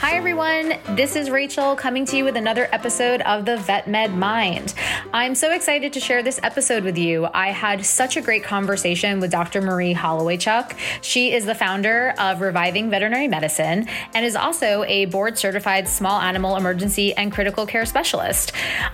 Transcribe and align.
Hi, 0.00 0.16
everyone. 0.16 0.78
This 0.96 1.14
is 1.14 1.28
Rachel 1.28 1.76
coming 1.76 2.06
to 2.06 2.16
you 2.16 2.24
with 2.24 2.34
another 2.34 2.70
episode 2.72 3.20
of 3.20 3.44
the 3.44 3.58
Vet 3.58 3.86
Med 3.86 4.14
Mind. 4.14 4.72
I'm 5.12 5.34
so 5.34 5.52
excited 5.52 5.92
to 5.92 6.00
share 6.00 6.22
this 6.22 6.40
episode 6.42 6.84
with 6.84 6.96
you. 6.96 7.28
I 7.34 7.48
had 7.48 7.84
such 7.84 8.16
a 8.16 8.22
great 8.22 8.42
conversation 8.42 9.20
with 9.20 9.30
Dr. 9.30 9.60
Marie 9.60 9.94
Holowaychuk. 9.94 10.74
She 11.02 11.34
is 11.34 11.44
the 11.44 11.54
founder 11.54 12.14
of 12.18 12.40
Reviving 12.40 12.88
Veterinary 12.88 13.28
Medicine 13.28 13.88
and 14.14 14.24
is 14.24 14.36
also 14.36 14.84
a 14.84 15.04
board 15.04 15.36
certified 15.36 15.86
small 15.86 16.18
animal 16.18 16.56
emergency 16.56 17.12
and 17.12 17.30
critical 17.30 17.66
care 17.66 17.84
specialist. 17.84 18.52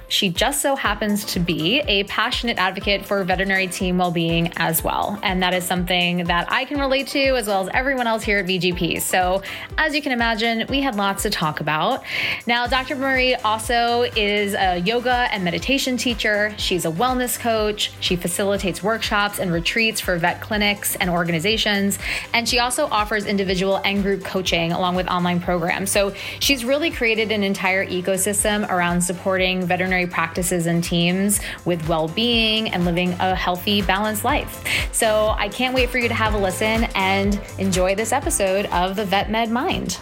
She 0.08 0.28
just 0.28 0.60
so 0.60 0.74
happens 0.74 1.24
to 1.26 1.38
be 1.38 1.82
a 1.86 2.02
passionate 2.04 2.58
advocate 2.58 3.04
for 3.04 3.22
veterinary 3.22 3.68
team 3.68 3.98
well 3.98 4.10
being 4.10 4.52
as 4.56 4.82
well. 4.82 5.20
And 5.22 5.40
that 5.44 5.54
is 5.54 5.62
something 5.62 6.24
that 6.24 6.50
I 6.50 6.64
can 6.64 6.80
relate 6.80 7.06
to 7.08 7.36
as 7.36 7.46
well 7.46 7.62
as 7.62 7.68
everyone 7.72 8.08
else 8.08 8.24
here 8.24 8.38
at 8.38 8.46
VGP. 8.46 9.00
So, 9.00 9.42
as 9.78 9.94
you 9.94 10.02
can 10.02 10.10
imagine, 10.10 10.66
we 10.68 10.80
lots 10.96 11.22
to 11.22 11.30
talk 11.30 11.60
about. 11.60 12.02
Now, 12.46 12.66
Dr. 12.66 12.96
Marie 12.96 13.34
also 13.34 14.02
is 14.16 14.54
a 14.54 14.78
yoga 14.78 15.28
and 15.30 15.44
meditation 15.44 15.96
teacher. 15.96 16.54
She's 16.56 16.84
a 16.84 16.90
wellness 16.90 17.38
coach. 17.38 17.92
She 18.00 18.16
facilitates 18.16 18.82
workshops 18.82 19.38
and 19.38 19.52
retreats 19.52 20.00
for 20.00 20.16
vet 20.18 20.40
clinics 20.40 20.96
and 20.96 21.10
organizations. 21.10 21.98
And 22.32 22.48
she 22.48 22.58
also 22.58 22.86
offers 22.86 23.26
individual 23.26 23.80
and 23.84 24.02
group 24.02 24.24
coaching 24.24 24.72
along 24.72 24.96
with 24.96 25.08
online 25.08 25.40
programs. 25.40 25.90
So 25.90 26.14
she's 26.40 26.64
really 26.64 26.90
created 26.90 27.32
an 27.32 27.42
entire 27.42 27.86
ecosystem 27.86 28.68
around 28.68 29.00
supporting 29.00 29.62
veterinary 29.66 30.06
practices 30.06 30.66
and 30.66 30.82
teams 30.82 31.40
with 31.64 31.88
well 31.88 32.08
being 32.08 32.70
and 32.70 32.84
living 32.84 33.12
a 33.14 33.34
healthy, 33.34 33.82
balanced 33.82 34.24
life. 34.24 34.64
So 34.92 35.34
I 35.36 35.48
can't 35.48 35.74
wait 35.74 35.90
for 35.90 35.98
you 35.98 36.08
to 36.08 36.14
have 36.14 36.34
a 36.34 36.38
listen 36.38 36.84
and 36.94 37.40
enjoy 37.58 37.94
this 37.94 38.12
episode 38.12 38.66
of 38.66 38.96
the 38.96 39.04
Vet 39.04 39.30
Med 39.30 39.50
Mind. 39.50 39.98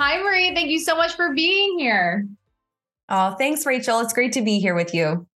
Hi, 0.00 0.16
Marie. 0.22 0.54
Thank 0.54 0.70
you 0.70 0.78
so 0.78 0.96
much 0.96 1.12
for 1.12 1.34
being 1.34 1.78
here. 1.78 2.26
Oh, 3.10 3.34
thanks, 3.38 3.66
Rachel. 3.66 4.00
It's 4.00 4.14
great 4.14 4.32
to 4.32 4.40
be 4.40 4.58
here 4.58 4.74
with 4.74 4.94
you. 4.94 5.26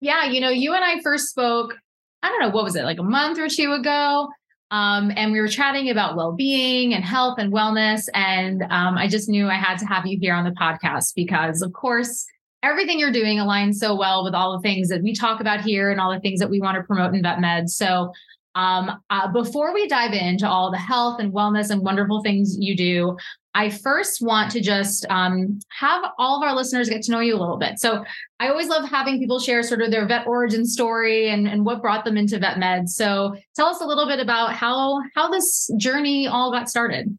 Yeah, 0.00 0.26
you 0.26 0.40
know, 0.40 0.48
you 0.48 0.74
and 0.74 0.84
I 0.84 1.00
first 1.02 1.28
spoke, 1.28 1.74
I 2.22 2.28
don't 2.28 2.38
know, 2.38 2.50
what 2.50 2.62
was 2.62 2.76
it, 2.76 2.84
like 2.84 3.00
a 3.00 3.02
month 3.02 3.40
or 3.40 3.48
two 3.48 3.72
ago? 3.72 4.28
Um, 4.70 5.10
and 5.16 5.32
we 5.32 5.40
were 5.40 5.48
chatting 5.48 5.90
about 5.90 6.14
well-being 6.14 6.94
and 6.94 7.02
health 7.02 7.40
and 7.40 7.52
wellness. 7.52 8.08
And 8.14 8.62
um, 8.70 8.96
I 8.96 9.08
just 9.08 9.28
knew 9.28 9.48
I 9.48 9.56
had 9.56 9.78
to 9.78 9.86
have 9.86 10.06
you 10.06 10.16
here 10.20 10.34
on 10.34 10.44
the 10.44 10.52
podcast 10.52 11.14
because, 11.16 11.60
of 11.60 11.72
course, 11.72 12.24
everything 12.62 13.00
you're 13.00 13.10
doing 13.10 13.38
aligns 13.38 13.74
so 13.74 13.96
well 13.96 14.22
with 14.22 14.34
all 14.34 14.52
the 14.52 14.62
things 14.62 14.88
that 14.90 15.02
we 15.02 15.16
talk 15.16 15.40
about 15.40 15.62
here 15.62 15.90
and 15.90 16.00
all 16.00 16.14
the 16.14 16.20
things 16.20 16.38
that 16.38 16.48
we 16.48 16.60
want 16.60 16.76
to 16.76 16.84
promote 16.84 17.12
in 17.12 17.22
vet 17.24 17.40
med. 17.40 17.68
So 17.68 18.12
um, 18.54 19.00
uh, 19.10 19.32
before 19.32 19.72
we 19.72 19.88
dive 19.88 20.12
into 20.12 20.48
all 20.48 20.70
the 20.70 20.78
health 20.78 21.20
and 21.20 21.32
wellness 21.32 21.70
and 21.70 21.82
wonderful 21.82 22.22
things 22.22 22.56
you 22.58 22.76
do, 22.76 23.16
I 23.54 23.68
first 23.68 24.22
want 24.22 24.50
to 24.52 24.60
just 24.60 25.04
um, 25.10 25.60
have 25.68 26.04
all 26.18 26.38
of 26.38 26.48
our 26.48 26.54
listeners 26.54 26.88
get 26.88 27.02
to 27.02 27.12
know 27.12 27.20
you 27.20 27.36
a 27.36 27.40
little 27.40 27.58
bit. 27.58 27.78
So 27.78 28.04
I 28.40 28.48
always 28.48 28.68
love 28.68 28.88
having 28.88 29.18
people 29.18 29.38
share 29.38 29.62
sort 29.62 29.82
of 29.82 29.90
their 29.90 30.06
vet 30.06 30.26
origin 30.26 30.64
story 30.64 31.28
and, 31.28 31.46
and 31.46 31.64
what 31.64 31.82
brought 31.82 32.04
them 32.04 32.16
into 32.16 32.38
vet 32.38 32.58
med. 32.58 32.88
So 32.88 33.36
tell 33.54 33.66
us 33.66 33.80
a 33.80 33.86
little 33.86 34.06
bit 34.06 34.20
about 34.20 34.54
how 34.54 35.00
how 35.14 35.30
this 35.30 35.70
journey 35.76 36.26
all 36.26 36.50
got 36.50 36.70
started. 36.70 37.16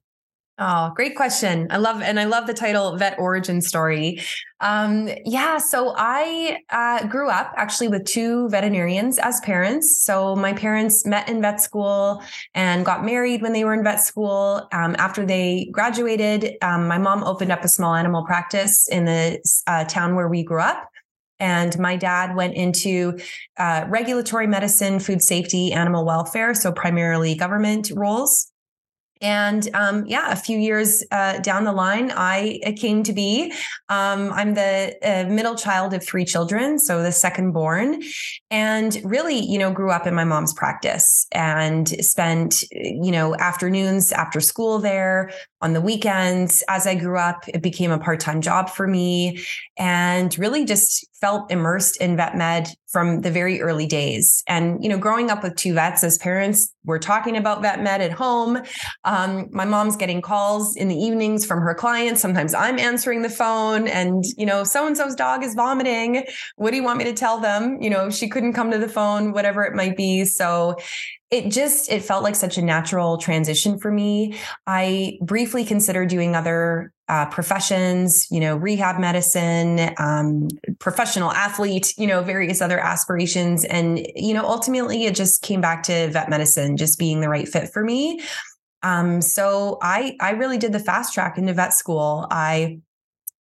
Oh, 0.59 0.91
great 0.95 1.15
question. 1.15 1.67
I 1.71 1.77
love, 1.77 2.03
and 2.03 2.19
I 2.19 2.25
love 2.25 2.45
the 2.45 2.53
title 2.53 2.95
Vet 2.95 3.17
Origin 3.17 3.59
Story. 3.59 4.21
Um, 4.59 5.09
yeah, 5.25 5.57
so 5.57 5.95
I 5.97 6.59
uh, 6.69 7.07
grew 7.07 7.27
up 7.27 7.51
actually 7.57 7.87
with 7.87 8.05
two 8.05 8.49
veterinarians 8.49 9.17
as 9.17 9.39
parents. 9.41 10.03
So 10.03 10.35
my 10.35 10.53
parents 10.53 11.07
met 11.07 11.27
in 11.27 11.41
vet 11.41 11.59
school 11.59 12.21
and 12.53 12.85
got 12.85 13.03
married 13.03 13.41
when 13.41 13.53
they 13.53 13.65
were 13.65 13.73
in 13.73 13.83
vet 13.83 13.99
school. 13.99 14.67
Um, 14.71 14.95
after 14.99 15.25
they 15.25 15.69
graduated, 15.71 16.55
um, 16.61 16.87
my 16.87 16.99
mom 16.99 17.23
opened 17.23 17.51
up 17.51 17.63
a 17.63 17.67
small 17.67 17.95
animal 17.95 18.23
practice 18.23 18.87
in 18.87 19.05
the 19.05 19.41
uh, 19.65 19.85
town 19.85 20.15
where 20.15 20.27
we 20.27 20.43
grew 20.43 20.61
up. 20.61 20.87
And 21.39 21.77
my 21.79 21.95
dad 21.95 22.35
went 22.35 22.53
into 22.53 23.17
uh, 23.57 23.85
regulatory 23.89 24.45
medicine, 24.45 24.99
food 24.99 25.23
safety, 25.23 25.73
animal 25.73 26.05
welfare, 26.05 26.53
so 26.53 26.71
primarily 26.71 27.33
government 27.33 27.91
roles. 27.95 28.52
And 29.23 29.69
um, 29.73 30.05
yeah, 30.05 30.31
a 30.31 30.35
few 30.35 30.57
years 30.57 31.01
uh, 31.09 31.39
down 31.39 31.63
the 31.63 31.71
line, 31.71 32.11
I 32.11 32.59
came 32.77 33.03
to 33.03 33.13
be. 33.13 33.53
Um, 33.87 34.33
I'm 34.33 34.53
the 34.53 34.95
uh, 35.01 35.29
middle 35.29 35.55
child 35.55 35.93
of 35.93 36.03
three 36.03 36.25
children, 36.25 36.77
so 36.77 37.01
the 37.01 37.11
second 37.13 37.53
born, 37.53 38.03
and 38.51 38.99
really, 39.05 39.39
you 39.39 39.57
know, 39.57 39.71
grew 39.71 39.91
up 39.91 40.05
in 40.05 40.13
my 40.13 40.25
mom's 40.25 40.53
practice 40.53 41.25
and 41.31 41.87
spent, 42.03 42.63
you 42.71 43.11
know, 43.11 43.33
afternoons 43.35 44.11
after 44.11 44.41
school 44.41 44.79
there 44.79 45.31
on 45.61 45.71
the 45.71 45.81
weekends. 45.81 46.61
As 46.67 46.85
I 46.85 46.95
grew 46.95 47.17
up, 47.17 47.45
it 47.47 47.61
became 47.63 47.91
a 47.91 47.99
part 47.99 48.19
time 48.19 48.41
job 48.41 48.69
for 48.69 48.87
me, 48.87 49.41
and 49.77 50.37
really 50.37 50.65
just 50.65 51.07
felt 51.23 51.49
immersed 51.49 51.95
in 52.01 52.17
vet 52.17 52.35
med 52.35 52.67
from 52.91 53.21
the 53.21 53.31
very 53.31 53.61
early 53.61 53.85
days. 53.87 54.43
And, 54.45 54.83
you 54.83 54.89
know, 54.89 54.97
growing 54.97 55.31
up 55.31 55.41
with 55.41 55.55
two 55.55 55.73
vets 55.73 56.03
as 56.03 56.17
parents, 56.17 56.75
we're 56.83 56.99
talking 56.99 57.37
about 57.37 57.61
vet 57.61 57.81
med 57.81 58.01
at 58.01 58.11
home. 58.11 58.61
Um, 59.05 59.47
my 59.53 59.63
mom's 59.63 59.95
getting 59.95 60.21
calls 60.21 60.75
in 60.75 60.89
the 60.89 60.97
evenings 60.97 61.45
from 61.45 61.61
her 61.61 61.73
clients. 61.73 62.19
Sometimes 62.19 62.53
I'm 62.53 62.77
answering 62.77 63.21
the 63.21 63.29
phone 63.29 63.87
and, 63.87 64.25
you 64.35 64.45
know, 64.45 64.65
so 64.65 64.85
and 64.85 64.97
so's 64.97 65.15
dog 65.15 65.45
is 65.45 65.55
vomiting. 65.55 66.25
What 66.57 66.71
do 66.71 66.75
you 66.75 66.83
want 66.83 66.97
me 66.97 67.05
to 67.05 67.13
tell 67.13 67.39
them? 67.39 67.81
You 67.81 67.89
know, 67.89 68.09
she 68.09 68.27
couldn't 68.27 68.51
come 68.51 68.69
to 68.71 68.77
the 68.77 68.89
phone, 68.89 69.31
whatever 69.31 69.63
it 69.63 69.75
might 69.75 69.95
be. 69.95 70.25
So 70.25 70.75
it 71.31 71.49
just 71.49 71.89
it 71.89 72.03
felt 72.03 72.21
like 72.21 72.35
such 72.35 72.59
a 72.59 72.61
natural 72.61 73.17
transition 73.17 73.79
for 73.79 73.91
me 73.91 74.37
i 74.67 75.17
briefly 75.19 75.65
considered 75.65 76.07
doing 76.07 76.35
other 76.35 76.92
uh, 77.13 77.27
professions 77.27 78.27
you 78.31 78.39
know 78.39 78.57
rehab 78.57 78.99
medicine 78.99 79.93
um, 79.99 80.47
professional 80.79 81.31
athlete 81.31 81.93
you 81.95 82.07
know 82.07 82.23
various 82.23 82.59
other 82.59 82.79
aspirations. 82.79 83.63
And 83.65 84.07
you 84.15 84.33
know 84.33 84.43
ultimately 84.43 85.05
it 85.05 85.13
just 85.13 85.43
came 85.43 85.61
back 85.61 85.83
to 85.83 86.09
vet 86.09 86.27
medicine 86.27 86.75
just 86.75 86.97
being 86.97 87.21
the 87.21 87.29
right 87.29 87.47
fit 87.47 87.71
for 87.71 87.83
me. 87.83 88.19
Um, 88.81 89.21
so 89.21 89.77
i 89.83 90.17
i 90.19 90.31
really 90.31 90.57
did 90.57 90.73
the 90.73 90.79
fast 90.79 91.13
track 91.13 91.37
into 91.37 91.53
vet 91.53 91.73
school. 91.73 92.25
I 92.31 92.79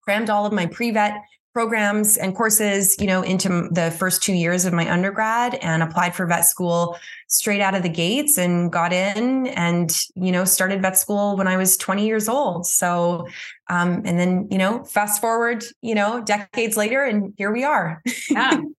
crammed 0.02 0.28
all 0.28 0.44
of 0.44 0.52
my 0.52 0.66
pre-vet 0.66 1.22
programs 1.52 2.16
and 2.16 2.34
courses, 2.34 2.96
you 2.98 3.06
know, 3.06 3.22
into 3.22 3.68
the 3.70 3.90
first 3.90 4.22
two 4.22 4.32
years 4.32 4.64
of 4.64 4.72
my 4.72 4.90
undergrad 4.90 5.54
and 5.56 5.82
applied 5.82 6.14
for 6.14 6.26
vet 6.26 6.46
school 6.46 6.96
straight 7.28 7.60
out 7.60 7.74
of 7.74 7.82
the 7.82 7.88
gates 7.88 8.38
and 8.38 8.72
got 8.72 8.92
in 8.92 9.46
and, 9.48 9.96
you 10.14 10.32
know, 10.32 10.44
started 10.44 10.80
vet 10.80 10.98
school 10.98 11.36
when 11.36 11.46
I 11.46 11.56
was 11.56 11.76
20 11.76 12.06
years 12.06 12.28
old. 12.28 12.66
So, 12.66 13.26
um, 13.68 14.02
and 14.04 14.18
then, 14.18 14.48
you 14.50 14.58
know, 14.58 14.84
fast 14.84 15.20
forward, 15.20 15.64
you 15.82 15.94
know, 15.94 16.22
decades 16.22 16.76
later 16.76 17.04
and 17.04 17.34
here 17.36 17.52
we 17.52 17.64
are. 17.64 18.02
yeah. 18.30 18.60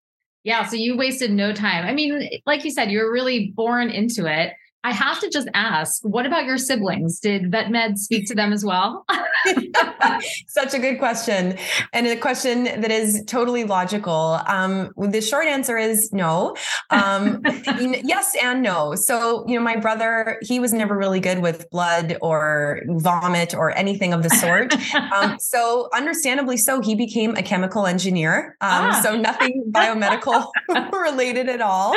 Yeah. 0.45 0.65
So 0.65 0.75
you 0.75 0.97
wasted 0.97 1.31
no 1.31 1.53
time. 1.53 1.85
I 1.85 1.93
mean, 1.93 2.29
like 2.45 2.65
you 2.65 2.71
said, 2.71 2.91
you 2.91 2.99
were 2.99 3.09
really 3.09 3.53
born 3.55 3.89
into 3.89 4.25
it. 4.25 4.51
I 4.85 4.91
have 4.91 5.19
to 5.21 5.29
just 5.29 5.47
ask, 5.53 6.01
what 6.03 6.25
about 6.25 6.45
your 6.45 6.57
siblings? 6.57 7.19
Did 7.19 7.49
vet 7.51 7.71
med 7.71 7.97
speak 7.97 8.27
to 8.27 8.35
them 8.35 8.51
as 8.51 8.65
well? 8.65 9.05
Such 10.47 10.73
a 10.73 10.79
good 10.79 10.99
question. 10.99 11.57
And 11.93 12.05
a 12.05 12.17
question 12.17 12.65
that 12.65 12.91
is 12.91 13.23
totally 13.25 13.63
logical. 13.63 14.41
Um, 14.45 14.91
the 14.97 15.21
short 15.21 15.47
answer 15.47 15.77
is 15.77 16.11
no. 16.11 16.55
Um, 16.89 17.41
yes 17.79 18.35
and 18.41 18.61
no. 18.61 18.95
So, 18.95 19.45
you 19.47 19.55
know, 19.55 19.63
my 19.63 19.77
brother, 19.77 20.37
he 20.41 20.59
was 20.59 20.73
never 20.73 20.97
really 20.97 21.21
good 21.21 21.39
with 21.39 21.69
blood 21.69 22.17
or 22.21 22.81
vomit 22.87 23.55
or 23.55 23.75
anything 23.77 24.13
of 24.13 24.21
the 24.21 24.29
sort. 24.31 24.73
Um, 25.13 25.37
so, 25.39 25.89
understandably 25.93 26.57
so, 26.57 26.81
he 26.81 26.93
became 26.93 27.35
a 27.35 27.43
chemical 27.43 27.85
engineer. 27.85 28.57
Um, 28.59 28.91
ah. 28.91 29.01
So, 29.01 29.15
nothing 29.15 29.71
biomedical 29.71 30.51
related 30.91 31.47
at 31.47 31.61
all. 31.61 31.95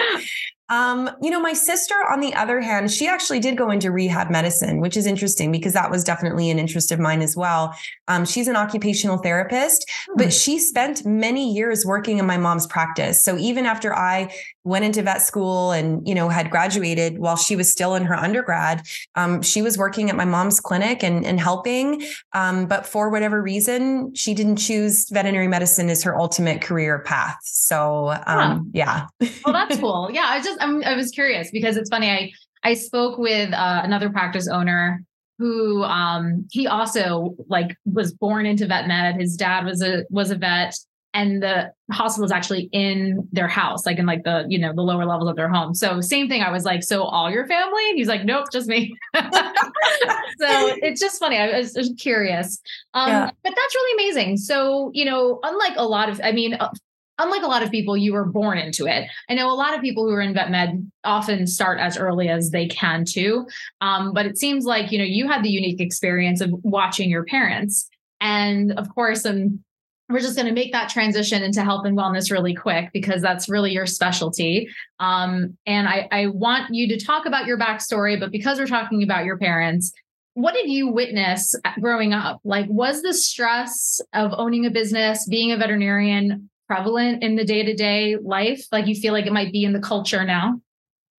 Um, 0.69 1.11
you 1.23 1.31
know, 1.31 1.41
my 1.41 1.53
sister, 1.53 1.95
on 2.11 2.21
the 2.21 2.35
other 2.35 2.61
hand, 2.61 2.91
she 2.91 3.07
actually 3.07 3.41
did 3.41 3.57
go 3.57 3.71
into 3.71 3.91
rehab 3.91 4.31
medicine, 4.31 4.81
which 4.81 4.97
is 4.97 5.07
interesting 5.07 5.53
because 5.53 5.73
that 5.75 5.91
was 5.91 6.03
definitely 6.03 6.51
an 6.51 6.59
interest 6.59 6.91
of 6.91 6.99
mine 6.99 7.23
as 7.23 7.37
well. 7.37 7.75
Um, 8.09 8.25
she's 8.25 8.49
an 8.49 8.57
occupational 8.57 9.19
therapist, 9.19 9.89
hmm. 10.09 10.15
but 10.17 10.33
she 10.33 10.59
spent 10.59 11.05
many 11.05 11.53
years 11.53 11.85
working 11.87 12.19
in 12.19 12.27
my 12.27 12.37
mom's 12.37 12.67
practice. 12.67 13.23
So 13.23 13.39
even 13.39 13.67
after 13.67 13.95
I 13.95 14.33
went 14.65 14.85
into 14.85 15.01
vet 15.01 15.23
school 15.23 15.71
and, 15.71 16.07
you 16.07 16.15
know, 16.15 16.29
had 16.29 16.51
graduated 16.51 17.19
while 17.19 17.37
she 17.37 17.55
was 17.55 17.71
still 17.71 17.95
in 17.95 18.05
her 18.05 18.17
undergrad, 18.17 18.83
um, 19.15 19.41
she 19.43 19.63
was 19.63 19.79
working 19.79 20.11
at 20.11 20.17
my 20.17 20.25
mom's 20.25 20.59
clinic 20.59 21.05
and, 21.05 21.25
and 21.25 21.39
helping. 21.39 22.03
Um, 22.33 22.67
but 22.67 22.85
for 22.85 23.09
whatever 23.09 23.41
reason, 23.41 24.13
she 24.15 24.35
didn't 24.35 24.57
choose 24.57 25.09
veterinary 25.11 25.47
medicine 25.47 25.89
as 25.89 26.03
her 26.03 26.19
ultimate 26.19 26.61
career 26.61 26.99
path. 26.99 27.39
So, 27.45 28.17
um, 28.27 28.71
yeah. 28.75 29.07
well, 29.45 29.53
that's 29.53 29.77
cool. 29.81 30.11
Yeah. 30.13 30.27
I 30.27 30.43
just, 30.43 30.56
I'm, 30.61 30.83
I 30.85 30.95
was 30.95 31.11
curious 31.11 31.51
because 31.51 31.77
it's 31.77 31.91
funny. 31.91 32.11
I 32.11 32.33
I 32.63 32.75
spoke 32.75 33.19
with 33.19 33.53
uh, 33.53 33.81
another 33.85 34.11
practice 34.11 34.49
owner 34.49 35.03
who 35.39 35.83
um, 35.85 36.47
he 36.51 36.67
also 36.67 37.37
like 37.49 37.77
was 37.85 38.13
born 38.13 38.47
into 38.47 38.67
vet 38.67 38.89
med. 38.89 39.17
His 39.17 39.37
dad 39.37 39.65
was 39.65 39.83
a 39.83 40.05
was 40.11 40.31
a 40.31 40.37
vet, 40.37 40.75
and 41.17 41.43
the 41.43 41.73
hospital 41.93 42.27
is 42.27 42.31
actually 42.31 42.69
in 42.73 43.27
their 43.33 43.49
house, 43.49 43.87
like 43.87 43.99
in 43.99 44.05
like 44.05 44.23
the, 44.25 44.45
you 44.51 44.59
know, 44.59 44.75
the 44.75 44.83
lower 44.83 45.07
levels 45.07 45.31
of 45.31 45.37
their 45.37 45.49
home. 45.49 45.73
So 45.73 46.03
same 46.03 46.29
thing. 46.29 46.43
I 46.43 46.51
was 46.51 46.65
like, 46.65 46.83
so 46.83 47.05
all 47.05 47.31
your 47.31 47.47
family? 47.47 47.89
And 47.89 47.97
he's 47.97 48.07
like, 48.07 48.27
nope, 48.27 48.49
just 48.53 48.69
me. 48.69 48.95
so 49.15 49.23
it's 50.39 51.01
just 51.01 51.19
funny. 51.19 51.39
I 51.39 51.59
was 51.59 51.73
just 51.73 51.97
curious. 51.99 52.61
Um, 52.93 53.09
yeah. 53.09 53.31
but 53.43 53.55
that's 53.57 53.75
really 53.75 54.05
amazing. 54.05 54.37
So, 54.37 54.91
you 54.93 55.07
know, 55.07 55.41
unlike 55.43 55.73
a 55.77 55.87
lot 55.87 56.11
of, 56.11 56.21
I 56.23 56.33
mean, 56.33 56.53
uh, 56.53 56.69
unlike 57.19 57.43
a 57.43 57.47
lot 57.47 57.63
of 57.63 57.71
people, 57.71 57.97
you 57.97 58.13
were 58.13 58.25
born 58.25 58.59
into 58.59 58.87
it. 58.87 59.09
I 59.29 59.35
know 59.35 59.51
a 59.51 59.55
lot 59.55 59.75
of 59.75 59.81
people 59.81 60.05
who 60.05 60.13
are 60.13 60.21
in 60.21 60.35
vet 60.35 60.51
med 60.51 60.91
often 61.05 61.47
start 61.47 61.81
as 61.81 61.97
early 61.97 62.29
as 62.29 62.51
they 62.51 62.67
can 62.67 63.05
too. 63.05 63.47
Um, 63.81 64.13
but 64.13 64.27
it 64.27 64.39
seems 64.39 64.65
like, 64.65 64.93
you 64.93 64.99
know, 64.99 65.05
you 65.05 65.29
had 65.29 65.43
the 65.43 65.51
unique 65.51 65.81
experience 65.81 66.41
of 66.41 66.51
watching 66.63 67.11
your 67.11 67.25
parents. 67.25 67.89
And 68.21 68.73
of 68.73 68.95
course, 68.95 69.25
and 69.25 69.61
we're 70.09 70.21
just 70.21 70.37
going 70.37 70.47
to 70.47 70.53
make 70.53 70.73
that 70.73 70.89
transition 70.89 71.43
into 71.43 71.65
health 71.65 71.85
and 71.85 71.99
wellness 71.99 72.31
really 72.31 72.55
quick 72.55 72.91
because 72.93 73.21
that's 73.21 73.49
really 73.49 73.73
your 73.73 73.87
specialty. 73.87 74.69
Um, 75.01 75.57
and 75.67 75.89
I, 75.89 76.09
I 76.13 76.27
want 76.29 76.73
you 76.73 76.89
to 76.89 77.05
talk 77.05 77.27
about 77.27 77.47
your 77.47 77.59
backstory, 77.59 78.19
but 78.19 78.31
because 78.31 78.59
we're 78.59 78.69
talking 78.69 79.03
about 79.03 79.25
your 79.25 79.37
parents, 79.37 79.93
what 80.35 80.55
did 80.55 80.71
you 80.71 80.89
witness 80.89 81.55
growing 81.81 82.13
up? 82.13 82.41
Like, 82.45 82.67
was 82.69 83.03
the 83.03 83.15
stress 83.15 84.01
of 84.13 84.33
owning 84.37 84.67
a 84.67 84.71
business, 84.71 85.27
being 85.27 85.51
a 85.51 85.57
veterinarian, 85.57 86.51
prevalent 86.67 87.23
in 87.23 87.37
the 87.37 87.45
day 87.45 87.63
to 87.63 87.75
day 87.75 88.17
life? 88.17 88.67
Like, 88.73 88.87
you 88.87 88.95
feel 88.95 89.13
like 89.13 89.27
it 89.27 89.33
might 89.33 89.53
be 89.53 89.65
in 89.65 89.73
the 89.73 89.81
culture 89.81 90.25
now? 90.25 90.61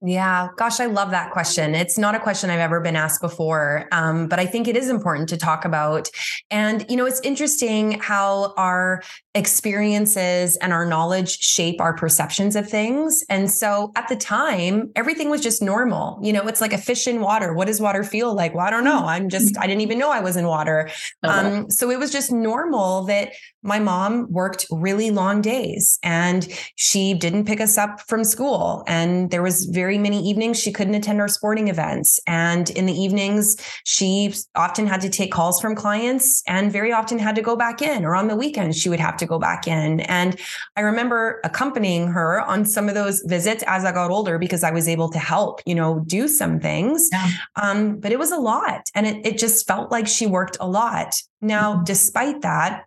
Yeah, 0.03 0.49
gosh, 0.59 0.79
I 0.79 0.87
love 0.87 1.11
that 1.13 1.33
question. 1.33 1.75
It's 1.75 1.97
not 1.97 2.15
a 2.15 2.21
question 2.21 2.51
I've 2.51 2.61
ever 2.61 2.81
been 2.81 2.97
asked 2.97 3.23
before, 3.23 3.89
um, 3.93 4.29
but 4.29 4.39
I 4.39 4.45
think 4.45 4.69
it 4.69 4.77
is 4.77 4.91
important 4.91 5.31
to 5.31 5.39
talk 5.39 5.65
about. 5.65 6.11
And, 6.51 6.85
you 6.91 6.97
know, 6.97 7.07
it's 7.07 7.21
interesting 7.21 7.99
how 8.01 8.53
our 8.59 9.03
experiences 9.37 10.57
and 10.57 10.73
our 10.73 10.87
knowledge 10.87 11.39
shape 11.39 11.81
our 11.81 11.95
perceptions 11.95 12.57
of 12.57 12.69
things. 12.69 13.23
And 13.29 13.51
so 13.51 13.93
at 13.95 14.09
the 14.09 14.17
time, 14.17 14.91
everything 14.97 15.31
was 15.31 15.43
just 15.43 15.63
normal. 15.63 16.19
You 16.23 16.33
know, 16.33 16.49
it's 16.49 16.61
like 16.61 16.73
a 16.73 16.79
fish 16.79 17.07
in 17.07 17.21
water. 17.21 17.53
What 17.53 17.67
does 17.67 17.81
water 17.81 18.03
feel 18.03 18.35
like? 18.35 18.55
Well, 18.55 18.67
I 18.67 18.71
don't 18.71 18.83
know. 18.83 19.05
I'm 19.05 19.29
just, 19.29 19.57
I 19.59 19.67
didn't 19.67 19.83
even 19.83 19.99
know 19.99 20.11
I 20.11 20.21
was 20.21 20.37
in 20.37 20.47
water. 20.47 20.91
Um, 21.23 21.71
so 21.71 21.91
it 21.91 21.99
was 21.99 22.11
just 22.11 22.33
normal 22.33 23.05
that 23.05 23.33
my 23.63 23.79
mom 23.79 24.27
worked 24.31 24.65
really 24.71 25.11
long 25.11 25.43
days 25.43 25.99
and 26.03 26.49
she 26.77 27.13
didn't 27.15 27.45
pick 27.45 27.61
us 27.61 27.77
up 27.77 28.01
from 28.01 28.25
school. 28.25 28.85
And 28.87 29.31
there 29.31 29.43
was 29.43 29.67
very 29.67 29.99
many 29.99 30.27
evenings 30.27 30.59
she 30.59 30.73
couldn't 30.73 30.95
attend 30.95 31.21
our 31.21 31.29
sporting 31.29 31.69
events. 31.69 32.19
And 32.27 32.71
in 32.71 32.87
the 32.87 32.95
evenings, 32.95 33.57
she 33.85 34.33
often 34.55 34.87
had 34.87 35.01
to 35.03 35.11
take 35.11 35.33
calls 35.33 35.61
from 35.61 35.75
clients 35.75 36.43
and 36.47 36.73
very 36.73 36.93
often 36.93 37.19
had 37.19 37.35
to 37.35 37.43
go 37.43 37.57
back 37.57 37.83
in, 37.83 38.05
or 38.05 38.15
on 38.15 38.29
the 38.29 38.37
weekends, 38.37 38.81
she 38.81 38.89
would 38.89 39.01
have 39.01 39.17
to 39.19 39.26
go 39.27 39.39
back 39.39 39.67
in. 39.67 40.01
And 40.01 40.39
I 40.77 40.81
remember 40.81 41.41
accompanying 41.45 42.09
her 42.09 42.41
on 42.41 42.65
some 42.65 42.89
of 42.89 42.95
those 42.95 43.21
visits 43.23 43.63
as 43.67 43.85
I 43.85 43.93
got 43.93 44.11
older 44.11 44.39
because 44.39 44.63
I 44.63 44.71
was 44.71 44.89
able 44.89 45.09
to 45.11 45.19
help, 45.19 45.61
you 45.67 45.75
know, 45.75 46.01
do 46.07 46.29
some 46.29 46.61
things. 46.61 47.09
Yeah. 47.13 47.29
Um, 47.57 47.99
but 47.99 48.13
it 48.13 48.19
was 48.19 48.33
a 48.33 48.39
lot. 48.39 48.83
And 48.95 49.07
it, 49.07 49.27
it 49.27 49.39
just 49.39 49.67
felt 49.67 49.91
like 49.91 50.07
she 50.07 50.27
worked 50.27 50.57
a 50.61 50.67
lot. 50.67 51.15
Now, 51.41 51.75
mm-hmm. 51.75 51.85
despite 51.85 52.43
that, 52.43 52.85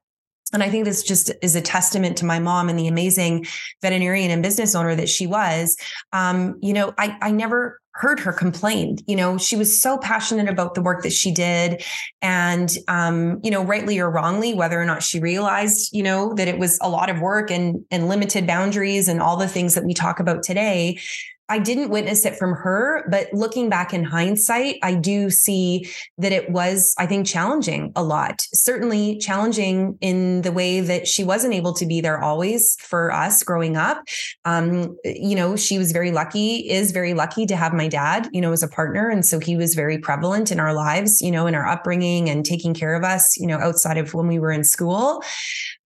and 0.51 0.63
I 0.63 0.69
think 0.69 0.85
this 0.85 1.03
just 1.03 1.31
is 1.41 1.55
a 1.55 1.61
testament 1.61 2.17
to 2.17 2.25
my 2.25 2.39
mom 2.39 2.69
and 2.69 2.79
the 2.79 2.87
amazing 2.87 3.45
veterinarian 3.81 4.31
and 4.31 4.41
business 4.41 4.73
owner 4.73 4.95
that 4.95 5.09
she 5.09 5.27
was. 5.27 5.77
Um, 6.11 6.57
you 6.61 6.73
know, 6.73 6.93
I, 6.97 7.17
I 7.21 7.31
never 7.31 7.79
heard 7.99 8.17
her 8.17 8.31
complain. 8.31 8.97
You 9.07 9.17
know, 9.17 9.37
she 9.37 9.57
was 9.57 9.81
so 9.81 9.97
passionate 9.97 10.47
about 10.47 10.73
the 10.73 10.81
work 10.81 11.03
that 11.03 11.11
she 11.11 11.33
did. 11.33 11.83
And, 12.21 12.71
um, 12.87 13.41
you 13.43 13.51
know, 13.51 13.61
rightly 13.61 13.99
or 13.99 14.09
wrongly, 14.09 14.53
whether 14.53 14.81
or 14.81 14.85
not 14.85 15.03
she 15.03 15.19
realized, 15.19 15.93
you 15.93 16.01
know, 16.01 16.33
that 16.35 16.47
it 16.47 16.57
was 16.57 16.79
a 16.81 16.87
lot 16.87 17.09
of 17.09 17.19
work 17.19 17.51
and, 17.51 17.83
and 17.91 18.07
limited 18.07 18.47
boundaries 18.47 19.09
and 19.09 19.21
all 19.21 19.35
the 19.35 19.49
things 19.49 19.75
that 19.75 19.83
we 19.83 19.93
talk 19.93 20.21
about 20.21 20.43
today, 20.43 20.97
I 21.49 21.59
didn't 21.59 21.89
witness 21.89 22.25
it 22.25 22.37
from 22.37 22.53
her, 22.53 23.05
but 23.09 23.27
looking 23.33 23.69
back 23.69 23.93
in 23.93 24.03
hindsight, 24.03 24.77
I 24.83 24.93
do 24.93 25.29
see 25.29 25.89
that 26.17 26.31
it 26.31 26.51
was, 26.51 26.93
I 26.97 27.05
think, 27.05 27.25
challenging 27.25 27.91
a 27.95 28.03
lot. 28.03 28.45
Certainly 28.53 29.17
challenging 29.17 29.97
in 29.99 30.43
the 30.43 30.51
way 30.51 30.79
that 30.79 31.07
she 31.07 31.23
wasn't 31.23 31.53
able 31.53 31.73
to 31.73 31.85
be 31.85 32.01
there 32.01 32.21
always 32.21 32.77
for 32.79 33.11
us 33.11 33.43
growing 33.43 33.77
up. 33.77 34.03
Um, 34.45 34.95
you 35.03 35.35
know, 35.35 35.55
she 35.55 35.77
was 35.77 35.91
very 35.91 36.11
lucky, 36.11 36.69
is 36.69 36.91
very 36.91 37.13
lucky 37.13 37.45
to 37.47 37.55
have 37.55 37.73
my 37.73 37.87
dad, 37.87 38.29
you 38.31 38.41
know, 38.41 38.51
as 38.51 38.63
a 38.63 38.67
partner. 38.67 39.09
And 39.09 39.25
so 39.25 39.39
he 39.39 39.57
was 39.57 39.73
very 39.73 39.97
prevalent 39.97 40.51
in 40.51 40.59
our 40.59 40.73
lives, 40.73 41.21
you 41.21 41.31
know, 41.31 41.47
in 41.47 41.55
our 41.55 41.67
upbringing 41.67 42.29
and 42.29 42.45
taking 42.45 42.73
care 42.73 42.95
of 42.95 43.03
us, 43.03 43.37
you 43.37 43.47
know, 43.47 43.57
outside 43.57 43.97
of 43.97 44.13
when 44.13 44.27
we 44.27 44.39
were 44.39 44.51
in 44.51 44.63
school. 44.63 45.23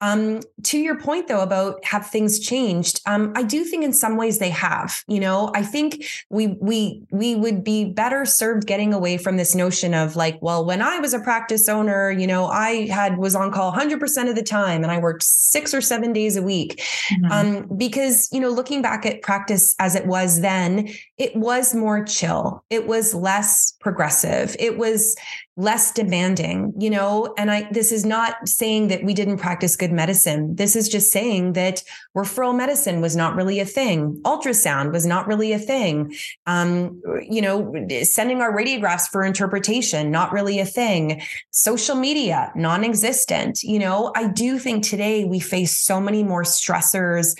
Um, 0.04 0.42
to 0.64 0.78
your 0.78 1.00
point, 1.00 1.30
though, 1.30 1.40
about 1.40 1.84
have 1.86 2.08
things 2.08 2.38
changed? 2.40 3.00
Um, 3.06 3.32
I 3.38 3.44
do 3.44 3.64
think 3.64 3.86
in 3.86 3.94
some 3.94 4.18
ways 4.18 4.38
they 4.38 4.50
have. 4.50 5.02
You 5.08 5.22
know, 5.22 5.50
I 5.56 5.64
think 5.64 6.04
we 6.30 6.48
we 6.60 7.04
we 7.10 7.36
would 7.36 7.64
be 7.64 7.86
better 7.86 8.26
served 8.26 8.68
getting 8.68 8.94
away 8.94 9.18
from 9.18 9.38
this 9.38 9.56
notion 9.56 9.94
of 9.94 10.18
like, 10.18 10.38
well, 10.42 10.66
when 10.66 10.82
I 10.82 11.00
was 11.00 11.14
a 11.14 11.20
practice 11.20 11.70
owner, 11.70 12.12
you 12.12 12.28
know, 12.28 12.48
I 12.48 12.88
had 12.88 13.18
was 13.18 13.34
on 13.34 13.52
call 13.52 13.72
100% 13.72 14.30
of 14.30 14.36
the 14.36 14.44
time, 14.44 14.84
and 14.84 14.92
I 14.92 14.98
worked 14.98 15.24
six 15.24 15.74
or 15.74 15.80
seven 15.80 16.12
days 16.12 16.36
a 16.36 16.44
week. 16.44 16.84
Mm-hmm. 17.12 17.32
Um, 17.32 17.78
because 17.78 18.28
you 18.34 18.42
know, 18.42 18.50
looking 18.50 18.82
back 18.82 19.06
at 19.06 19.22
practice 19.22 19.74
as 19.80 19.96
it 19.96 20.06
was 20.06 20.42
then, 20.42 20.90
it 21.18 21.34
was 21.34 21.74
more 21.74 22.04
chill. 22.04 22.66
It 22.70 22.88
was 22.88 23.14
less 23.14 23.72
progressive. 23.80 24.56
It 24.60 24.78
was 24.78 25.16
less 25.56 25.92
demanding, 25.92 26.74
you 26.80 26.90
know, 26.90 27.32
and 27.38 27.52
I 27.52 27.68
this 27.72 27.92
is 27.92 28.06
not 28.06 28.48
saying 28.48 28.88
that 28.88 29.04
we 29.04 29.14
didn't 29.14 29.38
practice 29.38 29.76
good 29.76 29.92
medicine. 29.92 30.56
This 30.56 30.76
is 30.76 30.90
just 30.90 31.12
saying 31.12 31.54
that 31.54 31.84
referral 32.18 32.56
medicine 32.56 33.02
was 33.02 33.16
not 33.16 33.36
really 33.36 33.60
a 33.60 33.66
thing. 33.66 34.20
Ultrasound 34.24 34.92
was 34.92 35.06
not 35.06 35.28
really 35.28 35.54
a 35.54 35.60
thing. 35.60 36.16
Um, 36.48 37.00
you 37.22 37.42
know, 37.42 37.72
sending 38.02 38.42
our 38.42 38.56
radiographs 38.56 39.08
for 39.08 39.24
interpretation, 39.24 40.10
not 40.10 40.34
really 40.34 40.60
a 40.60 40.66
thing. 40.66 41.22
Social 41.52 41.96
media, 41.96 42.52
non-existent. 42.56 43.62
You 43.62 43.78
know, 43.78 44.12
I 44.16 44.28
do 44.28 44.58
think 44.58 44.84
today 44.84 45.24
we 45.24 45.40
face 45.40 45.78
so 45.78 46.02
many 46.02 46.24
more 46.24 46.44
stressors 46.44 47.36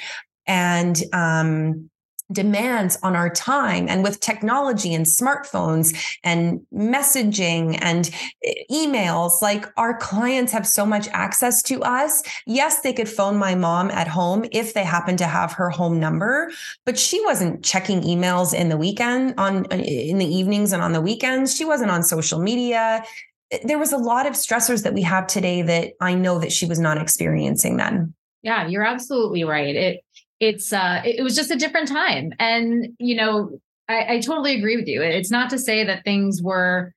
and 0.46 1.02
um 1.14 1.90
demands 2.32 2.98
on 3.04 3.16
our 3.16 3.30
time 3.30 3.88
and 3.90 4.04
with 4.04 4.20
technology 4.20 4.94
and 4.94 5.06
smartphones 5.06 5.96
and 6.24 6.62
messaging 6.74 7.78
and 7.82 8.10
eh, 8.44 8.54
emails 8.72 9.42
like 9.42 9.66
our 9.78 9.98
clients 9.98 10.52
have 10.52 10.66
so 10.66 10.86
much 10.86 11.08
access 11.10 11.62
to 11.62 11.82
us. 11.84 12.24
Yes 12.46 12.82
they 12.82 12.94
could 12.94 13.10
phone 13.10 13.38
my 13.38 13.56
mom 13.56 13.92
at 13.92 14.08
home 14.08 14.46
if 14.52 14.74
they 14.74 14.84
happen 14.84 15.18
to 15.18 15.26
have 15.26 15.52
her 15.54 15.70
home 15.70 16.00
number 16.00 16.52
but 16.86 16.98
she 16.98 17.24
wasn't 17.26 17.64
checking 17.64 18.02
emails 18.02 18.54
in 18.54 18.70
the 18.70 18.78
weekend 18.78 19.34
on 19.38 19.66
eh, 19.72 19.78
in 19.84 20.18
the 20.18 20.26
evenings 20.26 20.72
and 20.72 20.82
on 20.82 20.94
the 20.94 21.02
weekends. 21.02 21.56
She 21.56 21.66
wasn't 21.66 21.92
on 21.92 22.04
social 22.04 22.40
media. 22.40 23.04
Eh, 23.52 23.60
there 23.66 23.78
was 23.78 23.92
a 23.92 23.98
lot 23.98 24.26
of 24.26 24.34
stressors 24.34 24.84
that 24.84 24.94
we 24.94 25.02
have 25.02 25.28
today 25.28 25.62
that 25.62 25.94
i 26.00 26.14
know 26.14 26.40
that 26.40 26.52
she 26.52 26.66
was 26.66 26.80
not 26.80 26.98
experiencing 26.98 27.78
then. 27.78 28.14
Yeah 28.42 28.68
you're 28.68 28.84
absolutely 28.84 29.44
right. 29.44 29.76
It 29.76 30.03
it's 30.44 30.74
uh 30.74 31.02
it, 31.06 31.24
was 31.24 31.36
just 31.36 31.52
a 31.52 31.56
different 31.56 31.88
time. 31.88 32.34
And 32.40 32.96
you 33.00 33.16
know 33.16 33.60
I, 33.88 34.16
I 34.16 34.20
totally 34.20 34.56
agree 34.58 34.76
with 34.76 34.88
you. 34.88 35.02
It's 35.02 35.32
not 35.32 35.50
to 35.52 35.60
say 35.60 35.84
that 35.84 36.04
things 36.04 36.42
were 36.42 36.94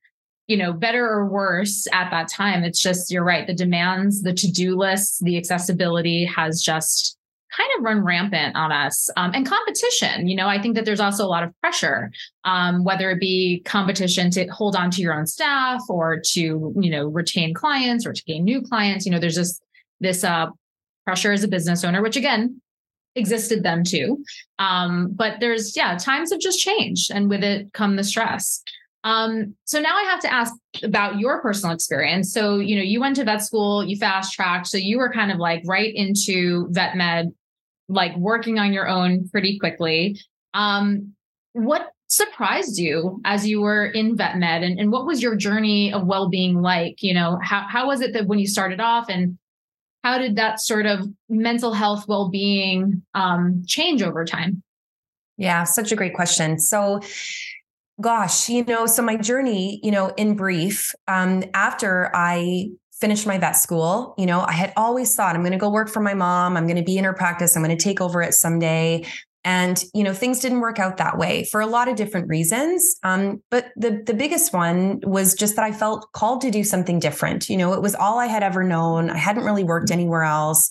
you 0.47 0.57
know 0.57 0.73
better 0.73 1.05
or 1.05 1.27
worse 1.27 1.87
at 1.91 2.11
that 2.11 2.29
time. 2.29 2.63
It's 2.63 2.81
just 2.81 3.11
you're 3.11 3.23
right 3.23 3.47
the 3.47 3.53
demands 3.53 4.23
the 4.23 4.33
to-do 4.33 4.75
lists 4.75 5.19
the 5.21 5.37
accessibility 5.37 6.25
has 6.25 6.61
just 6.61 7.17
kind 7.55 7.69
of 7.77 7.83
run 7.83 8.03
rampant 8.03 8.55
on 8.55 8.71
us. 8.71 9.09
Um, 9.15 9.31
and 9.33 9.47
competition 9.47 10.27
you 10.27 10.35
know 10.35 10.47
i 10.47 10.61
think 10.61 10.75
that 10.75 10.83
there's 10.83 10.99
also 10.99 11.25
a 11.25 11.31
lot 11.35 11.43
of 11.43 11.51
pressure 11.61 12.11
um, 12.43 12.83
whether 12.83 13.09
it 13.09 13.19
be 13.21 13.61
competition 13.65 14.29
to 14.31 14.45
hold 14.47 14.75
on 14.75 14.91
to 14.91 15.01
your 15.01 15.17
own 15.17 15.25
staff 15.25 15.81
or 15.89 16.19
to 16.33 16.73
you 16.79 16.89
know 16.89 17.07
retain 17.07 17.53
clients 17.53 18.05
or 18.05 18.13
to 18.13 18.23
gain 18.23 18.43
new 18.43 18.61
clients. 18.61 19.05
You 19.05 19.13
know 19.13 19.19
there's 19.19 19.35
just 19.35 19.61
this 20.01 20.23
uh, 20.23 20.47
pressure 21.05 21.31
as 21.31 21.43
a 21.43 21.47
business 21.47 21.85
owner 21.85 22.01
which 22.01 22.17
again 22.17 22.61
existed 23.17 23.63
then 23.63 23.83
too. 23.83 24.23
Um, 24.59 25.09
but 25.13 25.39
there's, 25.39 25.75
yeah, 25.75 25.97
times 25.97 26.31
have 26.31 26.39
just 26.39 26.59
changed 26.59 27.11
and 27.11 27.29
with 27.29 27.43
it 27.43 27.73
come 27.73 27.95
the 27.95 28.03
stress. 28.03 28.63
Um, 29.03 29.55
so 29.63 29.79
now 29.79 29.95
I 29.95 30.03
have 30.03 30.19
to 30.21 30.33
ask 30.33 30.53
about 30.83 31.19
your 31.19 31.41
personal 31.41 31.73
experience. 31.73 32.33
So, 32.33 32.59
you 32.59 32.75
know, 32.75 32.81
you 32.81 32.99
went 32.99 33.15
to 33.17 33.23
vet 33.23 33.41
school, 33.41 33.83
you 33.85 33.95
fast 33.95 34.33
tracked. 34.33 34.67
So 34.67 34.77
you 34.77 34.97
were 34.97 35.11
kind 35.11 35.31
of 35.31 35.37
like 35.37 35.63
right 35.65 35.93
into 35.93 36.67
vet 36.71 36.95
med, 36.95 37.31
like 37.87 38.15
working 38.17 38.59
on 38.59 38.73
your 38.73 38.87
own 38.87 39.29
pretty 39.29 39.59
quickly. 39.59 40.19
Um, 40.53 41.13
what 41.53 41.89
surprised 42.07 42.77
you 42.77 43.21
as 43.23 43.47
you 43.47 43.61
were 43.61 43.85
in 43.85 44.17
vet 44.17 44.37
med 44.37 44.63
and, 44.63 44.79
and 44.79 44.91
what 44.91 45.05
was 45.05 45.21
your 45.21 45.35
journey 45.35 45.93
of 45.93 46.05
well-being 46.05 46.61
like? 46.61 47.01
You 47.01 47.13
know, 47.13 47.39
how, 47.41 47.65
how 47.69 47.87
was 47.87 48.01
it 48.01 48.13
that 48.13 48.27
when 48.27 48.39
you 48.39 48.47
started 48.47 48.81
off 48.81 49.09
and 49.09 49.37
how 50.03 50.17
did 50.17 50.35
that 50.35 50.59
sort 50.59 50.85
of 50.85 51.07
mental 51.29 51.73
health 51.73 52.07
well-being 52.07 53.01
um, 53.13 53.63
change 53.67 54.01
over 54.01 54.25
time 54.25 54.61
yeah 55.37 55.63
such 55.63 55.91
a 55.91 55.95
great 55.95 56.13
question 56.13 56.59
so 56.59 56.99
gosh 58.01 58.49
you 58.49 58.63
know 58.65 58.85
so 58.85 59.01
my 59.01 59.17
journey 59.17 59.79
you 59.83 59.91
know 59.91 60.13
in 60.17 60.35
brief 60.35 60.93
um, 61.07 61.43
after 61.53 62.11
i 62.13 62.69
finished 62.99 63.27
my 63.27 63.37
vet 63.37 63.55
school. 63.55 64.15
You 64.17 64.25
know, 64.25 64.41
I 64.41 64.53
had 64.53 64.73
always 64.75 65.15
thought 65.15 65.35
I'm 65.35 65.41
going 65.41 65.51
to 65.51 65.57
go 65.57 65.69
work 65.69 65.89
for 65.89 65.99
my 65.99 66.13
mom. 66.13 66.57
I'm 66.57 66.65
going 66.65 66.77
to 66.77 66.83
be 66.83 66.97
in 66.97 67.03
her 67.03 67.13
practice. 67.13 67.55
I'm 67.55 67.63
going 67.63 67.75
to 67.75 67.83
take 67.83 68.01
over 68.01 68.21
it 68.21 68.33
someday. 68.33 69.05
And 69.47 69.81
you 69.93 70.03
know, 70.03 70.13
things 70.13 70.41
didn't 70.41 70.59
work 70.59 70.77
out 70.77 70.97
that 70.97 71.17
way 71.17 71.45
for 71.45 71.61
a 71.61 71.67
lot 71.67 71.87
of 71.87 71.95
different 71.95 72.27
reasons. 72.27 72.97
Um, 73.03 73.41
but 73.49 73.67
the 73.77 74.03
the 74.05 74.13
biggest 74.13 74.51
one 74.51 74.99
was 75.03 75.33
just 75.33 75.55
that 75.55 75.63
I 75.63 75.71
felt 75.71 76.11
called 76.11 76.41
to 76.41 76.51
do 76.51 76.65
something 76.65 76.99
different. 76.99 77.47
You 77.47 77.55
know, 77.55 77.71
it 77.71 77.81
was 77.81 77.95
all 77.95 78.19
I 78.19 78.25
had 78.25 78.43
ever 78.43 78.61
known. 78.61 79.09
I 79.09 79.15
hadn't 79.15 79.45
really 79.45 79.63
worked 79.63 79.89
anywhere 79.89 80.23
else, 80.23 80.69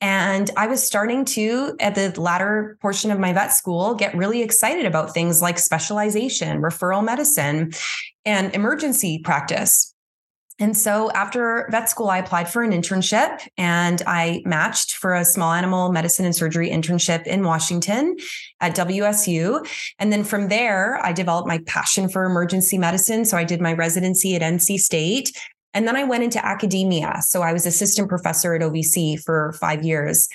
and 0.00 0.50
I 0.56 0.66
was 0.66 0.84
starting 0.84 1.24
to, 1.26 1.76
at 1.78 1.94
the 1.94 2.20
latter 2.20 2.76
portion 2.82 3.12
of 3.12 3.20
my 3.20 3.32
vet 3.32 3.52
school, 3.52 3.94
get 3.94 4.12
really 4.16 4.42
excited 4.42 4.86
about 4.86 5.14
things 5.14 5.40
like 5.40 5.56
specialization, 5.60 6.60
referral 6.60 7.04
medicine, 7.04 7.70
and 8.24 8.52
emergency 8.56 9.20
practice. 9.22 9.94
And 10.58 10.76
so 10.76 11.10
after 11.10 11.68
vet 11.70 11.90
school, 11.90 12.08
I 12.08 12.18
applied 12.18 12.48
for 12.48 12.62
an 12.62 12.70
internship 12.70 13.46
and 13.58 14.02
I 14.06 14.42
matched 14.46 14.92
for 14.96 15.14
a 15.14 15.24
small 15.24 15.52
animal 15.52 15.92
medicine 15.92 16.24
and 16.24 16.34
surgery 16.34 16.70
internship 16.70 17.26
in 17.26 17.44
Washington 17.44 18.16
at 18.60 18.74
WSU. 18.74 19.68
And 19.98 20.10
then 20.10 20.24
from 20.24 20.48
there, 20.48 20.98
I 21.04 21.12
developed 21.12 21.46
my 21.46 21.58
passion 21.66 22.08
for 22.08 22.24
emergency 22.24 22.78
medicine. 22.78 23.26
So 23.26 23.36
I 23.36 23.44
did 23.44 23.60
my 23.60 23.74
residency 23.74 24.34
at 24.34 24.40
NC 24.40 24.78
State. 24.78 25.36
And 25.74 25.86
then 25.86 25.94
I 25.94 26.04
went 26.04 26.24
into 26.24 26.44
academia. 26.44 27.20
So 27.20 27.42
I 27.42 27.52
was 27.52 27.66
assistant 27.66 28.08
professor 28.08 28.54
at 28.54 28.62
OVC 28.62 29.22
for 29.22 29.52
five 29.60 29.84
years. 29.84 30.26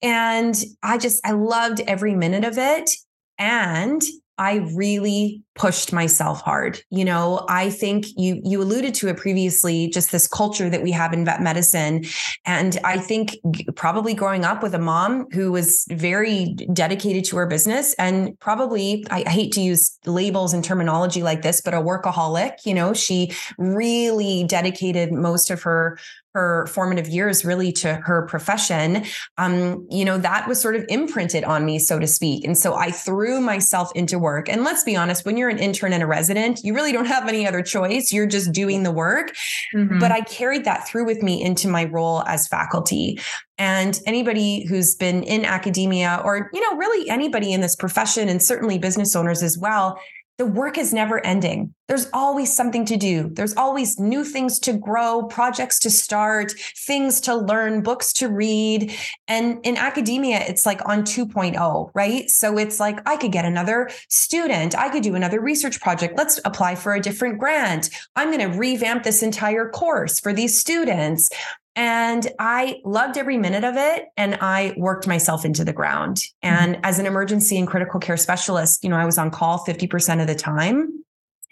And 0.00 0.56
I 0.82 0.96
just, 0.96 1.20
I 1.26 1.32
loved 1.32 1.80
every 1.80 2.14
minute 2.14 2.44
of 2.44 2.56
it. 2.56 2.90
And 3.36 4.00
I 4.38 4.56
really 4.74 5.42
pushed 5.58 5.92
myself 5.92 6.40
hard. 6.40 6.80
You 6.90 7.04
know, 7.04 7.44
I 7.48 7.68
think 7.68 8.06
you 8.16 8.40
you 8.44 8.62
alluded 8.62 8.94
to 8.94 9.08
it 9.08 9.16
previously 9.16 9.88
just 9.88 10.12
this 10.12 10.28
culture 10.28 10.70
that 10.70 10.82
we 10.82 10.92
have 10.92 11.12
in 11.12 11.24
vet 11.24 11.42
medicine 11.42 12.04
and 12.46 12.78
I 12.84 12.98
think 12.98 13.36
probably 13.74 14.14
growing 14.14 14.44
up 14.44 14.62
with 14.62 14.74
a 14.74 14.78
mom 14.78 15.26
who 15.32 15.50
was 15.50 15.84
very 15.90 16.54
dedicated 16.72 17.24
to 17.26 17.36
her 17.36 17.46
business 17.46 17.94
and 17.94 18.38
probably 18.38 19.04
I, 19.10 19.28
hate 19.28 19.52
to 19.54 19.60
use 19.60 19.98
labels 20.06 20.54
and 20.54 20.64
terminology 20.64 21.22
like 21.22 21.42
this 21.42 21.60
but 21.60 21.74
a 21.74 21.78
workaholic, 21.78 22.64
you 22.64 22.74
know, 22.74 22.94
she 22.94 23.32
really 23.58 24.44
dedicated 24.44 25.12
most 25.12 25.50
of 25.50 25.62
her 25.62 25.98
her 26.38 26.66
formative 26.68 27.08
years 27.08 27.44
really 27.44 27.72
to 27.72 27.94
her 27.94 28.22
profession 28.26 29.04
um, 29.38 29.84
you 29.90 30.04
know 30.04 30.16
that 30.18 30.46
was 30.46 30.60
sort 30.60 30.76
of 30.76 30.84
imprinted 30.88 31.42
on 31.42 31.64
me 31.64 31.78
so 31.80 31.98
to 31.98 32.06
speak. 32.06 32.44
And 32.44 32.56
so 32.56 32.74
i 32.74 32.90
threw 32.92 33.40
myself 33.40 33.90
into 33.96 34.18
work. 34.18 34.48
And 34.48 34.62
let's 34.62 34.84
be 34.84 34.94
honest 34.94 35.24
when 35.26 35.36
you're 35.36 35.48
an 35.48 35.58
intern 35.58 35.92
and 35.92 36.02
a 36.02 36.06
resident 36.06 36.60
you 36.62 36.74
really 36.74 36.92
don't 36.92 37.06
have 37.06 37.26
any 37.28 37.46
other 37.46 37.62
choice. 37.62 38.12
You're 38.12 38.26
just 38.26 38.52
doing 38.52 38.84
the 38.84 38.92
work. 38.92 39.34
Mm-hmm. 39.74 39.98
but 39.98 40.12
i 40.12 40.20
carried 40.20 40.64
that 40.64 40.86
through 40.86 41.06
with 41.06 41.22
me 41.22 41.42
into 41.42 41.66
my 41.68 41.84
role 41.84 42.22
as 42.26 42.46
faculty. 42.46 43.20
And 43.58 44.00
anybody 44.06 44.64
who's 44.68 44.94
been 44.94 45.24
in 45.24 45.44
academia 45.44 46.22
or 46.24 46.48
you 46.52 46.60
know 46.60 46.76
really 46.76 47.10
anybody 47.10 47.52
in 47.52 47.60
this 47.60 47.74
profession 47.74 48.28
and 48.28 48.40
certainly 48.40 48.78
business 48.78 49.16
owners 49.16 49.42
as 49.42 49.58
well 49.58 49.98
the 50.38 50.46
work 50.46 50.78
is 50.78 50.94
never 50.94 51.24
ending. 51.26 51.74
There's 51.88 52.08
always 52.12 52.54
something 52.54 52.84
to 52.86 52.96
do. 52.96 53.28
There's 53.32 53.56
always 53.56 53.98
new 53.98 54.24
things 54.24 54.60
to 54.60 54.72
grow, 54.72 55.24
projects 55.24 55.80
to 55.80 55.90
start, 55.90 56.52
things 56.86 57.20
to 57.22 57.34
learn, 57.34 57.82
books 57.82 58.12
to 58.14 58.28
read. 58.28 58.94
And 59.26 59.58
in 59.64 59.76
academia, 59.76 60.38
it's 60.46 60.64
like 60.64 60.80
on 60.88 61.02
2.0, 61.02 61.90
right? 61.92 62.30
So 62.30 62.56
it's 62.56 62.78
like, 62.78 63.00
I 63.08 63.16
could 63.16 63.32
get 63.32 63.46
another 63.46 63.90
student. 64.08 64.78
I 64.78 64.90
could 64.90 65.02
do 65.02 65.16
another 65.16 65.40
research 65.40 65.80
project. 65.80 66.16
Let's 66.16 66.38
apply 66.44 66.76
for 66.76 66.94
a 66.94 67.00
different 67.00 67.38
grant. 67.40 67.90
I'm 68.14 68.30
going 68.30 68.52
to 68.52 68.56
revamp 68.56 69.02
this 69.02 69.24
entire 69.24 69.68
course 69.70 70.20
for 70.20 70.32
these 70.32 70.56
students. 70.56 71.30
And 71.78 72.26
I 72.40 72.80
loved 72.84 73.16
every 73.16 73.38
minute 73.38 73.62
of 73.62 73.76
it. 73.76 74.06
And 74.16 74.34
I 74.40 74.74
worked 74.76 75.06
myself 75.06 75.44
into 75.44 75.64
the 75.64 75.72
ground. 75.72 76.16
Mm-hmm. 76.16 76.54
And 76.54 76.74
mm-hmm. 76.74 76.84
as 76.84 76.98
an 76.98 77.06
emergency 77.06 77.56
and 77.56 77.68
critical 77.68 78.00
care 78.00 78.16
specialist, 78.16 78.82
you 78.82 78.90
know, 78.90 78.96
I 78.96 79.04
was 79.04 79.16
on 79.16 79.30
call 79.30 79.64
50% 79.64 80.20
of 80.20 80.26
the 80.26 80.34
time. 80.34 81.04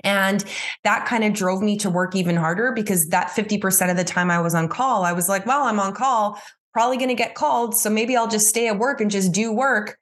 And 0.02 0.44
that 0.82 1.06
kind 1.06 1.22
of 1.22 1.32
drove 1.32 1.62
me 1.62 1.78
to 1.78 1.88
work 1.88 2.16
even 2.16 2.34
harder 2.34 2.72
because 2.72 3.08
that 3.10 3.28
50% 3.28 3.88
of 3.88 3.96
the 3.96 4.02
time 4.02 4.28
I 4.32 4.40
was 4.40 4.52
on 4.52 4.68
call, 4.68 5.04
I 5.04 5.12
was 5.12 5.28
like, 5.28 5.46
well, 5.46 5.62
I'm 5.62 5.78
on 5.78 5.94
call, 5.94 6.40
probably 6.72 6.96
going 6.96 7.08
to 7.08 7.14
get 7.14 7.36
called. 7.36 7.76
So 7.76 7.88
maybe 7.88 8.16
I'll 8.16 8.26
just 8.26 8.48
stay 8.48 8.66
at 8.66 8.80
work 8.80 9.00
and 9.00 9.10
just 9.10 9.30
do 9.30 9.52
work 9.52 9.96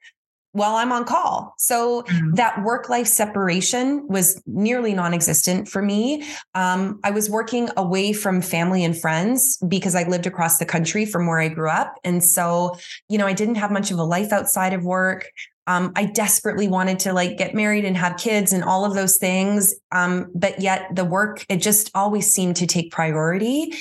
while 0.55 0.75
I'm 0.75 0.93
on 0.93 1.03
call. 1.03 1.53
So 1.57 2.03
mm-hmm. 2.03 2.35
that 2.35 2.63
work 2.63 2.87
life 2.87 3.07
separation 3.07 4.07
was 4.07 4.41
nearly 4.47 4.93
non 4.93 5.13
existent 5.13 5.67
for 5.67 5.81
me. 5.81 6.25
Um, 6.53 7.01
I 7.03 7.11
was 7.11 7.29
working 7.29 7.69
away 7.75 8.13
from 8.13 8.41
family 8.41 8.85
and 8.85 8.97
friends 8.97 9.57
because 9.67 9.95
I 9.95 10.07
lived 10.07 10.25
across 10.25 10.57
the 10.57 10.65
country 10.65 11.05
from 11.05 11.27
where 11.27 11.39
I 11.39 11.49
grew 11.49 11.69
up. 11.69 11.95
And 12.05 12.23
so, 12.23 12.77
you 13.09 13.17
know, 13.17 13.27
I 13.27 13.33
didn't 13.33 13.55
have 13.55 13.69
much 13.69 13.91
of 13.91 13.99
a 13.99 14.03
life 14.03 14.31
outside 14.31 14.71
of 14.71 14.85
work. 14.85 15.29
Um, 15.67 15.91
I 15.95 16.05
desperately 16.05 16.67
wanted 16.67 16.99
to 16.99 17.13
like 17.13 17.37
get 17.37 17.55
married 17.55 17.85
and 17.85 17.97
have 17.97 18.17
kids 18.17 18.53
and 18.53 18.63
all 18.63 18.85
of 18.85 18.93
those 18.93 19.17
things. 19.17 19.73
Um, 19.91 20.31
but 20.35 20.61
yet 20.61 20.95
the 20.95 21.05
work, 21.05 21.45
it 21.49 21.57
just 21.57 21.89
always 21.95 22.31
seemed 22.31 22.57
to 22.57 22.67
take 22.67 22.91
priority. 22.91 23.73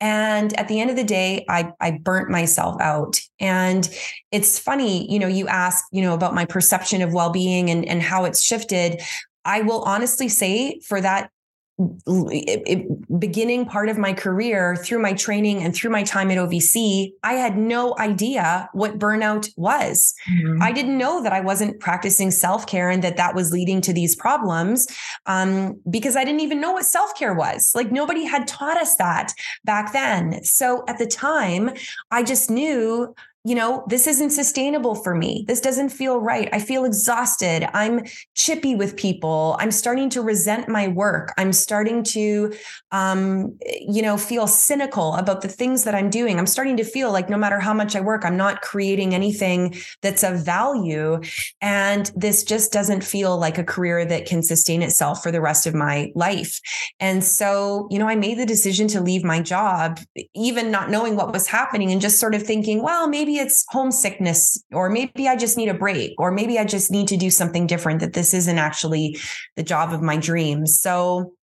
And 0.00 0.52
at 0.58 0.68
the 0.68 0.80
end 0.80 0.90
of 0.90 0.96
the 0.96 1.04
day, 1.04 1.44
I, 1.48 1.72
I 1.80 1.92
burnt 1.92 2.28
myself 2.30 2.80
out. 2.80 3.20
And 3.38 3.88
it's 4.32 4.58
funny, 4.58 5.10
you 5.10 5.18
know, 5.18 5.28
you 5.28 5.46
ask, 5.48 5.84
you 5.92 6.02
know, 6.02 6.14
about 6.14 6.34
my 6.34 6.44
perception 6.44 7.02
of 7.02 7.12
well-being 7.12 7.70
and, 7.70 7.84
and 7.84 8.02
how 8.02 8.24
it's 8.24 8.42
shifted. 8.42 9.00
I 9.44 9.62
will 9.62 9.82
honestly 9.82 10.28
say 10.28 10.80
for 10.80 11.00
that 11.00 11.30
it, 11.78 12.62
it, 12.66 13.20
beginning 13.20 13.64
part 13.64 13.88
of 13.88 13.96
my 13.98 14.12
career 14.12 14.74
through 14.74 14.98
my 14.98 15.12
training 15.12 15.62
and 15.62 15.74
through 15.74 15.90
my 15.90 16.02
time 16.02 16.30
at 16.30 16.38
OVC, 16.38 17.12
I 17.22 17.34
had 17.34 17.56
no 17.56 17.96
idea 17.98 18.68
what 18.72 18.98
burnout 18.98 19.48
was. 19.56 20.12
Mm-hmm. 20.28 20.62
I 20.62 20.72
didn't 20.72 20.98
know 20.98 21.22
that 21.22 21.32
I 21.32 21.40
wasn't 21.40 21.78
practicing 21.78 22.32
self 22.32 22.66
care 22.66 22.90
and 22.90 23.04
that 23.04 23.16
that 23.16 23.36
was 23.36 23.52
leading 23.52 23.80
to 23.82 23.92
these 23.92 24.16
problems 24.16 24.88
um, 25.26 25.80
because 25.88 26.16
I 26.16 26.24
didn't 26.24 26.40
even 26.40 26.60
know 26.60 26.72
what 26.72 26.84
self 26.84 27.14
care 27.16 27.34
was. 27.34 27.70
Like 27.76 27.92
nobody 27.92 28.24
had 28.24 28.48
taught 28.48 28.76
us 28.76 28.96
that 28.96 29.32
back 29.64 29.92
then. 29.92 30.42
So 30.42 30.84
at 30.88 30.98
the 30.98 31.06
time, 31.06 31.70
I 32.10 32.24
just 32.24 32.50
knew 32.50 33.14
you 33.44 33.54
know, 33.54 33.84
this 33.88 34.06
isn't 34.06 34.30
sustainable 34.30 34.94
for 34.94 35.14
me. 35.14 35.44
This 35.46 35.60
doesn't 35.60 35.90
feel 35.90 36.20
right. 36.20 36.48
I 36.52 36.58
feel 36.58 36.84
exhausted. 36.84 37.68
I'm 37.72 38.04
chippy 38.34 38.74
with 38.74 38.96
people. 38.96 39.56
I'm 39.60 39.70
starting 39.70 40.10
to 40.10 40.22
resent 40.22 40.68
my 40.68 40.88
work. 40.88 41.32
I'm 41.38 41.52
starting 41.52 42.02
to, 42.04 42.52
um, 42.90 43.56
you 43.80 44.02
know, 44.02 44.16
feel 44.16 44.46
cynical 44.48 45.14
about 45.14 45.42
the 45.42 45.48
things 45.48 45.84
that 45.84 45.94
I'm 45.94 46.10
doing. 46.10 46.38
I'm 46.38 46.46
starting 46.46 46.76
to 46.78 46.84
feel 46.84 47.12
like 47.12 47.30
no 47.30 47.38
matter 47.38 47.60
how 47.60 47.72
much 47.72 47.94
I 47.94 48.00
work, 48.00 48.24
I'm 48.24 48.36
not 48.36 48.60
creating 48.60 49.14
anything 49.14 49.76
that's 50.02 50.24
of 50.24 50.44
value. 50.44 51.20
And 51.60 52.10
this 52.16 52.42
just 52.42 52.72
doesn't 52.72 53.04
feel 53.04 53.38
like 53.38 53.56
a 53.56 53.64
career 53.64 54.04
that 54.04 54.26
can 54.26 54.42
sustain 54.42 54.82
itself 54.82 55.22
for 55.22 55.30
the 55.30 55.40
rest 55.40 55.66
of 55.66 55.74
my 55.74 56.10
life. 56.14 56.60
And 56.98 57.22
so, 57.22 57.86
you 57.90 57.98
know, 57.98 58.08
I 58.08 58.16
made 58.16 58.38
the 58.38 58.46
decision 58.46 58.88
to 58.88 59.00
leave 59.00 59.22
my 59.22 59.40
job, 59.40 60.00
even 60.34 60.70
not 60.70 60.90
knowing 60.90 61.14
what 61.14 61.32
was 61.32 61.46
happening 61.46 61.92
and 61.92 62.00
just 62.00 62.18
sort 62.18 62.34
of 62.34 62.42
thinking, 62.42 62.82
well, 62.82 63.08
maybe 63.08 63.27
it's 63.36 63.66
homesickness, 63.68 64.64
or 64.72 64.88
maybe 64.88 65.28
I 65.28 65.36
just 65.36 65.58
need 65.58 65.68
a 65.68 65.74
break, 65.74 66.14
or 66.18 66.32
maybe 66.32 66.58
I 66.58 66.64
just 66.64 66.90
need 66.90 67.08
to 67.08 67.16
do 67.18 67.30
something 67.30 67.66
different, 67.66 68.00
that 68.00 68.14
this 68.14 68.32
isn't 68.32 68.58
actually 68.58 69.18
the 69.56 69.62
job 69.62 69.92
of 69.92 70.00
my 70.00 70.16
dreams. 70.16 70.80
So 70.80 71.34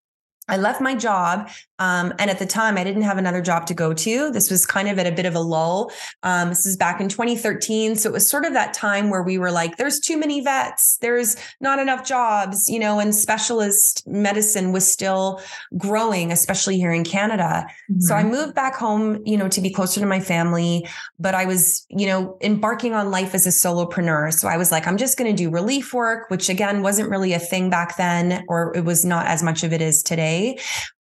I 0.48 0.58
left 0.58 0.82
my 0.82 0.96
job 0.96 1.50
um, 1.80 2.14
and 2.20 2.32
at 2.32 2.40
the 2.40 2.46
time, 2.46 2.78
I 2.78 2.84
didn't 2.84 3.02
have 3.02 3.18
another 3.18 3.42
job 3.42 3.66
to 3.68 3.74
go 3.74 3.94
to. 3.94 4.32
This 4.32 4.50
was 4.50 4.66
kind 4.66 4.88
of 4.88 4.98
at 4.98 5.06
a 5.06 5.12
bit 5.12 5.26
of 5.26 5.36
a 5.36 5.40
lull. 5.40 5.92
Um, 6.24 6.50
this 6.50 6.66
is 6.66 6.78
back 6.78 7.02
in 7.02 7.10
2013. 7.10 7.98
So 7.98 8.10
it 8.10 8.14
was 8.14 8.30
sort 8.30 8.46
of 8.46 8.54
that 8.54 8.74
time 8.74 9.10
where 9.10 9.24
we 9.24 9.38
were 9.38 9.52
like, 9.52 9.76
there's 9.78 10.00
too 10.00 10.18
many 10.18 10.42
vets, 10.42 10.98
there's 11.02 11.36
not 11.60 11.80
enough 11.80 12.08
jobs, 12.08 12.70
you 12.70 12.80
know, 12.80 13.00
and 13.00 13.14
specialist 13.14 14.04
medicine 14.08 14.72
was 14.72 14.90
still 14.90 15.42
growing, 15.78 16.32
especially 16.32 16.78
here 16.78 16.94
in 16.94 17.04
Canada. 17.04 17.66
Mm-hmm. 17.92 18.02
So 18.02 18.16
I 18.16 18.22
mm-hmm. 18.22 18.32
moved 18.32 18.56
back 18.56 18.76
home, 18.76 19.22
you 19.26 19.36
know, 19.36 19.50
to 19.50 19.62
be 19.62 19.70
closer 19.70 20.00
to 20.00 20.06
my 20.06 20.22
family. 20.22 20.88
But 21.20 21.36
I 21.36 21.46
was, 21.46 21.86
you 21.90 22.08
know, 22.08 22.38
embarking 22.42 22.94
on 22.94 23.12
life 23.12 23.36
as 23.36 23.46
a 23.46 23.50
solopreneur. 23.50 24.32
So 24.34 24.48
I 24.48 24.56
was 24.56 24.72
like, 24.72 24.88
I'm 24.88 24.98
just 24.98 25.18
going 25.18 25.36
to 25.36 25.36
do 25.36 25.50
relief 25.50 25.94
work, 25.94 26.30
which 26.30 26.48
again 26.48 26.82
wasn't 26.82 27.10
really 27.10 27.34
a 27.34 27.40
thing 27.40 27.70
back 27.70 27.98
then, 27.98 28.46
or 28.48 28.76
it 28.76 28.86
was 28.86 29.04
not 29.04 29.28
as 29.28 29.44
much 29.44 29.64
of 29.64 29.74
it 29.74 29.82
is 29.82 30.02
today. 30.02 30.35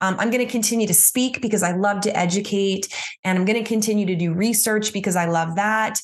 Um, 0.01 0.15
I'm 0.19 0.29
going 0.29 0.45
to 0.45 0.51
continue 0.51 0.65
continue 0.65 0.87
to 0.87 0.93
speak 0.93 1.41
because 1.41 1.63
I 1.63 1.73
love 1.73 2.01
to 2.01 2.17
educate 2.17 2.87
and 3.23 3.37
I'm 3.37 3.45
going 3.45 3.63
to 3.63 3.67
continue 3.67 4.05
to 4.07 4.15
do 4.15 4.33
research 4.33 4.91
because 4.91 5.15
I 5.15 5.25
love 5.25 5.55
that. 5.55 6.01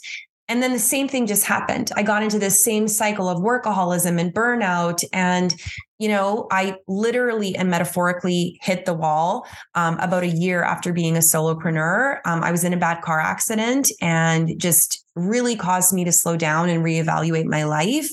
And 0.48 0.62
then 0.62 0.72
the 0.72 0.80
same 0.80 1.08
thing 1.08 1.28
just 1.28 1.46
happened. 1.46 1.92
I 1.96 2.04
got 2.04 2.24
into 2.24 2.38
this 2.38 2.64
same 2.64 2.88
cycle 2.88 3.28
of 3.28 3.40
workaholism 3.40 4.20
and 4.20 4.34
burnout. 4.34 5.04
And, 5.14 5.56
you 5.98 6.10
know, 6.10 6.48
I 6.52 6.78
literally 6.88 7.56
and 7.56 7.70
metaphorically 7.70 8.60
hit 8.62 8.86
the 8.86 8.94
wall 8.94 9.48
um, 9.76 9.98
about 10.00 10.24
a 10.24 10.28
year 10.28 10.64
after 10.64 10.94
being 10.94 11.16
a 11.16 11.22
solopreneur. 11.22 12.20
Um, 12.26 12.44
I 12.44 12.52
was 12.52 12.64
in 12.64 12.74
a 12.74 12.78
bad 12.78 13.02
car 13.02 13.20
accident 13.20 13.92
and 14.02 14.60
just 14.60 15.04
really 15.16 15.56
caused 15.56 15.94
me 15.94 16.04
to 16.04 16.12
slow 16.12 16.38
down 16.38 16.70
and 16.70 16.84
reevaluate 16.84 17.46
my 17.46 17.64
life. 17.64 18.10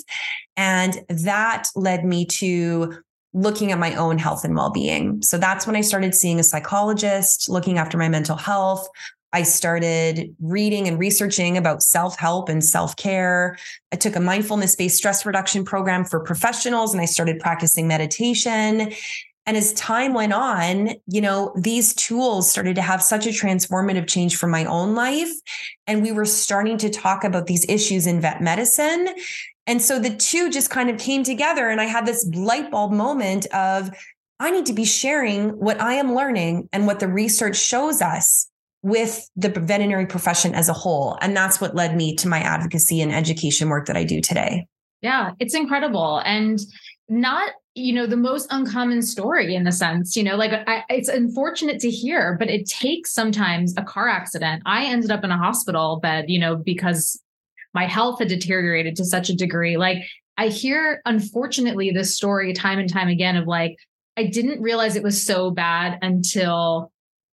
And 0.56 1.00
that 1.08 1.68
led 1.74 2.04
me 2.04 2.24
to 2.24 3.02
looking 3.34 3.72
at 3.72 3.78
my 3.78 3.94
own 3.94 4.18
health 4.18 4.44
and 4.44 4.54
well-being. 4.54 5.22
So 5.22 5.38
that's 5.38 5.66
when 5.66 5.76
I 5.76 5.82
started 5.82 6.14
seeing 6.14 6.40
a 6.40 6.44
psychologist, 6.44 7.48
looking 7.48 7.78
after 7.78 7.98
my 7.98 8.08
mental 8.08 8.36
health. 8.36 8.88
I 9.32 9.42
started 9.42 10.34
reading 10.40 10.88
and 10.88 10.98
researching 10.98 11.58
about 11.58 11.82
self 11.82 12.18
help 12.18 12.48
and 12.48 12.64
self 12.64 12.96
care. 12.96 13.58
I 13.92 13.96
took 13.96 14.16
a 14.16 14.20
mindfulness 14.20 14.74
based 14.74 14.96
stress 14.96 15.26
reduction 15.26 15.64
program 15.64 16.04
for 16.04 16.20
professionals 16.20 16.94
and 16.94 17.02
I 17.02 17.04
started 17.04 17.38
practicing 17.38 17.86
meditation. 17.86 18.92
And 19.48 19.56
as 19.56 19.72
time 19.72 20.12
went 20.12 20.34
on, 20.34 20.90
you 21.06 21.22
know, 21.22 21.54
these 21.56 21.94
tools 21.94 22.50
started 22.50 22.76
to 22.76 22.82
have 22.82 23.02
such 23.02 23.24
a 23.26 23.30
transformative 23.30 24.06
change 24.06 24.36
for 24.36 24.46
my 24.46 24.66
own 24.66 24.94
life. 24.94 25.30
And 25.86 26.02
we 26.02 26.12
were 26.12 26.26
starting 26.26 26.76
to 26.76 26.90
talk 26.90 27.24
about 27.24 27.46
these 27.46 27.64
issues 27.66 28.06
in 28.06 28.20
vet 28.20 28.42
medicine. 28.42 29.08
And 29.66 29.80
so 29.80 29.98
the 29.98 30.14
two 30.14 30.50
just 30.50 30.68
kind 30.68 30.90
of 30.90 30.98
came 30.98 31.22
together. 31.22 31.70
And 31.70 31.80
I 31.80 31.84
had 31.84 32.04
this 32.04 32.28
light 32.34 32.70
bulb 32.70 32.92
moment 32.92 33.46
of, 33.54 33.90
I 34.38 34.50
need 34.50 34.66
to 34.66 34.74
be 34.74 34.84
sharing 34.84 35.48
what 35.58 35.80
I 35.80 35.94
am 35.94 36.14
learning 36.14 36.68
and 36.70 36.86
what 36.86 37.00
the 37.00 37.08
research 37.08 37.56
shows 37.56 38.02
us 38.02 38.50
with 38.82 39.30
the 39.34 39.48
veterinary 39.48 40.04
profession 40.04 40.54
as 40.54 40.68
a 40.68 40.74
whole. 40.74 41.16
And 41.22 41.34
that's 41.34 41.58
what 41.58 41.74
led 41.74 41.96
me 41.96 42.14
to 42.16 42.28
my 42.28 42.40
advocacy 42.40 43.00
and 43.00 43.14
education 43.14 43.70
work 43.70 43.86
that 43.86 43.96
I 43.96 44.04
do 44.04 44.20
today. 44.20 44.66
Yeah, 45.00 45.30
it's 45.40 45.54
incredible. 45.54 46.20
And 46.26 46.60
not 47.08 47.52
you 47.78 47.92
know 47.92 48.06
the 48.06 48.16
most 48.16 48.46
uncommon 48.50 49.02
story 49.02 49.54
in 49.54 49.64
the 49.64 49.72
sense 49.72 50.16
you 50.16 50.22
know 50.22 50.36
like 50.36 50.52
I, 50.66 50.84
it's 50.88 51.08
unfortunate 51.08 51.80
to 51.80 51.90
hear 51.90 52.36
but 52.38 52.50
it 52.50 52.66
takes 52.66 53.12
sometimes 53.12 53.74
a 53.76 53.82
car 53.82 54.08
accident. 54.08 54.62
I 54.66 54.84
ended 54.84 55.10
up 55.10 55.24
in 55.24 55.30
a 55.30 55.38
hospital 55.38 56.00
bed 56.00 56.26
you 56.28 56.38
know 56.38 56.56
because 56.56 57.20
my 57.74 57.86
health 57.86 58.18
had 58.18 58.28
deteriorated 58.28 58.96
to 58.96 59.04
such 59.04 59.30
a 59.30 59.36
degree. 59.36 59.76
Like 59.76 59.98
i 60.36 60.48
hear 60.48 61.02
unfortunately 61.04 61.90
this 61.90 62.14
story 62.14 62.52
time 62.52 62.78
and 62.78 62.92
time 62.92 63.08
again 63.08 63.36
of 63.36 63.48
like 63.48 63.76
i 64.16 64.24
didn't 64.24 64.62
realize 64.62 64.94
it 64.94 65.02
was 65.02 65.20
so 65.20 65.50
bad 65.50 65.98
until 66.00 66.92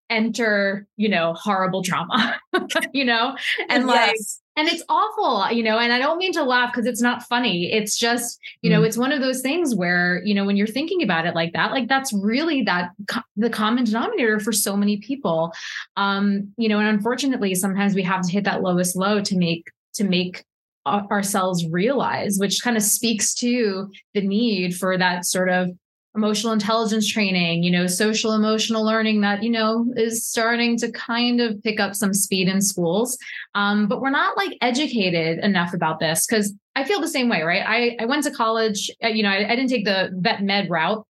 enter 0.08 0.86
you 0.96 1.08
know 1.08 1.34
horrible 1.34 1.82
trauma 1.82 2.38
you 2.92 3.04
know? 3.04 3.36
And 3.68 3.86
yes. 3.86 3.88
like 3.88 4.16
and 4.56 4.68
it's 4.68 4.82
awful 4.88 5.50
you 5.50 5.62
know 5.62 5.78
and 5.78 5.92
i 5.92 5.98
don't 5.98 6.18
mean 6.18 6.32
to 6.32 6.42
laugh 6.42 6.72
because 6.72 6.86
it's 6.86 7.00
not 7.00 7.22
funny 7.22 7.72
it's 7.72 7.96
just 7.96 8.38
you 8.62 8.70
know 8.70 8.82
mm. 8.82 8.86
it's 8.86 8.96
one 8.96 9.12
of 9.12 9.20
those 9.20 9.40
things 9.40 9.74
where 9.74 10.22
you 10.24 10.34
know 10.34 10.44
when 10.44 10.56
you're 10.56 10.66
thinking 10.66 11.02
about 11.02 11.26
it 11.26 11.34
like 11.34 11.52
that 11.52 11.72
like 11.72 11.88
that's 11.88 12.12
really 12.12 12.62
that 12.62 12.90
co- 13.08 13.20
the 13.36 13.50
common 13.50 13.84
denominator 13.84 14.38
for 14.38 14.52
so 14.52 14.76
many 14.76 14.98
people 14.98 15.52
um 15.96 16.52
you 16.56 16.68
know 16.68 16.78
and 16.78 16.88
unfortunately 16.88 17.54
sometimes 17.54 17.94
we 17.94 18.02
have 18.02 18.22
to 18.22 18.30
hit 18.30 18.44
that 18.44 18.62
lowest 18.62 18.96
low 18.96 19.20
to 19.20 19.36
make 19.36 19.70
to 19.92 20.04
make 20.04 20.44
ourselves 20.86 21.66
realize 21.68 22.36
which 22.38 22.62
kind 22.62 22.76
of 22.76 22.82
speaks 22.82 23.34
to 23.34 23.90
the 24.12 24.20
need 24.20 24.76
for 24.76 24.98
that 24.98 25.24
sort 25.24 25.48
of 25.48 25.70
emotional 26.14 26.52
intelligence 26.52 27.10
training, 27.10 27.62
you 27.62 27.70
know, 27.70 27.86
social 27.86 28.32
emotional 28.32 28.84
learning 28.84 29.20
that, 29.22 29.42
you 29.42 29.50
know, 29.50 29.86
is 29.96 30.24
starting 30.24 30.76
to 30.78 30.90
kind 30.92 31.40
of 31.40 31.60
pick 31.62 31.80
up 31.80 31.94
some 31.94 32.14
speed 32.14 32.48
in 32.48 32.60
schools. 32.60 33.18
Um, 33.54 33.88
but 33.88 34.00
we're 34.00 34.10
not 34.10 34.36
like 34.36 34.56
educated 34.60 35.38
enough 35.40 35.74
about 35.74 35.98
this 35.98 36.26
because 36.26 36.54
I 36.76 36.84
feel 36.84 37.00
the 37.00 37.08
same 37.08 37.28
way, 37.28 37.42
right? 37.42 37.64
I, 37.66 37.96
I 38.02 38.06
went 38.06 38.24
to 38.24 38.30
college, 38.30 38.90
uh, 39.02 39.08
you 39.08 39.22
know, 39.22 39.30
I, 39.30 39.50
I 39.50 39.56
didn't 39.56 39.70
take 39.70 39.84
the 39.84 40.10
vet 40.14 40.42
med 40.42 40.70
route 40.70 41.04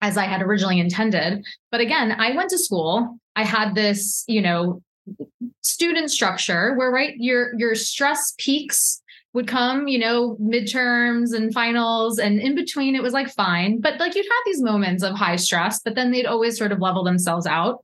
as 0.00 0.16
I 0.16 0.24
had 0.24 0.42
originally 0.42 0.80
intended. 0.80 1.44
But 1.70 1.80
again, 1.80 2.12
I 2.12 2.34
went 2.34 2.50
to 2.50 2.58
school. 2.58 3.18
I 3.36 3.44
had 3.44 3.74
this, 3.74 4.24
you 4.26 4.42
know, 4.42 4.82
student 5.62 6.10
structure 6.10 6.74
where 6.76 6.90
right 6.90 7.14
your 7.16 7.58
your 7.58 7.74
stress 7.74 8.34
peaks 8.38 9.01
would 9.34 9.48
come, 9.48 9.88
you 9.88 9.98
know, 9.98 10.36
midterms 10.40 11.34
and 11.34 11.52
finals. 11.52 12.18
And 12.18 12.38
in 12.38 12.54
between, 12.54 12.94
it 12.94 13.02
was 13.02 13.12
like 13.12 13.28
fine. 13.30 13.80
But 13.80 13.98
like 13.98 14.14
you'd 14.14 14.26
have 14.26 14.42
these 14.44 14.62
moments 14.62 15.02
of 15.02 15.14
high 15.14 15.36
stress, 15.36 15.80
but 15.80 15.94
then 15.94 16.10
they'd 16.10 16.26
always 16.26 16.58
sort 16.58 16.72
of 16.72 16.80
level 16.80 17.02
themselves 17.02 17.46
out. 17.46 17.78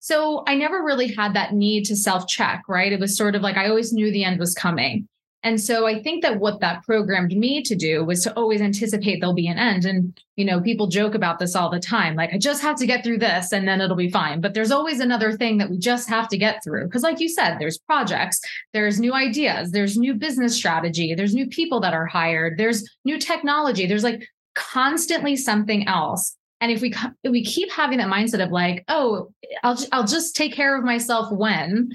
So 0.00 0.42
I 0.46 0.54
never 0.56 0.82
really 0.82 1.14
had 1.14 1.34
that 1.34 1.52
need 1.52 1.84
to 1.84 1.96
self 1.96 2.26
check, 2.26 2.62
right? 2.68 2.92
It 2.92 3.00
was 3.00 3.16
sort 3.16 3.34
of 3.34 3.42
like 3.42 3.56
I 3.56 3.68
always 3.68 3.92
knew 3.92 4.10
the 4.10 4.24
end 4.24 4.40
was 4.40 4.54
coming. 4.54 5.06
And 5.42 5.58
so 5.58 5.86
I 5.86 6.02
think 6.02 6.22
that 6.22 6.38
what 6.38 6.60
that 6.60 6.82
programmed 6.84 7.34
me 7.34 7.62
to 7.62 7.74
do 7.74 8.04
was 8.04 8.22
to 8.24 8.34
always 8.34 8.60
anticipate 8.60 9.20
there'll 9.20 9.34
be 9.34 9.48
an 9.48 9.58
end. 9.58 9.86
And, 9.86 10.20
you 10.36 10.44
know, 10.44 10.60
people 10.60 10.86
joke 10.86 11.14
about 11.14 11.38
this 11.38 11.56
all 11.56 11.70
the 11.70 11.80
time. 11.80 12.14
Like, 12.14 12.34
I 12.34 12.38
just 12.38 12.60
have 12.60 12.76
to 12.76 12.86
get 12.86 13.02
through 13.02 13.18
this 13.18 13.52
and 13.52 13.66
then 13.66 13.80
it'll 13.80 13.96
be 13.96 14.10
fine. 14.10 14.42
But 14.42 14.52
there's 14.52 14.70
always 14.70 15.00
another 15.00 15.32
thing 15.32 15.56
that 15.58 15.70
we 15.70 15.78
just 15.78 16.10
have 16.10 16.28
to 16.28 16.36
get 16.36 16.62
through. 16.62 16.88
Cause 16.90 17.02
like 17.02 17.20
you 17.20 17.28
said, 17.28 17.56
there's 17.58 17.78
projects, 17.78 18.40
there's 18.74 19.00
new 19.00 19.14
ideas, 19.14 19.70
there's 19.70 19.96
new 19.96 20.14
business 20.14 20.54
strategy, 20.54 21.14
there's 21.14 21.34
new 21.34 21.46
people 21.46 21.80
that 21.80 21.94
are 21.94 22.06
hired, 22.06 22.58
there's 22.58 22.84
new 23.06 23.18
technology, 23.18 23.86
there's 23.86 24.04
like 24.04 24.28
constantly 24.54 25.36
something 25.36 25.88
else. 25.88 26.36
And 26.60 26.70
if 26.70 26.82
we 26.82 26.92
if 27.22 27.32
we 27.32 27.42
keep 27.42 27.70
having 27.72 27.98
that 27.98 28.08
mindset 28.08 28.44
of 28.44 28.50
like, 28.50 28.84
oh, 28.88 29.30
I'll 29.62 29.78
I'll 29.92 30.06
just 30.06 30.36
take 30.36 30.52
care 30.52 30.76
of 30.76 30.84
myself 30.84 31.32
when, 31.32 31.92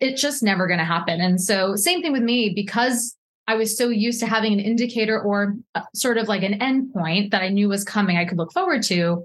it's 0.00 0.20
just 0.20 0.42
never 0.42 0.66
going 0.66 0.78
to 0.78 0.84
happen. 0.84 1.20
And 1.20 1.40
so, 1.40 1.76
same 1.76 2.02
thing 2.02 2.12
with 2.12 2.22
me, 2.22 2.50
because 2.54 3.16
I 3.46 3.54
was 3.54 3.76
so 3.76 3.88
used 3.88 4.20
to 4.20 4.26
having 4.26 4.52
an 4.52 4.60
indicator 4.60 5.20
or 5.20 5.56
sort 5.94 6.18
of 6.18 6.28
like 6.28 6.42
an 6.42 6.58
endpoint 6.58 7.30
that 7.30 7.42
I 7.42 7.48
knew 7.48 7.68
was 7.68 7.84
coming, 7.84 8.16
I 8.16 8.24
could 8.24 8.38
look 8.38 8.52
forward 8.52 8.82
to. 8.84 9.24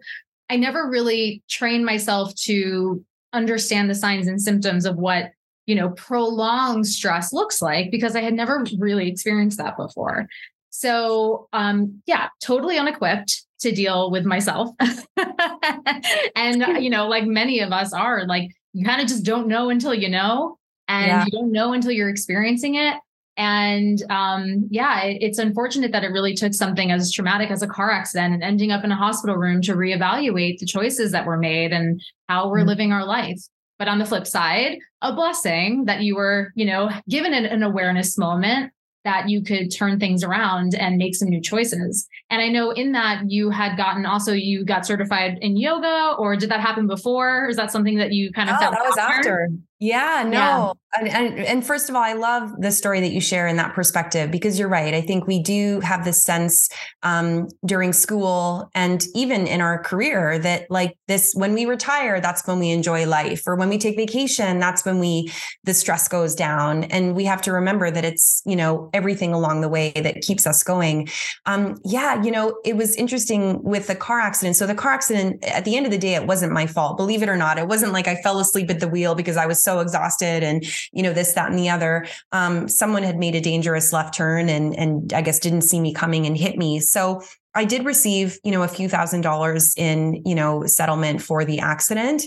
I 0.49 0.57
never 0.57 0.89
really 0.89 1.43
trained 1.49 1.85
myself 1.85 2.33
to 2.43 3.03
understand 3.33 3.89
the 3.89 3.95
signs 3.95 4.27
and 4.27 4.41
symptoms 4.41 4.85
of 4.85 4.95
what 4.95 5.31
you 5.65 5.75
know 5.75 5.89
prolonged 5.89 6.87
stress 6.87 7.33
looks 7.33 7.61
like 7.61 7.91
because 7.91 8.15
I 8.15 8.21
had 8.21 8.33
never 8.33 8.65
really 8.77 9.09
experienced 9.09 9.57
that 9.57 9.77
before. 9.77 10.27
So, 10.69 11.47
um, 11.53 12.01
yeah, 12.05 12.27
totally 12.41 12.77
unequipped 12.77 13.45
to 13.59 13.71
deal 13.71 14.11
with 14.11 14.25
myself. 14.25 14.71
and, 16.35 16.83
you 16.83 16.89
know, 16.89 17.07
like 17.07 17.25
many 17.25 17.61
of 17.61 17.71
us 17.71 17.93
are, 17.93 18.25
like, 18.27 18.51
you 18.75 18.85
kind 18.85 19.01
of 19.01 19.07
just 19.07 19.23
don't 19.23 19.47
know 19.47 19.69
until 19.69 19.93
you 19.93 20.09
know 20.09 20.57
and 20.87 21.07
yeah. 21.07 21.25
you 21.25 21.31
don't 21.31 21.51
know 21.51 21.73
until 21.73 21.91
you're 21.91 22.09
experiencing 22.09 22.75
it 22.75 22.95
and 23.37 24.03
um, 24.09 24.67
yeah 24.69 25.03
it, 25.03 25.17
it's 25.21 25.39
unfortunate 25.39 25.91
that 25.93 26.03
it 26.03 26.09
really 26.09 26.35
took 26.35 26.53
something 26.53 26.91
as 26.91 27.11
traumatic 27.11 27.49
as 27.49 27.61
a 27.61 27.67
car 27.67 27.89
accident 27.89 28.33
and 28.33 28.43
ending 28.43 28.71
up 28.71 28.83
in 28.83 28.91
a 28.91 28.95
hospital 28.95 29.37
room 29.37 29.61
to 29.61 29.75
reevaluate 29.75 30.59
the 30.59 30.65
choices 30.65 31.11
that 31.13 31.25
were 31.25 31.37
made 31.37 31.71
and 31.71 32.01
how 32.27 32.49
we're 32.49 32.59
mm-hmm. 32.59 32.69
living 32.69 32.91
our 32.91 33.05
life 33.05 33.39
but 33.79 33.87
on 33.87 33.97
the 33.97 34.05
flip 34.05 34.27
side 34.27 34.77
a 35.01 35.13
blessing 35.13 35.85
that 35.85 36.01
you 36.01 36.15
were 36.15 36.51
you 36.55 36.65
know 36.65 36.89
given 37.09 37.33
an, 37.33 37.45
an 37.45 37.63
awareness 37.63 38.17
moment 38.17 38.71
that 39.05 39.29
you 39.29 39.41
could 39.41 39.71
turn 39.71 39.99
things 39.99 40.23
around 40.23 40.75
and 40.75 40.97
make 40.97 41.15
some 41.15 41.29
new 41.29 41.39
choices. 41.39 42.07
And 42.29 42.41
I 42.41 42.49
know 42.49 42.71
in 42.71 42.91
that 42.91 43.23
you 43.29 43.51
had 43.51 43.77
gotten 43.77 44.05
also 44.05 44.33
you 44.33 44.65
got 44.65 44.85
certified 44.85 45.37
in 45.41 45.55
yoga, 45.55 46.15
or 46.17 46.35
did 46.35 46.49
that 46.49 46.59
happen 46.59 46.87
before? 46.87 47.47
Is 47.47 47.55
that 47.55 47.71
something 47.71 47.97
that 47.97 48.11
you 48.11 48.33
kind 48.33 48.49
of 48.49 48.57
oh, 48.57 48.59
that 48.59 48.71
was 48.71 48.97
after? 48.97 49.43
after. 49.43 49.49
Yeah, 49.85 50.23
no. 50.23 50.29
Yeah. 50.29 50.73
And, 50.97 51.09
and, 51.09 51.39
and 51.39 51.65
first 51.65 51.89
of 51.89 51.95
all, 51.95 52.01
I 52.01 52.13
love 52.13 52.51
the 52.57 52.71
story 52.71 53.01
that 53.01 53.11
you 53.11 53.19
share 53.19 53.47
in 53.47 53.57
that 53.57 53.73
perspective 53.73 54.31
because 54.31 54.57
you're 54.57 54.69
right. 54.69 54.93
I 54.93 55.01
think 55.01 55.27
we 55.27 55.41
do 55.41 55.79
have 55.81 56.05
this 56.05 56.23
sense 56.23 56.69
um, 57.03 57.49
during 57.65 57.91
school 57.93 58.69
and 58.73 59.05
even 59.13 59.45
in 59.45 59.61
our 59.61 59.83
career 59.83 60.39
that 60.39 60.71
like 60.71 60.97
this 61.07 61.33
when 61.35 61.53
we 61.53 61.65
retire, 61.65 62.21
that's 62.21 62.47
when 62.47 62.59
we 62.59 62.71
enjoy 62.71 63.05
life, 63.05 63.43
or 63.45 63.55
when 63.55 63.69
we 63.69 63.77
take 63.77 63.97
vacation, 63.97 64.59
that's 64.59 64.85
when 64.85 64.99
we 64.99 65.31
the 65.65 65.73
stress 65.73 66.07
goes 66.07 66.33
down. 66.33 66.85
And 66.85 67.15
we 67.15 67.25
have 67.25 67.41
to 67.43 67.51
remember 67.51 67.91
that 67.91 68.05
it's 68.05 68.41
you 68.45 68.55
know 68.55 68.89
everything 68.93 69.33
along 69.33 69.61
the 69.61 69.69
way 69.69 69.91
that 69.91 70.21
keeps 70.21 70.47
us 70.47 70.63
going. 70.63 71.09
Um, 71.45 71.77
yeah, 71.83 72.23
you 72.23 72.31
know, 72.31 72.57
it 72.63 72.77
was 72.77 72.95
interesting 72.95 73.61
with 73.63 73.87
the 73.87 73.95
car 73.95 74.19
accident. 74.19 74.55
So 74.55 74.65
the 74.65 74.75
car 74.75 74.93
accident 74.93 75.43
at 75.43 75.65
the 75.65 75.75
end 75.75 75.85
of 75.85 75.91
the 75.91 75.97
day, 75.97 76.15
it 76.15 76.25
wasn't 76.25 76.53
my 76.53 76.65
fault. 76.65 76.97
Believe 76.97 77.21
it 77.21 77.29
or 77.29 77.37
not, 77.37 77.57
it 77.57 77.67
wasn't 77.67 77.91
like 77.91 78.07
I 78.07 78.15
fell 78.21 78.39
asleep 78.39 78.69
at 78.69 78.79
the 78.79 78.87
wheel 78.87 79.13
because 79.13 79.35
I 79.35 79.45
was 79.45 79.61
so 79.61 79.74
exhausted 79.79 80.43
and 80.43 80.65
you 80.91 81.03
know 81.03 81.13
this 81.13 81.33
that 81.33 81.49
and 81.49 81.59
the 81.59 81.69
other 81.69 82.05
um, 82.31 82.67
someone 82.67 83.03
had 83.03 83.17
made 83.17 83.35
a 83.35 83.41
dangerous 83.41 83.91
left 83.93 84.13
turn 84.13 84.49
and 84.49 84.77
and 84.77 85.13
i 85.13 85.21
guess 85.21 85.39
didn't 85.39 85.61
see 85.61 85.79
me 85.79 85.93
coming 85.93 86.25
and 86.25 86.37
hit 86.37 86.57
me 86.57 86.79
so 86.79 87.21
i 87.53 87.65
did 87.65 87.85
receive 87.85 88.39
you 88.43 88.51
know 88.51 88.63
a 88.63 88.67
few 88.67 88.89
thousand 88.89 89.21
dollars 89.21 89.73
in 89.77 90.21
you 90.25 90.35
know 90.35 90.65
settlement 90.65 91.21
for 91.21 91.45
the 91.45 91.59
accident 91.59 92.23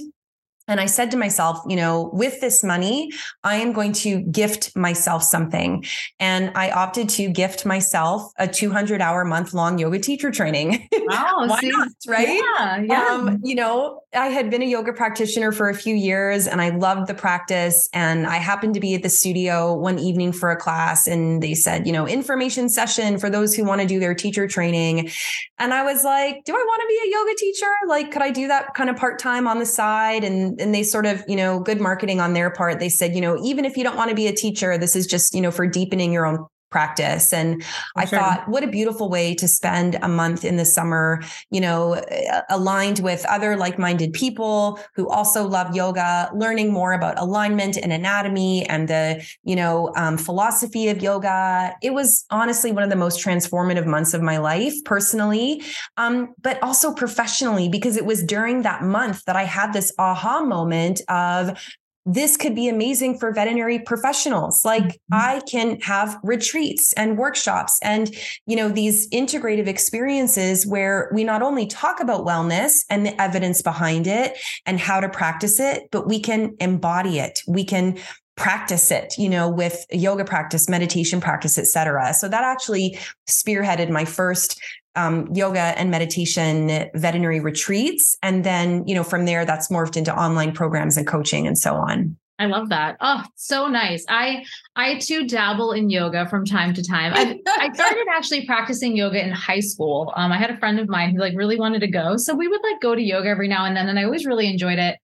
and 0.68 0.80
I 0.80 0.86
said 0.86 1.10
to 1.12 1.16
myself, 1.16 1.60
you 1.66 1.76
know, 1.76 2.10
with 2.12 2.40
this 2.42 2.62
money, 2.62 3.10
I 3.42 3.56
am 3.56 3.72
going 3.72 3.94
to 3.94 4.20
gift 4.20 4.76
myself 4.76 5.22
something. 5.22 5.84
And 6.20 6.52
I 6.54 6.70
opted 6.70 7.08
to 7.10 7.30
gift 7.30 7.64
myself 7.64 8.30
a 8.38 8.46
200 8.46 9.00
hour 9.00 9.24
month 9.24 9.54
long 9.54 9.78
yoga 9.78 9.98
teacher 9.98 10.30
training. 10.30 10.88
Wow. 11.08 11.46
Why 11.46 11.60
see, 11.60 11.70
not? 11.70 11.88
Right. 12.06 12.28
Yeah. 12.28 12.82
yeah. 12.82 13.06
Um, 13.06 13.38
you 13.42 13.54
know, 13.54 14.02
I 14.14 14.28
had 14.28 14.50
been 14.50 14.62
a 14.62 14.64
yoga 14.64 14.94
practitioner 14.94 15.52
for 15.52 15.68
a 15.68 15.74
few 15.74 15.94
years 15.94 16.46
and 16.46 16.62
I 16.62 16.70
loved 16.70 17.08
the 17.08 17.14
practice. 17.14 17.90
And 17.92 18.26
I 18.26 18.36
happened 18.36 18.72
to 18.74 18.80
be 18.80 18.94
at 18.94 19.02
the 19.02 19.10
studio 19.10 19.74
one 19.74 19.98
evening 19.98 20.32
for 20.32 20.50
a 20.50 20.56
class 20.56 21.06
and 21.06 21.42
they 21.42 21.52
said, 21.52 21.86
you 21.86 21.92
know, 21.92 22.08
information 22.08 22.70
session 22.70 23.18
for 23.18 23.28
those 23.28 23.54
who 23.54 23.64
want 23.64 23.82
to 23.82 23.86
do 23.86 24.00
their 24.00 24.14
teacher 24.14 24.48
training. 24.48 25.10
And 25.58 25.74
I 25.74 25.82
was 25.82 26.04
like, 26.04 26.42
do 26.46 26.54
I 26.54 26.56
want 26.56 26.80
to 26.80 26.86
be 26.88 27.00
a 27.06 27.18
yoga 27.18 27.34
teacher? 27.36 27.70
Like, 27.86 28.10
could 28.10 28.22
I 28.22 28.30
do 28.30 28.48
that 28.48 28.72
kind 28.72 28.88
of 28.88 28.96
part 28.96 29.18
time 29.18 29.46
on 29.46 29.58
the 29.58 29.66
side? 29.66 30.24
And 30.24 30.58
and 30.58 30.74
they 30.74 30.84
sort 30.84 31.04
of, 31.04 31.22
you 31.28 31.36
know, 31.36 31.60
good 31.60 31.80
marketing 31.80 32.18
on 32.18 32.32
their 32.32 32.48
part. 32.48 32.78
They 32.78 32.88
said, 32.88 33.14
you 33.14 33.20
know, 33.20 33.38
even 33.44 33.66
if 33.66 33.76
you 33.76 33.84
don't 33.84 33.96
want 33.96 34.08
to 34.08 34.16
be 34.16 34.26
a 34.26 34.32
teacher, 34.32 34.78
this 34.78 34.96
is 34.96 35.06
just, 35.06 35.34
you 35.34 35.42
know, 35.42 35.50
for 35.50 35.66
deepening 35.66 36.12
your 36.12 36.24
own 36.24 36.46
practice. 36.70 37.32
And 37.32 37.64
I 37.96 38.04
sure. 38.04 38.18
thought, 38.18 38.48
what 38.48 38.62
a 38.62 38.66
beautiful 38.66 39.08
way 39.08 39.34
to 39.34 39.48
spend 39.48 39.98
a 40.02 40.08
month 40.08 40.44
in 40.44 40.56
the 40.56 40.64
summer, 40.64 41.22
you 41.50 41.60
know, 41.60 42.02
aligned 42.50 43.00
with 43.00 43.24
other 43.26 43.56
like 43.56 43.78
minded 43.78 44.12
people 44.12 44.78
who 44.94 45.08
also 45.08 45.46
love 45.46 45.74
yoga, 45.74 46.30
learning 46.34 46.72
more 46.72 46.92
about 46.92 47.18
alignment 47.18 47.76
and 47.76 47.92
anatomy 47.92 48.66
and 48.68 48.88
the, 48.88 49.24
you 49.44 49.56
know, 49.56 49.92
um, 49.96 50.18
philosophy 50.18 50.88
of 50.88 51.02
yoga. 51.02 51.74
It 51.82 51.94
was 51.94 52.24
honestly 52.30 52.72
one 52.72 52.82
of 52.82 52.90
the 52.90 52.96
most 52.96 53.24
transformative 53.24 53.86
months 53.86 54.14
of 54.14 54.22
my 54.22 54.38
life 54.38 54.74
personally, 54.84 55.62
um, 55.96 56.34
but 56.42 56.62
also 56.62 56.92
professionally, 56.92 57.68
because 57.68 57.96
it 57.96 58.04
was 58.04 58.22
during 58.22 58.62
that 58.62 58.82
month 58.82 59.24
that 59.24 59.36
I 59.36 59.44
had 59.44 59.72
this 59.72 59.92
aha 59.98 60.42
moment 60.42 61.00
of 61.08 61.58
this 62.08 62.38
could 62.38 62.54
be 62.54 62.68
amazing 62.68 63.18
for 63.18 63.32
veterinary 63.32 63.78
professionals. 63.78 64.64
Like 64.64 64.82
mm-hmm. 64.82 65.14
i 65.14 65.42
can 65.46 65.78
have 65.80 66.18
retreats 66.22 66.92
and 66.94 67.18
workshops 67.18 67.78
and 67.82 68.14
you 68.46 68.56
know 68.56 68.70
these 68.70 69.08
integrative 69.10 69.66
experiences 69.66 70.66
where 70.66 71.10
we 71.12 71.22
not 71.22 71.42
only 71.42 71.66
talk 71.66 72.00
about 72.00 72.24
wellness 72.24 72.84
and 72.88 73.04
the 73.04 73.20
evidence 73.20 73.60
behind 73.60 74.06
it 74.06 74.38
and 74.64 74.80
how 74.80 75.00
to 75.00 75.08
practice 75.08 75.60
it 75.60 75.88
but 75.92 76.08
we 76.08 76.18
can 76.18 76.56
embody 76.60 77.18
it. 77.18 77.42
We 77.46 77.64
can 77.64 77.98
practice 78.36 78.92
it 78.92 79.14
you 79.18 79.28
know 79.28 79.48
with 79.48 79.84
yoga 79.90 80.24
practice 80.24 80.68
meditation 80.68 81.20
practice 81.20 81.58
etc 81.58 82.14
so 82.14 82.28
that 82.28 82.44
actually 82.44 82.96
spearheaded 83.28 83.90
my 83.90 84.04
first 84.04 84.60
um, 84.98 85.28
yoga 85.32 85.78
and 85.78 85.90
meditation 85.90 86.88
veterinary 86.94 87.40
retreats. 87.40 88.16
And 88.22 88.44
then, 88.44 88.86
you 88.86 88.94
know, 88.94 89.04
from 89.04 89.26
there, 89.26 89.44
that's 89.44 89.68
morphed 89.68 89.96
into 89.96 90.14
online 90.14 90.52
programs 90.52 90.96
and 90.96 91.06
coaching 91.06 91.46
and 91.46 91.56
so 91.56 91.74
on. 91.74 92.16
I 92.40 92.46
love 92.46 92.68
that. 92.68 92.96
Oh, 93.00 93.24
so 93.34 93.66
nice. 93.66 94.04
I 94.08 94.44
I 94.76 94.98
too 94.98 95.26
dabble 95.26 95.72
in 95.72 95.90
yoga 95.90 96.28
from 96.28 96.44
time 96.44 96.72
to 96.74 96.84
time. 96.84 97.12
I, 97.12 97.36
I 97.48 97.72
started 97.72 98.06
actually 98.14 98.46
practicing 98.46 98.96
yoga 98.96 99.20
in 99.24 99.32
high 99.32 99.58
school. 99.58 100.12
Um, 100.14 100.30
I 100.30 100.38
had 100.38 100.50
a 100.50 100.56
friend 100.58 100.78
of 100.78 100.88
mine 100.88 101.10
who 101.10 101.18
like 101.18 101.36
really 101.36 101.58
wanted 101.58 101.80
to 101.80 101.88
go, 101.88 102.16
so 102.16 102.36
we 102.36 102.46
would 102.46 102.60
like 102.62 102.80
go 102.80 102.94
to 102.94 103.02
yoga 103.02 103.28
every 103.28 103.48
now 103.48 103.64
and 103.64 103.76
then, 103.76 103.88
and 103.88 103.98
I 103.98 104.04
always 104.04 104.24
really 104.24 104.48
enjoyed 104.48 104.78
it. 104.78 104.98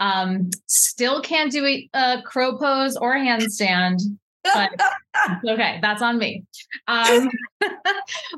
Um, 0.00 0.50
still 0.66 1.20
can't 1.20 1.52
do 1.52 1.64
a, 1.64 1.88
a 1.94 2.22
crow 2.22 2.58
pose 2.58 2.96
or 2.96 3.14
a 3.14 3.20
handstand, 3.20 4.00
but 4.42 4.70
okay, 5.48 5.78
that's 5.82 6.02
on 6.02 6.18
me. 6.18 6.44
Um, 6.88 7.30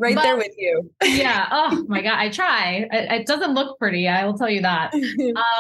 right 0.01 0.15
but, 0.15 0.23
there 0.23 0.37
with 0.37 0.53
you. 0.57 0.91
yeah. 1.03 1.49
Oh 1.51 1.85
my 1.89 2.03
God. 2.03 2.19
I 2.19 2.29
try. 2.29 2.87
It, 2.91 3.13
it, 3.21 3.27
doesn't 3.27 3.55
look 3.55 3.79
pretty. 3.79 4.09
I 4.09 4.25
will 4.27 4.37
tell 4.37 4.51
you 4.51 4.63
that. 4.63 4.93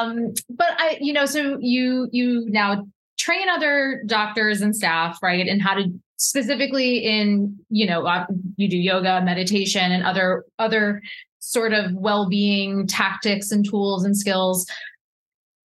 Um, 0.00 0.34
but 0.50 0.68
I, 0.78 0.98
you 1.00 1.12
know, 1.12 1.26
so 1.26 1.58
you, 1.60 2.08
you 2.12 2.46
now 2.48 2.86
train 3.18 3.48
other 3.48 4.02
doctors 4.06 4.60
and 4.60 4.74
staff, 4.74 5.18
right? 5.22 5.46
And 5.46 5.62
how 5.62 5.74
to 5.74 5.84
specifically 6.16 6.98
in, 6.98 7.58
you 7.68 7.86
know, 7.86 8.26
you 8.56 8.68
do 8.68 8.76
yoga, 8.76 9.22
meditation 9.22 9.92
and 9.92 10.04
other, 10.04 10.44
other 10.58 11.02
sort 11.38 11.72
of 11.72 11.92
well-being 11.94 12.86
tactics 12.86 13.50
and 13.50 13.68
tools 13.68 14.04
and 14.04 14.16
skills. 14.16 14.66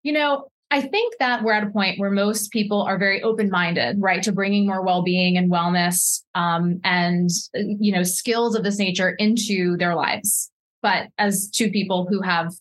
You 0.03 0.13
know, 0.13 0.47
I 0.69 0.81
think 0.81 1.15
that 1.19 1.43
we're 1.43 1.53
at 1.53 1.63
a 1.63 1.69
point 1.69 1.97
where 1.97 2.11
most 2.11 2.51
people 2.51 2.81
are 2.81 2.97
very 2.97 3.21
open-minded, 3.23 3.97
right, 3.99 4.21
to 4.23 4.33
bringing 4.33 4.67
more 4.67 4.83
well-being 4.83 5.37
and 5.37 5.49
wellness 5.49 6.23
um, 6.35 6.81
and 6.83 7.29
you 7.53 7.93
know 7.93 8.03
skills 8.03 8.55
of 8.55 8.63
this 8.63 8.77
nature 8.77 9.11
into 9.11 9.77
their 9.77 9.95
lives. 9.95 10.51
But 10.81 11.07
as 11.17 11.49
two 11.49 11.71
people 11.71 12.05
who 12.09 12.21
have 12.21 12.53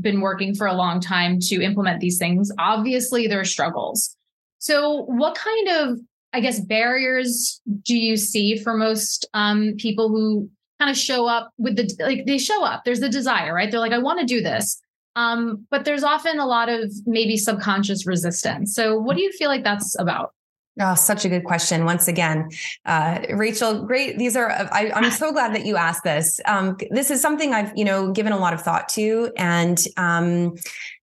been 0.00 0.20
working 0.20 0.54
for 0.54 0.66
a 0.66 0.74
long 0.74 1.00
time 1.00 1.38
to 1.40 1.62
implement 1.62 2.00
these 2.00 2.18
things, 2.18 2.50
obviously 2.58 3.28
there 3.28 3.40
are 3.40 3.44
struggles. 3.44 4.16
So, 4.58 5.04
what 5.04 5.36
kind 5.36 5.68
of, 5.68 5.98
I 6.32 6.40
guess, 6.40 6.60
barriers 6.60 7.60
do 7.82 7.96
you 7.96 8.16
see 8.16 8.56
for 8.56 8.74
most 8.74 9.28
um, 9.34 9.74
people 9.78 10.08
who 10.08 10.50
kind 10.80 10.90
of 10.90 10.96
show 10.96 11.28
up 11.28 11.50
with 11.58 11.76
the 11.76 11.88
like 12.00 12.26
they 12.26 12.38
show 12.38 12.64
up? 12.64 12.82
There's 12.84 13.00
the 13.00 13.08
desire, 13.08 13.54
right? 13.54 13.70
They're 13.70 13.80
like, 13.80 13.92
I 13.92 13.98
want 13.98 14.18
to 14.18 14.26
do 14.26 14.40
this 14.40 14.80
um, 15.16 15.66
but 15.70 15.84
there's 15.84 16.04
often 16.04 16.38
a 16.38 16.46
lot 16.46 16.68
of 16.68 16.92
maybe 17.06 17.36
subconscious 17.36 18.06
resistance. 18.06 18.74
So, 18.74 18.98
what 18.98 19.16
do 19.16 19.22
you 19.22 19.32
feel 19.32 19.48
like 19.48 19.64
that's 19.64 19.98
about? 19.98 20.32
Oh, 20.80 20.94
such 20.94 21.26
a 21.26 21.28
good 21.28 21.44
question. 21.44 21.84
Once 21.84 22.08
again, 22.08 22.48
uh, 22.86 23.20
Rachel, 23.34 23.84
great. 23.84 24.16
These 24.16 24.36
are, 24.36 24.50
I, 24.50 24.90
am 24.94 25.10
so 25.10 25.30
glad 25.30 25.54
that 25.54 25.66
you 25.66 25.76
asked 25.76 26.02
this. 26.02 26.40
Um, 26.46 26.78
this 26.90 27.10
is 27.10 27.20
something 27.20 27.52
I've, 27.52 27.76
you 27.76 27.84
know, 27.84 28.10
given 28.10 28.32
a 28.32 28.38
lot 28.38 28.54
of 28.54 28.62
thought 28.62 28.88
to. 28.90 29.30
And, 29.36 29.78
um, 29.98 30.54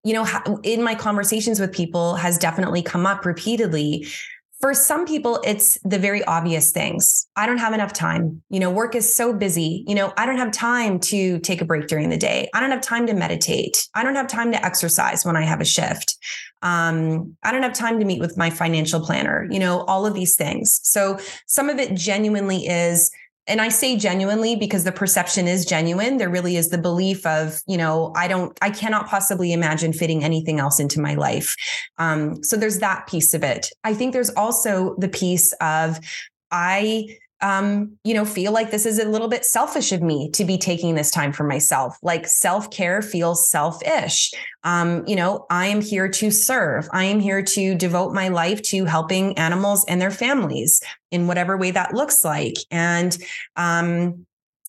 you 0.05 0.12
know, 0.12 0.25
in 0.62 0.85
my 0.85 0.95
conversations 0.95 1.59
with 1.59 1.73
people 1.73 2.14
has 2.14 2.38
definitely 2.38 2.81
come 2.81 3.07
up 3.07 3.27
repeatedly 3.27 4.07
for 4.61 4.73
some 4.73 5.05
people, 5.07 5.40
it's 5.45 5.79
the 5.85 5.99
very 5.99 6.25
obvious 6.25 6.73
things. 6.73 7.27
I 7.37 7.47
don't 7.47 7.59
have 7.59 7.75
enough 7.75 7.92
time. 7.92 8.42
You 8.49 8.59
know, 8.59 8.71
work 8.71 8.95
is 8.95 9.12
so 9.12 9.33
busy. 9.33 9.85
You 9.87 9.95
know, 9.95 10.12
I 10.16 10.25
don't 10.25 10.38
have 10.38 10.51
time 10.51 10.99
to 11.01 11.38
take 11.40 11.61
a 11.61 11.64
break 11.64 11.88
during 11.88 12.09
the 12.09 12.16
day. 12.16 12.49
I 12.55 12.61
don't 12.61 12.71
have 12.71 12.81
time 12.81 13.07
to 13.09 13.12
meditate. 13.12 13.87
I 13.95 14.03
don't 14.03 14.14
have 14.14 14.29
time 14.29 14.53
to 14.53 14.64
exercise 14.64 15.27
when 15.27 15.37
I 15.37 15.42
have 15.42 15.61
a 15.61 15.64
shift. 15.64 16.16
Um, 16.62 17.37
I 17.42 17.53
don't 17.53 17.62
have 17.62 17.75
time 17.75 17.99
to 17.99 18.07
meet 18.07 18.21
with 18.21 18.38
my 18.38 18.49
financial 18.49 19.01
planner, 19.01 19.47
you 19.51 19.59
know, 19.59 19.83
all 19.83 20.07
of 20.07 20.14
these 20.14 20.37
things. 20.37 20.81
So 20.83 21.19
some 21.47 21.69
of 21.69 21.79
it 21.79 21.95
genuinely 21.95 22.66
is 22.66 23.11
and 23.47 23.61
I 23.61 23.69
say 23.69 23.97
genuinely 23.97 24.57
because 24.57 24.85
the 24.85 24.93
perception 24.93 25.47
is 25.47 25.65
genuine. 25.65 26.17
There 26.17 26.29
really 26.29 26.57
is 26.57 26.71
the 26.71 26.79
belief 26.79 27.25
of, 27.27 27.63
you 27.67 27.77
know, 27.77 28.13
I 28.17 28.29
don't, 28.29 28.57
I 28.61 28.71
cannot 28.71 29.07
possibly 29.07 29.53
imagine 29.53 29.93
fitting 29.93 30.25
anything 30.25 30.59
else 30.59 30.81
into 30.81 31.01
my 31.01 31.15
life. 31.15 31.57
Um, 31.99 32.43
so 32.43 32.57
there's 32.57 32.79
that 32.81 33.07
piece 33.07 33.35
of 33.35 33.43
it. 33.43 33.71
I 33.85 33.95
think 33.95 34.13
there's 34.13 34.31
also 34.31 34.97
the 34.99 35.09
piece 35.09 35.53
of, 35.61 35.99
I 36.51 37.17
um, 37.42 37.99
you 38.05 38.14
know, 38.14 38.25
feel 38.25 38.53
like 38.53 38.70
this 38.70 38.87
is 38.87 38.99
a 38.99 39.09
little 39.09 39.29
bit 39.29 39.44
selfish 39.44 39.92
of 39.92 40.03
me 40.03 40.31
to 40.31 40.44
be 40.44 40.57
taking 40.57 40.94
this 40.94 41.11
time 41.11 41.33
for 41.33 41.44
myself. 41.44 41.96
Like 42.03 42.27
self 42.27 42.70
care 42.70 43.03
feels 43.03 43.51
selfish. 43.51 44.33
Um, 44.64 45.05
you 45.07 45.16
know, 45.16 45.46
I 45.51 45.66
am 45.66 45.81
here 45.81 46.09
to 46.09 46.31
serve. 46.31 46.88
I 46.92 47.05
am 47.05 47.20
here 47.20 47.42
to 47.42 47.75
devote 47.75 48.14
my 48.14 48.29
life 48.29 48.62
to 48.62 48.85
helping 48.87 49.37
animals 49.38 49.85
and 49.87 50.01
their 50.01 50.11
families 50.11 50.81
in 51.11 51.27
whatever 51.27 51.57
way 51.57 51.70
that 51.72 51.94
looks 51.94 52.25
like. 52.25 52.55
And, 52.70 53.16
um, 53.57 54.27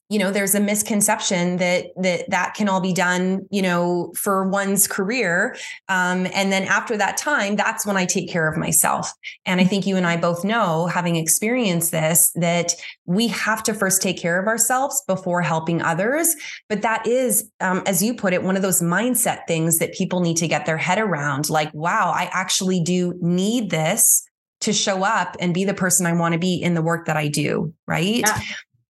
you 0.09 0.17
know 0.17 0.31
there's 0.31 0.55
a 0.55 0.59
misconception 0.59 1.57
that 1.57 1.87
that 1.97 2.29
that 2.29 2.53
can 2.53 2.69
all 2.69 2.79
be 2.79 2.93
done 2.93 3.45
you 3.51 3.61
know 3.61 4.13
for 4.15 4.47
one's 4.47 4.87
career 4.87 5.55
um, 5.89 6.27
and 6.33 6.51
then 6.51 6.63
after 6.63 6.95
that 6.97 7.17
time 7.17 7.55
that's 7.55 7.85
when 7.85 7.97
i 7.97 8.05
take 8.05 8.29
care 8.29 8.47
of 8.47 8.57
myself 8.57 9.11
and 9.45 9.59
i 9.59 9.63
think 9.63 9.85
you 9.85 9.97
and 9.97 10.07
i 10.07 10.15
both 10.15 10.43
know 10.43 10.87
having 10.87 11.15
experienced 11.15 11.91
this 11.91 12.31
that 12.35 12.73
we 13.05 13.27
have 13.27 13.61
to 13.61 13.73
first 13.73 14.01
take 14.01 14.17
care 14.17 14.39
of 14.39 14.47
ourselves 14.47 15.03
before 15.07 15.41
helping 15.41 15.81
others 15.81 16.35
but 16.69 16.81
that 16.81 17.05
is 17.05 17.49
um, 17.59 17.83
as 17.85 18.01
you 18.01 18.13
put 18.13 18.33
it 18.33 18.43
one 18.43 18.55
of 18.55 18.61
those 18.61 18.81
mindset 18.81 19.39
things 19.47 19.79
that 19.79 19.93
people 19.93 20.21
need 20.21 20.37
to 20.37 20.47
get 20.47 20.65
their 20.65 20.77
head 20.77 20.99
around 20.99 21.49
like 21.49 21.73
wow 21.73 22.11
i 22.15 22.29
actually 22.31 22.79
do 22.81 23.13
need 23.21 23.69
this 23.69 24.23
to 24.59 24.73
show 24.73 25.03
up 25.03 25.35
and 25.39 25.53
be 25.53 25.65
the 25.65 25.73
person 25.73 26.05
I 26.05 26.13
want 26.13 26.33
to 26.33 26.39
be 26.39 26.55
in 26.55 26.73
the 26.73 26.81
work 26.81 27.05
that 27.05 27.15
I 27.15 27.27
do. 27.27 27.73
Right. 27.85 28.21
Yeah. 28.21 28.39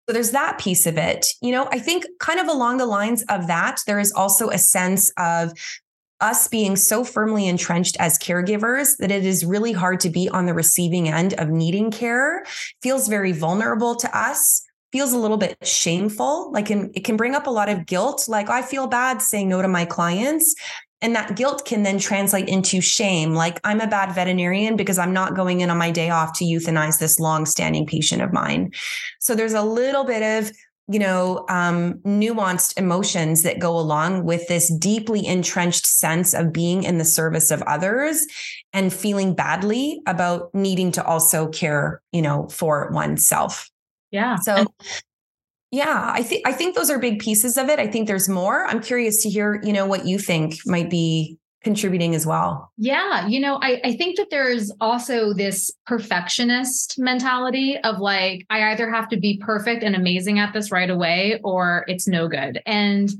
So 0.06 0.12
there's 0.12 0.30
that 0.30 0.58
piece 0.58 0.86
of 0.86 0.96
it. 0.96 1.26
You 1.40 1.52
know, 1.52 1.68
I 1.72 1.78
think 1.78 2.06
kind 2.20 2.38
of 2.38 2.46
along 2.46 2.78
the 2.78 2.86
lines 2.86 3.24
of 3.28 3.48
that, 3.48 3.80
there 3.86 3.98
is 3.98 4.12
also 4.12 4.50
a 4.50 4.58
sense 4.58 5.10
of 5.18 5.52
us 6.20 6.48
being 6.48 6.76
so 6.76 7.04
firmly 7.04 7.46
entrenched 7.46 7.96
as 7.98 8.18
caregivers 8.18 8.96
that 8.98 9.10
it 9.10 9.24
is 9.24 9.44
really 9.44 9.72
hard 9.72 10.00
to 10.00 10.08
be 10.08 10.28
on 10.28 10.46
the 10.46 10.54
receiving 10.54 11.08
end 11.08 11.34
of 11.34 11.48
needing 11.50 11.90
care, 11.90 12.44
feels 12.82 13.08
very 13.08 13.32
vulnerable 13.32 13.94
to 13.96 14.18
us. 14.18 14.62
Feels 14.92 15.12
a 15.12 15.18
little 15.18 15.36
bit 15.36 15.58
shameful. 15.66 16.50
Like 16.52 16.70
it 16.70 17.04
can 17.04 17.16
bring 17.16 17.34
up 17.34 17.46
a 17.48 17.50
lot 17.50 17.68
of 17.68 17.84
guilt. 17.84 18.26
Like 18.28 18.48
i 18.48 18.62
feel 18.62 18.86
bad 18.86 19.20
saying 19.20 19.48
no 19.48 19.60
to 19.60 19.68
my 19.68 19.84
clients 19.84 20.54
and 21.02 21.14
that 21.14 21.36
guilt 21.36 21.64
can 21.66 21.82
then 21.82 21.98
translate 21.98 22.48
into 22.48 22.80
shame. 22.80 23.34
Like, 23.34 23.60
I'm 23.64 23.80
a 23.80 23.86
bad 23.86 24.14
veterinarian 24.14 24.76
because 24.76 24.98
I'm 24.98 25.12
not 25.12 25.34
going 25.34 25.60
in 25.60 25.70
on 25.70 25.78
my 25.78 25.90
day 25.90 26.10
off 26.10 26.36
to 26.38 26.44
euthanize 26.44 26.98
this 26.98 27.20
long-standing 27.20 27.86
patient 27.86 28.22
of 28.22 28.32
mine. 28.32 28.72
So 29.20 29.34
there's 29.34 29.54
a 29.54 29.62
little 29.62 30.04
bit 30.04 30.22
of 30.22 30.52
you 30.88 31.00
know, 31.00 31.44
um, 31.48 31.94
nuanced 32.04 32.78
emotions 32.78 33.42
that 33.42 33.58
go 33.58 33.76
along 33.76 34.24
with 34.24 34.46
this 34.46 34.72
deeply 34.78 35.26
entrenched 35.26 35.84
sense 35.84 36.32
of 36.32 36.52
being 36.52 36.84
in 36.84 36.98
the 36.98 37.04
service 37.04 37.50
of 37.50 37.60
others 37.62 38.24
and 38.72 38.92
feeling 38.92 39.34
badly 39.34 40.00
about 40.06 40.54
needing 40.54 40.92
to 40.92 41.04
also 41.04 41.48
care, 41.48 42.02
you 42.12 42.22
know, 42.22 42.46
for 42.48 42.88
oneself. 42.92 43.68
Yeah. 44.12 44.36
So 44.36 44.66
yeah, 45.76 46.10
I 46.14 46.22
think 46.22 46.48
I 46.48 46.52
think 46.52 46.74
those 46.74 46.88
are 46.88 46.98
big 46.98 47.18
pieces 47.18 47.58
of 47.58 47.68
it. 47.68 47.78
I 47.78 47.86
think 47.86 48.08
there's 48.08 48.30
more. 48.30 48.64
I'm 48.64 48.80
curious 48.80 49.22
to 49.24 49.28
hear, 49.28 49.60
you 49.62 49.74
know, 49.74 49.84
what 49.84 50.06
you 50.06 50.18
think 50.18 50.54
might 50.64 50.88
be 50.88 51.36
contributing 51.62 52.14
as 52.14 52.24
well. 52.24 52.72
Yeah, 52.78 53.26
you 53.26 53.40
know, 53.40 53.58
I, 53.60 53.80
I 53.84 53.92
think 53.94 54.16
that 54.16 54.28
there's 54.30 54.72
also 54.80 55.34
this 55.34 55.70
perfectionist 55.84 56.94
mentality 56.96 57.76
of 57.84 57.98
like, 57.98 58.46
I 58.48 58.70
either 58.70 58.90
have 58.90 59.08
to 59.10 59.18
be 59.18 59.38
perfect 59.44 59.82
and 59.82 59.94
amazing 59.94 60.38
at 60.38 60.54
this 60.54 60.70
right 60.70 60.88
away 60.88 61.40
or 61.44 61.84
it's 61.88 62.08
no 62.08 62.26
good. 62.26 62.62
And 62.64 63.10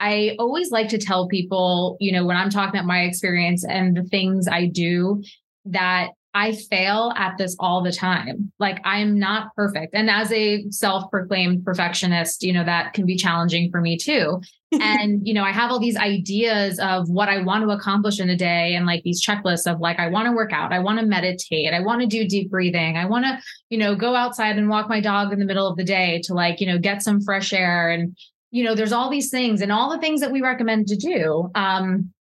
I 0.00 0.34
always 0.40 0.70
like 0.70 0.88
to 0.88 0.98
tell 0.98 1.28
people, 1.28 1.96
you 2.00 2.10
know, 2.10 2.24
when 2.24 2.36
I'm 2.36 2.50
talking 2.50 2.74
about 2.74 2.88
my 2.88 3.02
experience 3.02 3.64
and 3.64 3.96
the 3.96 4.04
things 4.04 4.48
I 4.48 4.66
do, 4.66 5.22
that 5.66 6.08
I 6.32 6.52
fail 6.52 7.12
at 7.16 7.36
this 7.38 7.56
all 7.58 7.82
the 7.82 7.92
time. 7.92 8.52
Like 8.58 8.80
I'm 8.84 9.18
not 9.18 9.54
perfect. 9.56 9.94
And 9.94 10.08
as 10.08 10.30
a 10.30 10.64
self-proclaimed 10.70 11.64
perfectionist, 11.64 12.44
you 12.44 12.52
know, 12.52 12.64
that 12.64 12.92
can 12.92 13.04
be 13.04 13.16
challenging 13.16 13.70
for 13.70 13.80
me 13.80 13.96
too. 13.96 14.40
and, 14.80 15.26
you 15.26 15.34
know, 15.34 15.42
I 15.42 15.50
have 15.50 15.72
all 15.72 15.80
these 15.80 15.96
ideas 15.96 16.78
of 16.78 17.08
what 17.08 17.28
I 17.28 17.42
want 17.42 17.64
to 17.64 17.70
accomplish 17.70 18.20
in 18.20 18.30
a 18.30 18.36
day 18.36 18.74
and 18.76 18.86
like 18.86 19.02
these 19.02 19.24
checklists 19.24 19.70
of 19.70 19.80
like, 19.80 19.98
I 19.98 20.08
want 20.08 20.26
to 20.26 20.32
work 20.32 20.52
out, 20.52 20.72
I 20.72 20.78
want 20.78 21.00
to 21.00 21.06
meditate, 21.06 21.74
I 21.74 21.80
want 21.80 22.02
to 22.02 22.06
do 22.06 22.28
deep 22.28 22.50
breathing, 22.50 22.96
I 22.96 23.06
want 23.06 23.24
to, 23.24 23.40
you 23.68 23.78
know, 23.78 23.96
go 23.96 24.14
outside 24.14 24.56
and 24.56 24.68
walk 24.68 24.88
my 24.88 25.00
dog 25.00 25.32
in 25.32 25.40
the 25.40 25.44
middle 25.44 25.66
of 25.66 25.76
the 25.76 25.82
day 25.82 26.20
to 26.24 26.34
like, 26.34 26.60
you 26.60 26.68
know, 26.68 26.78
get 26.78 27.02
some 27.02 27.20
fresh 27.20 27.52
air. 27.52 27.90
And, 27.90 28.16
you 28.52 28.62
know, 28.62 28.76
there's 28.76 28.92
all 28.92 29.10
these 29.10 29.30
things 29.30 29.60
and 29.60 29.72
all 29.72 29.90
the 29.90 29.98
things 29.98 30.20
that 30.20 30.30
we 30.30 30.40
recommend 30.40 30.86
to 30.88 30.96
do. 30.96 31.50
Um, 31.56 32.12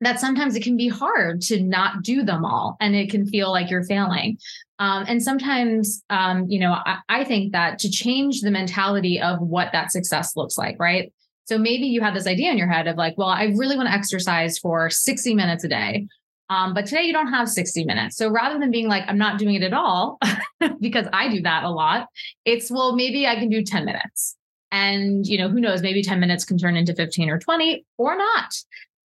that 0.00 0.20
sometimes 0.20 0.54
it 0.56 0.62
can 0.62 0.76
be 0.76 0.88
hard 0.88 1.40
to 1.40 1.62
not 1.62 2.02
do 2.02 2.22
them 2.22 2.44
all 2.44 2.76
and 2.80 2.94
it 2.94 3.10
can 3.10 3.26
feel 3.26 3.50
like 3.50 3.70
you're 3.70 3.84
failing. 3.84 4.38
Um, 4.78 5.04
and 5.08 5.22
sometimes, 5.22 6.02
um, 6.10 6.44
you 6.48 6.60
know, 6.60 6.72
I, 6.72 6.98
I 7.08 7.24
think 7.24 7.52
that 7.52 7.78
to 7.80 7.90
change 7.90 8.40
the 8.40 8.50
mentality 8.50 9.20
of 9.20 9.40
what 9.40 9.72
that 9.72 9.90
success 9.90 10.36
looks 10.36 10.58
like, 10.58 10.76
right? 10.78 11.12
So 11.44 11.56
maybe 11.58 11.86
you 11.86 12.00
have 12.02 12.12
this 12.12 12.26
idea 12.26 12.50
in 12.50 12.58
your 12.58 12.68
head 12.68 12.88
of 12.88 12.96
like, 12.96 13.16
well, 13.16 13.28
I 13.28 13.44
really 13.56 13.76
want 13.76 13.88
to 13.88 13.94
exercise 13.94 14.58
for 14.58 14.90
60 14.90 15.34
minutes 15.34 15.64
a 15.64 15.68
day. 15.68 16.06
Um, 16.50 16.74
but 16.74 16.86
today 16.86 17.02
you 17.02 17.12
don't 17.12 17.32
have 17.32 17.48
60 17.48 17.84
minutes. 17.84 18.16
So 18.16 18.28
rather 18.28 18.58
than 18.58 18.70
being 18.70 18.88
like, 18.88 19.04
I'm 19.08 19.18
not 19.18 19.38
doing 19.38 19.54
it 19.54 19.62
at 19.62 19.72
all, 19.72 20.18
because 20.80 21.06
I 21.12 21.28
do 21.28 21.42
that 21.42 21.64
a 21.64 21.70
lot, 21.70 22.08
it's, 22.44 22.70
well, 22.70 22.94
maybe 22.94 23.26
I 23.26 23.36
can 23.36 23.48
do 23.48 23.62
10 23.62 23.84
minutes. 23.84 24.36
And, 24.72 25.26
you 25.26 25.38
know, 25.38 25.48
who 25.48 25.60
knows, 25.60 25.82
maybe 25.82 26.02
10 26.02 26.20
minutes 26.20 26.44
can 26.44 26.58
turn 26.58 26.76
into 26.76 26.94
15 26.94 27.30
or 27.30 27.38
20 27.38 27.84
or 27.98 28.16
not. 28.16 28.54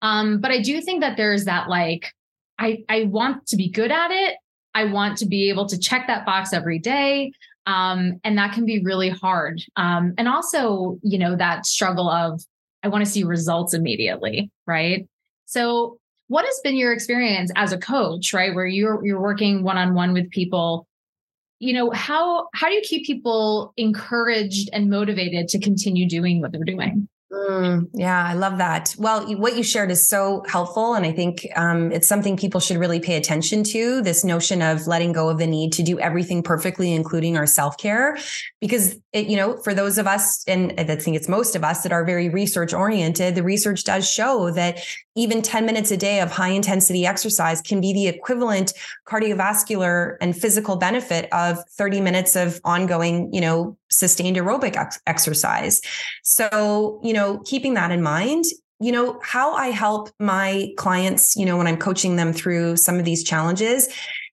Um, 0.02 0.40
but 0.40 0.50
I 0.50 0.60
do 0.60 0.80
think 0.80 1.00
that 1.00 1.16
there's 1.16 1.44
that 1.44 1.68
like, 1.68 2.12
I, 2.58 2.84
I 2.88 3.04
want 3.04 3.46
to 3.48 3.56
be 3.56 3.70
good 3.70 3.90
at 3.90 4.10
it. 4.10 4.36
I 4.74 4.84
want 4.84 5.18
to 5.18 5.26
be 5.26 5.48
able 5.48 5.66
to 5.66 5.78
check 5.78 6.06
that 6.06 6.24
box 6.24 6.52
every 6.52 6.78
day. 6.78 7.32
Um, 7.66 8.20
and 8.24 8.38
that 8.38 8.52
can 8.52 8.64
be 8.64 8.82
really 8.82 9.10
hard. 9.10 9.62
Um, 9.76 10.14
and 10.18 10.28
also, 10.28 10.98
you 11.02 11.18
know, 11.18 11.36
that 11.36 11.66
struggle 11.66 12.08
of, 12.08 12.42
I 12.82 12.88
want 12.88 13.04
to 13.04 13.10
see 13.10 13.24
results 13.24 13.74
immediately, 13.74 14.50
right? 14.66 15.06
So, 15.46 15.98
what 16.28 16.44
has 16.44 16.60
been 16.62 16.76
your 16.76 16.92
experience 16.92 17.50
as 17.56 17.72
a 17.72 17.78
coach, 17.78 18.32
right, 18.32 18.54
where 18.54 18.66
you're 18.66 19.04
you're 19.04 19.20
working 19.20 19.64
one 19.64 19.76
on 19.76 19.94
one 19.94 20.12
with 20.12 20.30
people? 20.30 20.86
You 21.58 21.74
know, 21.74 21.90
how 21.90 22.46
how 22.54 22.68
do 22.68 22.74
you 22.74 22.80
keep 22.82 23.04
people 23.04 23.74
encouraged 23.76 24.70
and 24.72 24.88
motivated 24.88 25.48
to 25.48 25.58
continue 25.58 26.08
doing 26.08 26.40
what 26.40 26.52
they're 26.52 26.64
doing? 26.64 27.08
Mm, 27.32 27.88
yeah, 27.94 28.26
I 28.26 28.34
love 28.34 28.58
that. 28.58 28.96
Well, 28.98 29.24
what 29.36 29.56
you 29.56 29.62
shared 29.62 29.92
is 29.92 30.08
so 30.08 30.42
helpful. 30.48 30.94
And 30.94 31.06
I 31.06 31.12
think 31.12 31.46
um, 31.54 31.92
it's 31.92 32.08
something 32.08 32.36
people 32.36 32.58
should 32.58 32.76
really 32.76 32.98
pay 32.98 33.14
attention 33.14 33.62
to 33.64 34.02
this 34.02 34.24
notion 34.24 34.62
of 34.62 34.88
letting 34.88 35.12
go 35.12 35.28
of 35.28 35.38
the 35.38 35.46
need 35.46 35.72
to 35.74 35.84
do 35.84 35.96
everything 36.00 36.42
perfectly, 36.42 36.92
including 36.92 37.36
our 37.36 37.46
self 37.46 37.78
care. 37.78 38.18
Because, 38.60 38.96
it, 39.12 39.28
you 39.28 39.36
know, 39.36 39.56
for 39.58 39.74
those 39.74 39.96
of 39.96 40.08
us, 40.08 40.42
and 40.48 40.74
I 40.76 40.96
think 40.96 41.16
it's 41.16 41.28
most 41.28 41.54
of 41.54 41.62
us 41.62 41.84
that 41.84 41.92
are 41.92 42.04
very 42.04 42.28
research 42.28 42.74
oriented, 42.74 43.36
the 43.36 43.44
research 43.44 43.84
does 43.84 44.10
show 44.10 44.50
that 44.50 44.84
even 45.14 45.40
10 45.40 45.64
minutes 45.64 45.92
a 45.92 45.96
day 45.96 46.20
of 46.20 46.32
high 46.32 46.48
intensity 46.48 47.06
exercise 47.06 47.62
can 47.62 47.80
be 47.80 47.92
the 47.92 48.08
equivalent 48.08 48.72
cardiovascular 49.06 50.16
and 50.20 50.36
physical 50.36 50.76
benefit 50.76 51.28
of 51.32 51.58
30 51.70 52.00
minutes 52.00 52.34
of 52.34 52.60
ongoing, 52.64 53.32
you 53.32 53.40
know, 53.40 53.76
sustained 53.90 54.36
aerobic 54.36 54.76
ex- 54.76 55.00
exercise. 55.06 55.80
So, 56.22 57.00
you 57.02 57.12
know, 57.12 57.38
keeping 57.44 57.74
that 57.74 57.90
in 57.90 58.02
mind, 58.02 58.44
you 58.80 58.92
know, 58.92 59.20
how 59.22 59.52
I 59.52 59.68
help 59.68 60.10
my 60.18 60.68
clients, 60.78 61.36
you 61.36 61.44
know, 61.44 61.56
when 61.56 61.66
I'm 61.66 61.76
coaching 61.76 62.16
them 62.16 62.32
through 62.32 62.76
some 62.76 62.98
of 62.98 63.04
these 63.04 63.22
challenges 63.22 63.88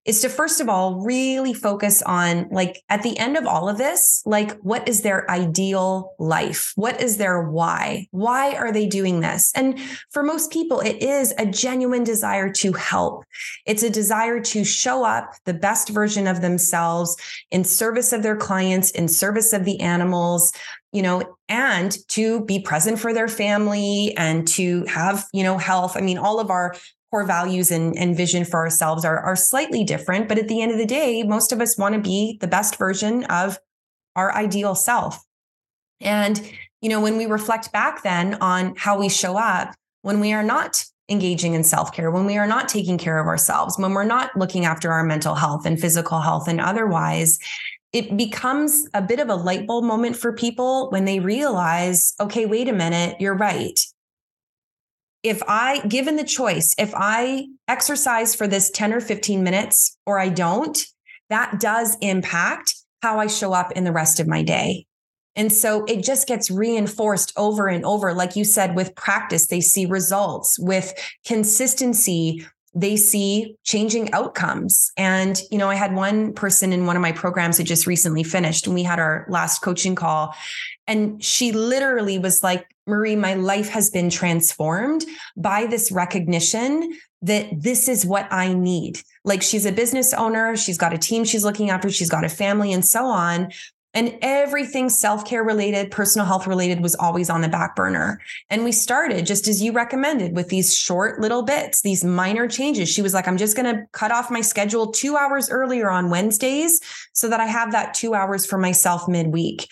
is 0.07 0.21
to 0.21 0.29
first 0.29 0.61
of 0.61 0.69
all 0.69 1.01
really 1.01 1.53
focus 1.53 2.01
on 2.01 2.47
like 2.49 2.81
at 2.89 3.03
the 3.03 3.17
end 3.19 3.35
of 3.35 3.45
all 3.45 3.67
of 3.67 3.77
this 3.77 4.23
like 4.25 4.57
what 4.61 4.87
is 4.87 5.01
their 5.01 5.29
ideal 5.29 6.13
life? 6.17 6.71
What 6.75 7.01
is 7.01 7.17
their 7.17 7.43
why? 7.43 8.07
Why 8.11 8.55
are 8.55 8.71
they 8.71 8.87
doing 8.87 9.19
this? 9.19 9.51
And 9.53 9.79
for 10.09 10.23
most 10.23 10.51
people 10.51 10.79
it 10.79 11.03
is 11.03 11.33
a 11.37 11.45
genuine 11.45 12.05
desire 12.05 12.51
to 12.53 12.71
help. 12.73 13.25
It's 13.65 13.83
a 13.83 13.89
desire 13.89 14.39
to 14.39 14.63
show 14.63 15.03
up 15.03 15.33
the 15.43 15.53
best 15.53 15.89
version 15.89 16.25
of 16.25 16.41
themselves 16.41 17.15
in 17.51 17.65
service 17.65 18.13
of 18.13 18.23
their 18.23 18.37
clients 18.37 18.91
in 18.91 19.09
service 19.09 19.51
of 19.51 19.65
the 19.65 19.79
animals 19.81 20.53
you 20.93 21.01
know 21.01 21.21
and 21.49 21.97
to 22.07 22.43
be 22.45 22.59
present 22.59 22.97
for 22.97 23.13
their 23.13 23.27
family 23.27 24.13
and 24.17 24.47
to 24.47 24.85
have 24.85 25.25
you 25.33 25.43
know 25.43 25.57
health. 25.57 25.97
I 25.97 26.01
mean 26.01 26.17
all 26.17 26.39
of 26.39 26.49
our 26.49 26.75
core 27.11 27.23
values 27.23 27.71
and, 27.71 27.97
and 27.97 28.15
vision 28.15 28.43
for 28.43 28.57
ourselves 28.57 29.05
are, 29.05 29.19
are 29.19 29.35
slightly 29.35 29.83
different. 29.83 30.27
But 30.27 30.37
at 30.37 30.47
the 30.47 30.61
end 30.61 30.71
of 30.71 30.77
the 30.77 30.85
day, 30.85 31.23
most 31.23 31.51
of 31.51 31.61
us 31.61 31.77
want 31.77 31.95
to 31.95 32.01
be 32.01 32.37
the 32.41 32.47
best 32.47 32.77
version 32.77 33.23
of 33.25 33.57
our 34.15 34.33
ideal 34.33 34.75
self. 34.75 35.23
And, 36.01 36.41
you 36.81 36.89
know, 36.89 37.01
when 37.01 37.17
we 37.17 37.25
reflect 37.25 37.71
back 37.71 38.03
then 38.03 38.35
on 38.35 38.75
how 38.75 38.99
we 38.99 39.09
show 39.09 39.37
up, 39.37 39.73
when 40.01 40.19
we 40.19 40.33
are 40.33 40.43
not 40.43 40.83
engaging 41.09 41.53
in 41.53 41.63
self 41.63 41.93
care, 41.93 42.11
when 42.11 42.25
we 42.25 42.37
are 42.37 42.47
not 42.47 42.67
taking 42.67 42.97
care 42.97 43.19
of 43.19 43.27
ourselves, 43.27 43.77
when 43.79 43.93
we're 43.93 44.03
not 44.03 44.35
looking 44.35 44.65
after 44.65 44.91
our 44.91 45.03
mental 45.03 45.35
health 45.35 45.65
and 45.65 45.79
physical 45.79 46.19
health 46.19 46.47
and 46.47 46.59
otherwise, 46.59 47.39
it 47.93 48.17
becomes 48.17 48.87
a 48.93 49.01
bit 49.01 49.19
of 49.19 49.29
a 49.29 49.35
light 49.35 49.65
bulb 49.65 49.85
moment 49.85 50.17
for 50.17 50.33
people 50.33 50.89
when 50.91 51.05
they 51.05 51.19
realize, 51.19 52.13
okay, 52.19 52.45
wait 52.45 52.67
a 52.67 52.73
minute, 52.73 53.15
you're 53.19 53.37
right 53.37 53.79
if 55.23 55.41
I, 55.47 55.85
given 55.87 56.15
the 56.15 56.23
choice, 56.23 56.73
if 56.77 56.93
I 56.95 57.47
exercise 57.67 58.35
for 58.35 58.47
this 58.47 58.69
10 58.71 58.93
or 58.93 59.01
15 59.01 59.43
minutes 59.43 59.97
or 60.05 60.19
I 60.19 60.29
don't, 60.29 60.77
that 61.29 61.59
does 61.59 61.97
impact 62.01 62.75
how 63.01 63.19
I 63.19 63.27
show 63.27 63.53
up 63.53 63.71
in 63.73 63.83
the 63.83 63.91
rest 63.91 64.19
of 64.19 64.27
my 64.27 64.43
day. 64.43 64.85
And 65.35 65.53
so 65.53 65.85
it 65.85 66.03
just 66.03 66.27
gets 66.27 66.49
reinforced 66.49 67.31
over 67.37 67.67
and 67.67 67.85
over. 67.85 68.13
Like 68.13 68.35
you 68.35 68.43
said, 68.43 68.75
with 68.75 68.95
practice, 68.95 69.47
they 69.47 69.61
see 69.61 69.85
results. 69.85 70.57
With 70.57 70.93
consistency, 71.25 72.43
they 72.77 72.95
see 72.95 73.55
changing 73.63 74.13
outcomes. 74.13 74.91
And, 74.97 75.41
you 75.49 75.57
know, 75.57 75.67
I 75.67 75.73
had 75.75 75.95
one 75.95 76.31
person 76.33 76.71
in 76.71 76.85
one 76.85 76.95
of 76.95 77.01
my 77.01 77.11
programs 77.11 77.57
that 77.57 77.63
just 77.63 77.87
recently 77.87 78.23
finished, 78.23 78.67
and 78.67 78.75
we 78.75 78.83
had 78.83 78.99
our 78.99 79.25
last 79.29 79.59
coaching 79.59 79.95
call. 79.95 80.35
And 80.85 81.21
she 81.23 81.51
literally 81.51 82.19
was 82.19 82.43
like, 82.43 82.67
Marie, 82.85 83.15
my 83.15 83.33
life 83.33 83.67
has 83.69 83.89
been 83.89 84.11
transformed 84.11 85.05
by 85.35 85.65
this 85.65 85.91
recognition 85.91 86.93
that 87.23 87.47
this 87.51 87.89
is 87.89 88.05
what 88.05 88.31
I 88.31 88.53
need. 88.53 89.01
Like 89.25 89.41
she's 89.41 89.65
a 89.65 89.71
business 89.71 90.13
owner, 90.13 90.55
she's 90.55 90.77
got 90.77 90.93
a 90.93 90.99
team 90.99 91.23
she's 91.23 91.43
looking 91.43 91.71
after, 91.71 91.89
she's 91.89 92.11
got 92.11 92.23
a 92.23 92.29
family, 92.29 92.71
and 92.71 92.85
so 92.85 93.05
on. 93.07 93.51
And 93.97 94.15
everything 94.21 94.89
self 94.89 95.25
care 95.25 95.43
related, 95.43 95.89
personal 95.89 96.27
health 96.27 96.45
related 96.45 96.81
was 96.81 96.93
always 96.93 97.31
on 97.31 97.41
the 97.41 97.49
back 97.49 97.75
burner. 97.75 98.21
And 98.51 98.63
we 98.63 98.71
started 98.71 99.25
just 99.25 99.47
as 99.47 99.59
you 99.59 99.71
recommended 99.71 100.35
with 100.35 100.49
these 100.49 100.77
short 100.77 101.19
little 101.19 101.41
bits, 101.41 101.81
these 101.81 102.03
minor 102.03 102.47
changes. 102.47 102.89
She 102.89 103.01
was 103.01 103.15
like, 103.15 103.27
I'm 103.27 103.37
just 103.37 103.57
going 103.57 103.75
to 103.75 103.87
cut 103.93 104.11
off 104.11 104.29
my 104.29 104.41
schedule 104.41 104.91
two 104.91 105.17
hours 105.17 105.49
earlier 105.49 105.89
on 105.89 106.11
Wednesdays 106.11 106.79
so 107.13 107.27
that 107.27 107.39
I 107.39 107.47
have 107.47 107.71
that 107.71 107.95
two 107.95 108.13
hours 108.13 108.45
for 108.45 108.59
myself 108.59 109.07
midweek 109.07 109.67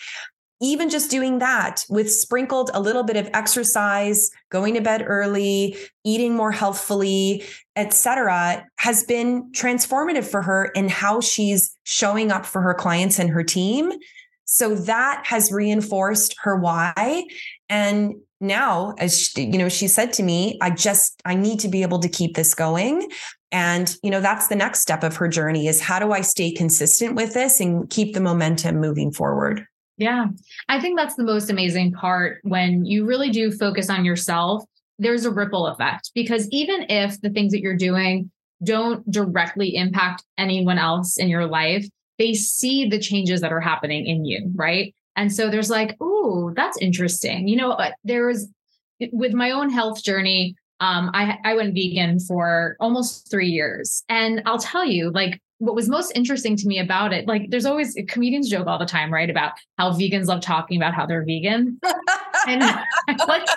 even 0.60 0.88
just 0.88 1.10
doing 1.10 1.38
that 1.38 1.84
with 1.90 2.10
sprinkled 2.10 2.70
a 2.72 2.80
little 2.80 3.02
bit 3.02 3.16
of 3.16 3.28
exercise 3.34 4.30
going 4.50 4.72
to 4.72 4.80
bed 4.80 5.04
early 5.06 5.76
eating 6.02 6.34
more 6.34 6.50
healthfully 6.50 7.44
etc 7.76 8.64
has 8.76 9.04
been 9.04 9.50
transformative 9.52 10.24
for 10.24 10.40
her 10.40 10.66
in 10.74 10.88
how 10.88 11.20
she's 11.20 11.76
showing 11.84 12.32
up 12.32 12.46
for 12.46 12.62
her 12.62 12.72
clients 12.72 13.18
and 13.18 13.28
her 13.28 13.44
team 13.44 13.92
so 14.46 14.74
that 14.74 15.22
has 15.26 15.52
reinforced 15.52 16.34
her 16.40 16.56
why 16.56 17.24
and 17.68 18.14
now 18.40 18.94
as 18.98 19.20
she, 19.20 19.42
you 19.42 19.58
know 19.58 19.68
she 19.68 19.86
said 19.86 20.12
to 20.12 20.22
me 20.22 20.58
i 20.62 20.70
just 20.70 21.20
i 21.24 21.34
need 21.34 21.60
to 21.60 21.68
be 21.68 21.82
able 21.82 21.98
to 21.98 22.08
keep 22.08 22.34
this 22.34 22.54
going 22.54 23.08
and 23.52 23.96
you 24.02 24.10
know 24.10 24.20
that's 24.20 24.48
the 24.48 24.56
next 24.56 24.80
step 24.80 25.02
of 25.04 25.16
her 25.16 25.28
journey 25.28 25.66
is 25.66 25.80
how 25.80 25.98
do 25.98 26.12
i 26.12 26.20
stay 26.20 26.50
consistent 26.50 27.14
with 27.14 27.34
this 27.34 27.60
and 27.60 27.90
keep 27.90 28.14
the 28.14 28.20
momentum 28.20 28.80
moving 28.80 29.12
forward 29.12 29.66
yeah. 29.98 30.26
I 30.68 30.80
think 30.80 30.98
that's 30.98 31.14
the 31.14 31.24
most 31.24 31.50
amazing 31.50 31.92
part 31.92 32.40
when 32.42 32.84
you 32.84 33.06
really 33.06 33.30
do 33.30 33.50
focus 33.50 33.88
on 33.88 34.04
yourself. 34.04 34.64
There's 34.98 35.24
a 35.24 35.30
ripple 35.30 35.66
effect 35.66 36.10
because 36.14 36.48
even 36.50 36.86
if 36.88 37.20
the 37.20 37.30
things 37.30 37.52
that 37.52 37.60
you're 37.60 37.76
doing 37.76 38.30
don't 38.62 39.08
directly 39.10 39.76
impact 39.76 40.24
anyone 40.38 40.78
else 40.78 41.18
in 41.18 41.28
your 41.28 41.46
life, 41.46 41.86
they 42.18 42.34
see 42.34 42.88
the 42.88 42.98
changes 42.98 43.40
that 43.40 43.52
are 43.52 43.60
happening 43.60 44.06
in 44.06 44.24
you, 44.24 44.50
right? 44.54 44.94
And 45.16 45.32
so 45.32 45.50
there's 45.50 45.70
like, 45.70 45.96
oh, 46.00 46.52
that's 46.54 46.78
interesting. 46.78 47.48
You 47.48 47.56
know, 47.56 47.72
uh, 47.72 47.92
there's 48.04 48.46
with 49.12 49.32
my 49.32 49.50
own 49.50 49.70
health 49.70 50.02
journey, 50.02 50.54
um, 50.80 51.10
I 51.14 51.38
I 51.44 51.54
went 51.54 51.74
vegan 51.74 52.20
for 52.20 52.76
almost 52.80 53.30
three 53.30 53.48
years, 53.48 54.04
and 54.08 54.42
I'll 54.46 54.58
tell 54.58 54.84
you, 54.84 55.10
like 55.10 55.40
what 55.58 55.74
was 55.74 55.88
most 55.88 56.12
interesting 56.14 56.54
to 56.54 56.66
me 56.66 56.78
about 56.78 57.14
it, 57.14 57.26
like 57.26 57.48
there's 57.48 57.64
always 57.64 57.98
comedians 58.08 58.50
joke 58.50 58.66
all 58.66 58.78
the 58.78 58.84
time, 58.84 59.12
right? 59.12 59.30
About 59.30 59.52
how 59.78 59.90
vegans 59.92 60.26
love 60.26 60.42
talking 60.42 60.76
about 60.76 60.92
how 60.92 61.06
they're 61.06 61.24
vegan. 61.24 61.80
and 62.46 62.60
like 63.26 63.48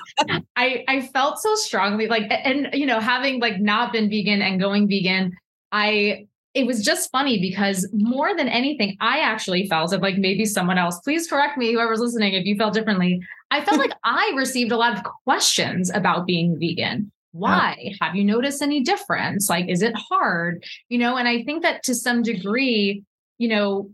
I 0.56 0.86
I 0.88 1.02
felt 1.13 1.39
so 1.39 1.56
strongly 1.56 2.08
like 2.08 2.32
and 2.32 2.69
you 2.74 2.86
know, 2.86 3.02
having 3.02 3.41
like 3.41 3.60
not 3.60 3.91
been 3.91 4.10
vegan 4.10 4.41
and 4.41 4.60
going 4.60 4.88
vegan, 4.88 5.34
I 5.74 6.28
it 6.53 6.65
was 6.65 6.83
just 6.83 7.12
funny 7.12 7.39
because 7.39 7.88
more 7.93 8.35
than 8.35 8.47
anything, 8.47 8.97
I 8.99 9.19
actually 9.19 9.67
felt 9.67 9.93
of 9.93 10.01
like 10.01 10.17
maybe 10.17 10.45
someone 10.45 10.77
else, 10.77 10.99
please 10.99 11.27
correct 11.27 11.57
me, 11.57 11.73
whoever's 11.73 11.99
listening, 11.99 12.33
if 12.33 12.45
you 12.45 12.55
felt 12.55 12.73
differently. 12.73 13.21
I 13.51 13.63
felt 13.63 13.77
like 13.79 13.93
I 14.03 14.33
received 14.35 14.71
a 14.71 14.77
lot 14.77 14.97
of 14.97 15.03
questions 15.25 15.91
about 15.93 16.25
being 16.25 16.57
vegan. 16.59 17.12
Why? 17.31 17.93
Have 18.01 18.15
you 18.15 18.23
noticed 18.23 18.63
any 18.63 18.81
difference? 18.81 19.49
Like, 19.49 19.69
is 19.69 19.83
it 19.83 19.93
hard? 19.95 20.63
You 20.89 20.97
know, 20.97 21.15
and 21.15 21.27
I 21.27 21.43
think 21.43 21.62
that 21.62 21.83
to 21.83 21.93
some 21.93 22.23
degree, 22.23 23.03
you 23.38 23.47
know, 23.47 23.91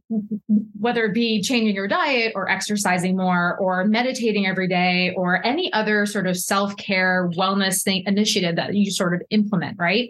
whether 0.79 1.05
it 1.05 1.13
be 1.13 1.41
changing 1.41 1.75
your 1.75 1.87
diet 1.87 2.31
or 2.35 2.49
exercising 2.49 3.17
more 3.17 3.57
or 3.57 3.83
meditating 3.85 4.47
every 4.47 4.67
day 4.67 5.13
or 5.15 5.45
any 5.45 5.71
other 5.73 6.05
sort 6.05 6.27
of 6.27 6.37
self 6.37 6.75
care 6.77 7.29
wellness 7.37 7.83
thing 7.83 8.03
initiative 8.07 8.55
that 8.55 8.73
you 8.73 8.89
sort 8.89 9.13
of 9.13 9.21
implement, 9.29 9.77
right? 9.77 10.09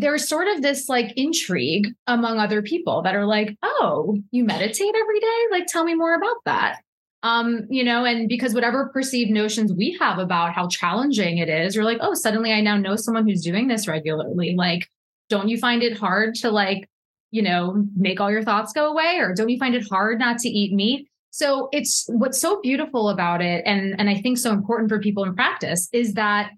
There's 0.00 0.28
sort 0.28 0.48
of 0.48 0.62
this 0.62 0.88
like 0.88 1.12
intrigue 1.16 1.88
among 2.06 2.38
other 2.38 2.62
people 2.62 3.02
that 3.02 3.14
are 3.14 3.26
like, 3.26 3.56
oh, 3.62 4.16
you 4.30 4.44
meditate 4.44 4.94
every 4.94 5.20
day? 5.20 5.38
Like, 5.50 5.66
tell 5.66 5.84
me 5.84 5.94
more 5.94 6.14
about 6.14 6.36
that. 6.44 6.80
Um, 7.24 7.66
you 7.68 7.82
know, 7.82 8.04
and 8.04 8.28
because 8.28 8.54
whatever 8.54 8.90
perceived 8.92 9.30
notions 9.30 9.72
we 9.72 9.96
have 10.00 10.18
about 10.18 10.52
how 10.52 10.68
challenging 10.68 11.38
it 11.38 11.48
is, 11.48 11.74
you're 11.74 11.84
like, 11.84 11.98
oh, 12.00 12.14
suddenly 12.14 12.52
I 12.52 12.60
now 12.60 12.76
know 12.76 12.94
someone 12.94 13.26
who's 13.26 13.42
doing 13.42 13.66
this 13.66 13.88
regularly. 13.88 14.54
Like, 14.56 14.88
don't 15.28 15.48
you 15.48 15.58
find 15.58 15.82
it 15.82 15.98
hard 15.98 16.36
to 16.36 16.50
like 16.50 16.88
you 17.30 17.42
know, 17.42 17.84
make 17.96 18.20
all 18.20 18.30
your 18.30 18.42
thoughts 18.42 18.72
go 18.72 18.90
away? 18.90 19.18
Or 19.18 19.34
don't 19.34 19.48
you 19.48 19.58
find 19.58 19.74
it 19.74 19.88
hard 19.88 20.18
not 20.18 20.38
to 20.38 20.48
eat 20.48 20.72
meat? 20.72 21.08
So 21.30 21.68
it's 21.72 22.06
what's 22.08 22.40
so 22.40 22.60
beautiful 22.62 23.10
about 23.10 23.42
it, 23.42 23.62
and, 23.66 23.94
and 23.98 24.08
I 24.08 24.16
think 24.16 24.38
so 24.38 24.50
important 24.50 24.88
for 24.88 24.98
people 24.98 25.24
in 25.24 25.34
practice 25.34 25.88
is 25.92 26.14
that 26.14 26.50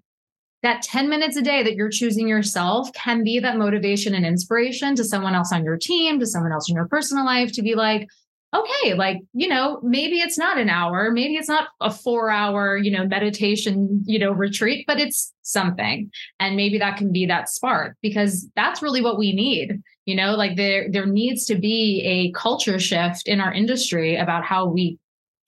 that 0.63 0.81
10 0.83 1.09
minutes 1.09 1.37
a 1.37 1.41
day 1.41 1.63
that 1.63 1.75
you're 1.75 1.89
choosing 1.89 2.27
yourself 2.27 2.91
can 2.93 3.23
be 3.23 3.39
that 3.39 3.57
motivation 3.57 4.13
and 4.13 4.25
inspiration 4.25 4.95
to 4.95 5.03
someone 5.03 5.35
else 5.35 5.51
on 5.51 5.63
your 5.63 5.77
team, 5.77 6.19
to 6.19 6.25
someone 6.25 6.51
else 6.51 6.69
in 6.69 6.75
your 6.75 6.87
personal 6.87 7.25
life 7.25 7.51
to 7.53 7.61
be 7.61 7.75
like, 7.75 8.07
okay, 8.53 8.93
like, 8.93 9.17
you 9.33 9.47
know, 9.47 9.79
maybe 9.81 10.19
it's 10.19 10.37
not 10.37 10.57
an 10.57 10.69
hour, 10.69 11.09
maybe 11.09 11.35
it's 11.35 11.47
not 11.47 11.69
a 11.79 11.89
four 11.89 12.29
hour, 12.29 12.77
you 12.77 12.91
know, 12.91 13.07
meditation, 13.07 14.03
you 14.05 14.19
know, 14.19 14.31
retreat, 14.31 14.85
but 14.85 14.99
it's 14.99 15.33
something. 15.41 16.11
And 16.39 16.57
maybe 16.57 16.77
that 16.79 16.97
can 16.97 17.11
be 17.11 17.25
that 17.27 17.49
spark 17.49 17.95
because 18.01 18.47
that's 18.55 18.81
really 18.81 19.01
what 19.01 19.17
we 19.17 19.33
need 19.33 19.81
you 20.05 20.15
know 20.15 20.35
like 20.35 20.55
there 20.55 20.87
there 20.89 21.05
needs 21.05 21.45
to 21.45 21.55
be 21.55 22.01
a 22.05 22.31
culture 22.37 22.79
shift 22.79 23.27
in 23.27 23.39
our 23.39 23.53
industry 23.53 24.15
about 24.15 24.43
how 24.43 24.65
we 24.65 24.97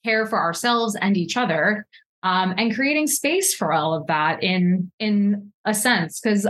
care 0.03 0.25
for 0.25 0.39
ourselves 0.39 0.95
and 0.95 1.17
each 1.17 1.37
other 1.37 1.85
um, 2.23 2.55
and 2.57 2.73
creating 2.73 3.07
space 3.07 3.53
for 3.53 3.71
all 3.71 3.93
of 3.93 4.07
that 4.07 4.41
in 4.41 4.91
in 4.99 5.51
a 5.65 5.73
sense 5.73 6.19
because 6.19 6.47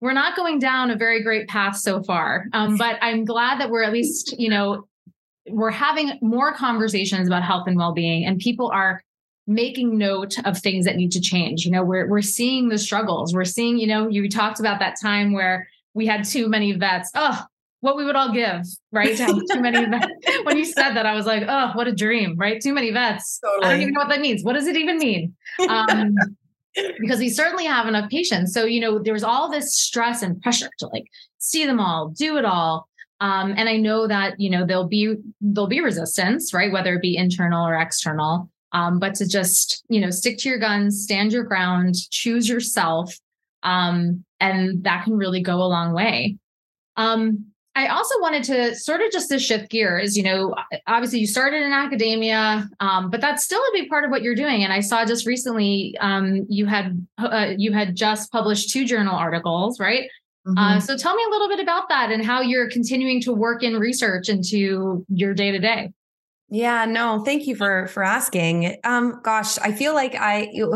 we're 0.00 0.12
not 0.12 0.36
going 0.36 0.60
down 0.60 0.90
a 0.90 0.96
very 0.96 1.22
great 1.22 1.48
path 1.48 1.76
so 1.76 2.02
far. 2.02 2.44
Um, 2.52 2.76
but 2.76 2.98
i'm 3.02 3.24
glad 3.24 3.60
that 3.60 3.70
we're 3.70 3.82
at 3.82 3.92
least 3.92 4.38
you 4.38 4.48
know 4.48 4.86
we're 5.50 5.70
having 5.70 6.18
more 6.20 6.52
conversations 6.52 7.26
about 7.26 7.42
health 7.42 7.66
and 7.66 7.76
well-being 7.76 8.26
and 8.26 8.38
people 8.38 8.70
are 8.72 9.02
making 9.46 9.96
note 9.96 10.34
of 10.44 10.58
things 10.58 10.84
that 10.84 10.96
need 10.96 11.10
to 11.10 11.20
change. 11.20 11.64
You 11.64 11.72
know 11.72 11.82
we're, 11.82 12.06
we're 12.06 12.22
seeing 12.22 12.68
the 12.68 12.78
struggles. 12.78 13.34
We're 13.34 13.44
seeing 13.44 13.78
you 13.78 13.86
know 13.86 14.08
you 14.08 14.28
talked 14.28 14.60
about 14.60 14.78
that 14.80 14.96
time 15.00 15.32
where 15.32 15.68
we 15.94 16.06
had 16.06 16.24
too 16.24 16.48
many 16.48 16.72
vets. 16.72 17.10
Oh, 17.14 17.42
what 17.80 17.96
we 17.96 18.04
would 18.04 18.16
all 18.16 18.32
give, 18.32 18.62
right? 18.92 19.16
To 19.16 19.24
have 19.24 19.36
too 19.52 19.60
many 19.60 19.84
vets. 19.90 20.06
When 20.42 20.56
you 20.56 20.64
said 20.64 20.94
that, 20.94 21.06
I 21.06 21.14
was 21.14 21.26
like, 21.26 21.44
oh, 21.46 21.72
what 21.74 21.86
a 21.86 21.92
dream, 21.92 22.36
right? 22.36 22.60
Too 22.60 22.72
many 22.72 22.90
vets. 22.90 23.38
Totally. 23.38 23.66
I 23.66 23.72
don't 23.72 23.82
even 23.82 23.94
know 23.94 24.00
what 24.00 24.08
that 24.08 24.20
means. 24.20 24.42
What 24.42 24.54
does 24.54 24.66
it 24.66 24.76
even 24.76 24.98
mean? 24.98 25.34
Um, 25.68 26.14
because 27.00 27.18
we 27.18 27.28
certainly 27.28 27.64
have 27.64 27.86
enough 27.86 28.10
patients. 28.10 28.52
So, 28.52 28.64
you 28.64 28.80
know, 28.80 28.98
there's 28.98 29.22
all 29.22 29.50
this 29.50 29.74
stress 29.74 30.22
and 30.22 30.40
pressure 30.42 30.70
to 30.78 30.86
like 30.88 31.06
see 31.38 31.66
them 31.66 31.80
all, 31.80 32.08
do 32.08 32.36
it 32.36 32.44
all. 32.44 32.88
Um, 33.20 33.54
and 33.56 33.68
I 33.68 33.76
know 33.76 34.06
that, 34.06 34.38
you 34.38 34.50
know, 34.50 34.64
there'll 34.64 34.86
be 34.86 35.16
there'll 35.40 35.68
be 35.68 35.80
resistance, 35.80 36.54
right? 36.54 36.72
Whether 36.72 36.94
it 36.94 37.02
be 37.02 37.16
internal 37.16 37.66
or 37.66 37.74
external. 37.74 38.48
Um, 38.72 38.98
but 38.98 39.14
to 39.16 39.26
just, 39.26 39.84
you 39.88 40.00
know, 40.00 40.10
stick 40.10 40.38
to 40.38 40.48
your 40.48 40.58
guns, 40.58 41.02
stand 41.02 41.32
your 41.32 41.42
ground, 41.44 41.94
choose 42.10 42.48
yourself, 42.48 43.16
um, 43.62 44.24
and 44.40 44.84
that 44.84 45.04
can 45.04 45.14
really 45.14 45.42
go 45.42 45.56
a 45.56 45.64
long 45.64 45.94
way. 45.94 46.36
Um, 46.96 47.46
I 47.78 47.86
also 47.86 48.14
wanted 48.20 48.42
to 48.44 48.74
sort 48.74 49.02
of 49.02 49.12
just 49.12 49.28
to 49.30 49.38
shift 49.38 49.70
gears. 49.70 50.16
You 50.16 50.24
know, 50.24 50.54
obviously 50.88 51.20
you 51.20 51.28
started 51.28 51.62
in 51.62 51.72
academia, 51.72 52.68
um, 52.80 53.08
but 53.08 53.20
that's 53.20 53.44
still 53.44 53.60
a 53.60 53.72
big 53.72 53.88
part 53.88 54.04
of 54.04 54.10
what 54.10 54.22
you're 54.22 54.34
doing. 54.34 54.64
And 54.64 54.72
I 54.72 54.80
saw 54.80 55.04
just 55.04 55.26
recently 55.26 55.96
um, 56.00 56.44
you 56.48 56.66
had 56.66 57.06
uh, 57.18 57.52
you 57.56 57.72
had 57.72 57.94
just 57.94 58.32
published 58.32 58.70
two 58.70 58.84
journal 58.84 59.14
articles, 59.14 59.78
right? 59.78 60.10
Uh, 60.44 60.50
mm-hmm. 60.50 60.58
Uh, 60.58 60.80
so 60.80 60.96
tell 60.96 61.14
me 61.14 61.22
a 61.24 61.30
little 61.30 61.48
bit 61.48 61.60
about 61.60 61.88
that 61.88 62.10
and 62.10 62.24
how 62.24 62.40
you're 62.40 62.68
continuing 62.68 63.20
to 63.22 63.32
work 63.32 63.62
in 63.62 63.76
research 63.76 64.28
into 64.28 65.06
your 65.08 65.32
day 65.32 65.52
to 65.52 65.60
day. 65.60 65.92
Yeah, 66.50 66.86
no, 66.86 67.22
thank 67.24 67.46
you 67.46 67.54
for 67.54 67.88
for 67.88 68.02
asking. 68.02 68.78
Um, 68.82 69.20
gosh, 69.22 69.58
I 69.58 69.70
feel 69.70 69.92
like 69.92 70.14
I, 70.14 70.48
you, 70.52 70.70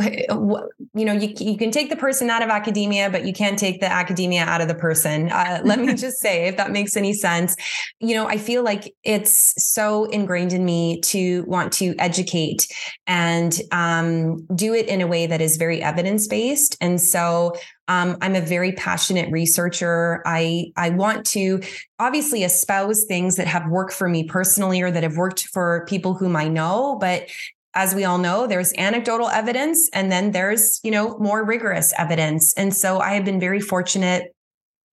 know, 0.94 1.12
you 1.14 1.34
you 1.38 1.56
can 1.56 1.70
take 1.70 1.88
the 1.88 1.96
person 1.96 2.28
out 2.28 2.42
of 2.42 2.50
academia, 2.50 3.08
but 3.08 3.24
you 3.24 3.32
can't 3.32 3.58
take 3.58 3.80
the 3.80 3.90
academia 3.90 4.42
out 4.42 4.60
of 4.60 4.68
the 4.68 4.74
person. 4.74 5.32
Uh, 5.32 5.62
let 5.64 5.78
me 5.78 5.94
just 5.94 6.18
say, 6.18 6.46
if 6.46 6.58
that 6.58 6.72
makes 6.72 6.94
any 6.94 7.14
sense, 7.14 7.56
you 8.00 8.14
know, 8.14 8.26
I 8.26 8.36
feel 8.36 8.62
like 8.62 8.94
it's 9.02 9.54
so 9.72 10.04
ingrained 10.04 10.52
in 10.52 10.62
me 10.62 11.00
to 11.02 11.44
want 11.44 11.72
to 11.74 11.94
educate 11.98 12.66
and 13.06 13.58
um, 13.70 14.46
do 14.54 14.74
it 14.74 14.88
in 14.88 15.00
a 15.00 15.06
way 15.06 15.26
that 15.26 15.40
is 15.40 15.56
very 15.56 15.82
evidence 15.82 16.28
based, 16.28 16.76
and 16.82 17.00
so 17.00 17.54
um, 17.92 18.16
I'm 18.22 18.34
a 18.34 18.40
very 18.40 18.72
passionate 18.72 19.30
researcher. 19.30 20.22
I 20.24 20.72
I 20.76 20.90
want 20.90 21.26
to 21.26 21.60
obviously 21.98 22.42
espouse 22.42 23.04
things 23.04 23.36
that 23.36 23.46
have 23.46 23.68
worked 23.68 23.92
for 23.92 24.08
me 24.08 24.24
personally 24.24 24.80
or 24.80 24.90
that 24.90 25.02
have 25.02 25.16
worked 25.16 25.48
for 25.48 25.84
people 25.88 26.14
whom 26.14 26.34
I 26.34 26.48
know, 26.48 26.96
but 27.00 27.28
as 27.74 27.94
we 27.94 28.04
all 28.04 28.18
know 28.18 28.46
there's 28.46 28.74
anecdotal 28.76 29.28
evidence 29.28 29.88
and 29.94 30.12
then 30.12 30.32
there's 30.32 30.78
you 30.82 30.90
know 30.90 31.16
more 31.18 31.42
rigorous 31.42 31.94
evidence 31.96 32.52
and 32.58 32.76
so 32.76 33.00
i 33.00 33.14
have 33.14 33.24
been 33.24 33.40
very 33.40 33.60
fortunate 33.60 34.34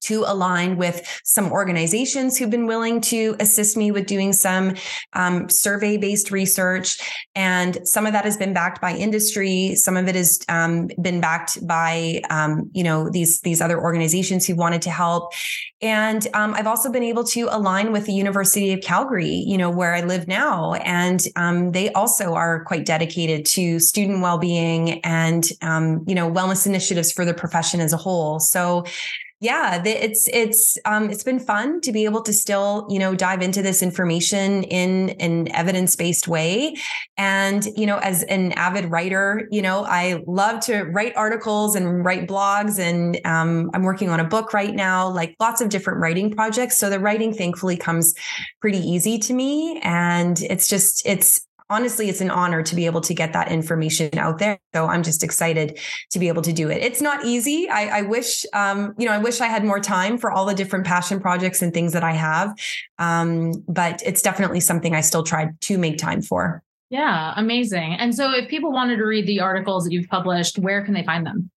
to 0.02 0.24
align 0.26 0.76
with 0.76 1.20
some 1.24 1.50
organizations 1.50 2.37
who've 2.37 2.50
been 2.50 2.66
willing 2.66 3.00
to 3.00 3.37
assist 3.40 3.76
me 3.76 3.90
with 3.90 4.06
doing 4.06 4.32
some 4.32 4.74
um, 5.14 5.48
survey 5.48 5.96
based 5.96 6.30
research. 6.30 6.98
And 7.35 7.78
some 7.85 8.06
of 8.06 8.12
that 8.12 8.24
has 8.24 8.37
been 8.37 8.52
backed 8.52 8.80
by 8.80 8.94
industry. 8.94 9.74
Some 9.74 9.96
of 9.96 10.09
it 10.09 10.14
has 10.14 10.40
um, 10.48 10.88
been 11.00 11.20
backed 11.20 11.66
by, 11.66 12.20
um, 12.30 12.70
you 12.72 12.85
know, 12.85 13.11
these, 13.11 13.40
these 13.40 13.61
other 13.61 13.80
organizations 13.80 14.46
who 14.46 14.54
wanted 14.54 14.82
to 14.82 14.90
help. 14.90 15.32
And 15.82 16.26
um, 16.35 16.54
I've 16.54 16.66
also 16.66 16.90
been 16.90 17.02
able 17.02 17.24
to 17.24 17.48
align 17.50 17.92
with 17.92 18.06
the 18.06 18.12
University 18.12 18.72
of 18.72 18.80
Calgary, 18.80 19.44
you 19.46 19.59
know, 19.59 19.70
where 19.70 19.94
I 19.94 20.00
live 20.00 20.26
now. 20.26 20.74
And 20.74 21.22
um, 21.37 21.72
they 21.72 21.92
also 21.92 22.35
are 22.35 22.64
quite 22.64 22.87
dedicated 22.87 23.44
to 23.46 23.78
student 23.78 24.22
well 24.22 24.38
being 24.38 25.00
and, 25.00 25.46
um, 25.62 26.04
you 26.06 26.14
know, 26.14 26.30
wellness 26.30 26.66
initiatives 26.66 27.12
for 27.12 27.24
the 27.24 27.35
profession 27.35 27.80
as 27.80 27.92
a 27.92 27.96
whole. 27.96 28.40
So 28.40 28.85
yeah 29.40 29.83
it's 29.85 30.29
it's 30.29 30.79
um 30.85 31.11
it's 31.11 31.22
been 31.22 31.38
fun 31.38 31.81
to 31.81 31.92
be 31.92 32.05
able 32.05 32.22
to 32.22 32.33
still 32.33 32.87
you 32.88 32.99
know 32.99 33.14
dive 33.14 33.42
into 33.42 33.62
this 33.62 33.83
information 33.83 34.62
in 34.64 35.11
an 35.20 35.49
evidence-based 35.53 36.29
way. 36.29 36.77
And 37.16 37.66
you 37.77 37.87
know 37.87 37.99
as 37.99 38.22
an 38.25 38.53
avid 38.53 38.90
writer 38.90 39.49
you 39.51 39.62
know 39.62 39.85
i 39.85 40.22
love 40.27 40.61
to 40.61 40.85
write 40.85 41.16
articles 41.16 41.75
and 41.75 42.05
write 42.05 42.27
blogs 42.27 42.79
and 42.79 43.18
um, 43.25 43.70
i'm 43.75 43.83
working 43.83 44.11
on 44.11 44.20
a 44.20 44.25
book 44.25 44.53
right 44.53 44.75
now 44.75 45.09
like 45.09 45.35
lots 45.40 45.61
of 45.61 45.68
different 45.68 46.01
writing 46.01 46.31
projects. 46.31 46.79
So 46.79 46.90
the 46.90 47.01
writing 47.01 47.33
thankfully 47.33 47.77
comes 47.77 48.14
pretty 48.61 48.79
easy 48.79 49.18
to 49.18 49.35
me. 49.35 49.81
And 49.83 50.40
it's 50.42 50.68
just 50.68 51.05
it's 51.07 51.46
honestly, 51.68 52.09
it's 52.09 52.20
an 52.20 52.31
honor 52.31 52.62
to 52.62 52.76
be 52.76 52.87
able 52.87 53.00
to 53.02 53.14
get 53.14 53.33
that 53.33 53.50
information 53.50 54.16
out 54.18 54.38
there. 54.38 54.59
So 54.74 54.87
I'm 54.87 55.02
just 55.02 55.22
excited 55.22 55.79
to 56.11 56.18
be 56.18 56.29
able 56.29 56.42
to 56.42 56.52
do 56.52 56.70
it. 56.70 56.83
It's 56.83 57.00
not 57.00 57.24
easy. 57.24 57.68
I, 57.68 57.98
I 57.98 58.02
wish, 58.02 58.44
um, 58.52 58.94
you 58.98 59.07
know, 59.07 59.12
I 59.12 59.18
wish 59.18 59.40
I 59.40 59.46
had 59.46 59.64
more 59.64 59.81
time 59.81 60.18
for 60.18 60.31
all 60.31 60.46
the 60.46 60.55
different 60.55 60.87
passion 60.87 61.20
projects 61.20 61.62
and 61.62 61.72
things 61.74 61.92
that 61.92 62.05
I 62.05 62.12
have. 62.12 62.55
Um, 62.98 63.64
but 63.68 64.02
it's 64.05 64.22
definitely 64.22 64.61
something 64.61 64.94
I 64.94 65.00
still 65.00 65.22
try 65.22 65.50
to 65.61 65.79
make 65.79 65.98
time 65.98 66.22
for. 66.22 66.62
Yeah, 66.88 67.33
amazing. 67.37 67.94
And 67.94 68.14
so 68.14 68.33
if 68.33 68.48
people 68.48 68.70
wanted 68.70 68.96
to 68.98 69.05
read 69.05 69.26
the 69.26 69.40
articles 69.40 69.85
that 69.85 69.92
you've 69.92 70.09
published, 70.09 70.59
where 70.59 70.85
can 70.85 70.94
they 70.94 71.02
find 71.02 71.26
them? 71.26 71.50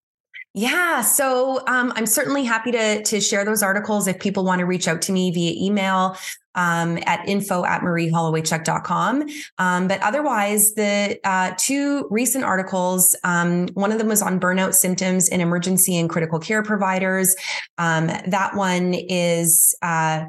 Yeah, 0.57 1.01
so 1.01 1.61
um, 1.67 1.93
I'm 1.95 2.07
certainly 2.07 2.43
happy 2.43 2.71
to 2.71 3.03
to 3.03 3.21
share 3.21 3.45
those 3.45 3.61
articles 3.61 4.07
if 4.07 4.17
people 4.17 4.43
want 4.43 4.57
to 4.57 4.65
reach 4.65 4.87
out 4.87 5.03
to 5.03 5.11
me 5.11 5.29
via 5.29 5.53
email 5.55 6.17
um, 6.55 6.97
at 7.05 7.29
info 7.29 7.63
at 7.63 7.81
marieholowaychuk.com. 7.81 9.27
Um, 9.59 9.87
but 9.87 10.01
otherwise, 10.01 10.73
the 10.73 11.19
uh, 11.23 11.53
two 11.59 12.07
recent 12.09 12.43
articles, 12.43 13.15
um, 13.23 13.67
one 13.75 13.91
of 13.91 13.99
them 13.99 14.07
was 14.07 14.23
on 14.23 14.39
burnout 14.39 14.73
symptoms 14.73 15.29
in 15.29 15.41
emergency 15.41 15.95
and 15.95 16.09
critical 16.09 16.39
care 16.39 16.63
providers. 16.63 17.35
Um, 17.77 18.07
that 18.07 18.55
one 18.55 18.95
is 18.95 19.75
uh, 19.83 20.25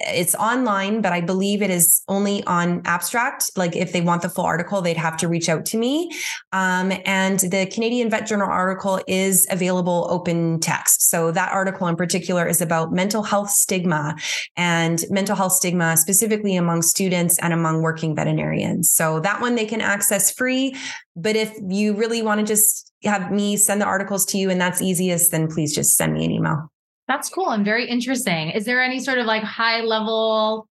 it's 0.00 0.34
online, 0.34 1.02
but 1.02 1.12
I 1.12 1.20
believe 1.20 1.62
it 1.62 1.70
is 1.70 2.02
only 2.08 2.42
on 2.44 2.82
abstract. 2.84 3.50
Like 3.56 3.76
if 3.76 3.92
they 3.92 4.00
want 4.00 4.22
the 4.22 4.28
full 4.28 4.44
article, 4.44 4.80
they'd 4.80 4.96
have 4.96 5.16
to 5.18 5.28
reach 5.28 5.48
out 5.48 5.66
to 5.66 5.78
me. 5.78 6.10
Um, 6.52 6.92
and 7.04 7.38
the 7.40 7.66
Canadian 7.66 8.08
Vet 8.10 8.26
Journal 8.26 8.48
article 8.48 9.00
is 9.06 9.46
available 9.50 10.06
open 10.10 10.60
text. 10.60 11.10
So 11.10 11.30
that 11.32 11.52
article 11.52 11.86
in 11.86 11.96
particular 11.96 12.46
is 12.46 12.60
about 12.60 12.92
mental 12.92 13.22
health 13.22 13.50
stigma 13.50 14.16
and 14.56 15.04
mental 15.10 15.36
health 15.36 15.52
stigma 15.52 15.96
specifically 15.96 16.56
among 16.56 16.82
students 16.82 17.38
and 17.38 17.52
among 17.52 17.82
working 17.82 18.16
veterinarians. 18.16 18.92
So 18.92 19.20
that 19.20 19.40
one 19.40 19.54
they 19.54 19.66
can 19.66 19.80
access 19.80 20.30
free. 20.30 20.74
But 21.14 21.36
if 21.36 21.54
you 21.68 21.94
really 21.94 22.22
want 22.22 22.40
to 22.40 22.46
just 22.46 22.92
have 23.04 23.30
me 23.30 23.56
send 23.56 23.80
the 23.80 23.86
articles 23.86 24.24
to 24.26 24.38
you 24.38 24.50
and 24.50 24.60
that's 24.60 24.80
easiest, 24.80 25.30
then 25.30 25.48
please 25.48 25.74
just 25.74 25.96
send 25.96 26.14
me 26.14 26.24
an 26.24 26.30
email. 26.30 26.70
That's 27.10 27.28
cool 27.28 27.50
and 27.50 27.64
very 27.64 27.88
interesting. 27.88 28.50
Is 28.50 28.64
there 28.64 28.80
any 28.80 29.00
sort 29.00 29.18
of 29.18 29.26
like 29.26 29.42
high 29.42 29.80
level, 29.80 30.68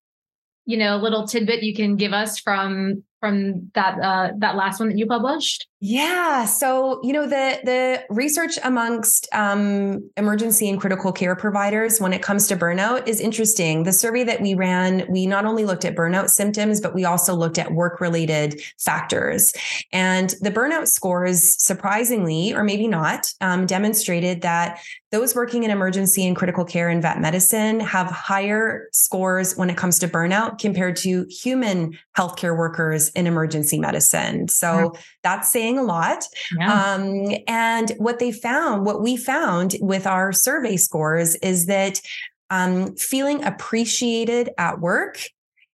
you 0.66 0.78
know, 0.78 0.96
little 0.96 1.28
tidbit 1.28 1.64
you 1.64 1.76
can 1.76 1.98
give 1.98 2.14
us 2.14 2.40
from 2.40 3.04
from 3.20 3.72
that 3.76 4.00
uh, 4.00 4.32
that 4.38 4.56
last 4.56 4.80
one 4.80 4.88
that 4.88 4.98
you 4.98 5.06
published? 5.06 5.68
Yeah. 5.82 6.44
So, 6.44 7.00
you 7.04 7.14
know, 7.14 7.26
the 7.26 7.60
the 7.64 8.04
research 8.10 8.60
amongst 8.66 9.30
um, 9.32 10.10
emergency 10.18 10.70
and 10.70 10.78
critical 10.78 11.14
care 11.14 11.38
providers 11.38 12.02
when 12.02 12.12
it 12.12 12.22
comes 12.22 12.48
to 12.48 12.58
burnout 12.58 13.08
is 13.08 13.22
interesting. 13.22 13.84
The 13.84 13.94
survey 13.94 14.26
that 14.26 14.42
we 14.42 14.56
ran, 14.56 15.06
we 15.10 15.26
not 15.26 15.46
only 15.46 15.64
looked 15.64 15.86
at 15.86 15.96
burnout 15.96 16.30
symptoms, 16.32 16.82
but 16.82 16.94
we 16.94 17.06
also 17.06 17.34
looked 17.34 17.58
at 17.58 17.72
work 17.72 18.02
related 18.02 18.62
factors. 18.78 19.54
And 19.94 20.36
the 20.42 20.52
burnout 20.52 20.88
scores, 20.88 21.56
surprisingly, 21.64 22.54
or 22.54 22.66
maybe 22.66 22.88
not, 22.88 23.34
um, 23.40 23.66
demonstrated 23.66 24.42
that 24.42 24.82
those 25.12 25.34
working 25.34 25.64
in 25.64 25.72
emergency 25.72 26.28
and 26.28 26.36
critical 26.36 26.64
care 26.64 26.90
and 26.90 27.02
vet 27.02 27.20
medicine 27.20 27.80
have 27.80 28.08
higher 28.08 28.88
scores 28.92 29.58
when 29.58 29.70
it 29.70 29.78
comes 29.78 29.98
to 30.00 30.08
burnout 30.08 30.60
compared 30.60 30.96
to 30.98 31.26
human 31.30 31.98
healthcare 32.16 32.56
workers 32.56 33.10
in 33.10 33.26
emergency 33.26 33.80
medicine. 33.80 34.48
So 34.50 34.94
yeah. 34.94 35.02
That's 35.24 35.52
saying 35.52 35.78
a 35.78 35.84
lot. 35.84 36.24
Yeah. 36.58 36.94
Um, 36.94 37.36
and 37.48 37.92
what 37.98 38.20
they 38.20 38.32
found, 38.32 38.86
what 38.86 39.02
we 39.02 39.18
found 39.18 39.76
with 39.82 40.08
our 40.08 40.32
survey 40.32 40.78
scores 40.78 41.36
is 41.36 41.66
that 41.66 42.02
um, 42.50 42.96
feeling 42.96 43.44
appreciated 43.44 44.50
at 44.58 44.80
work 44.80 45.20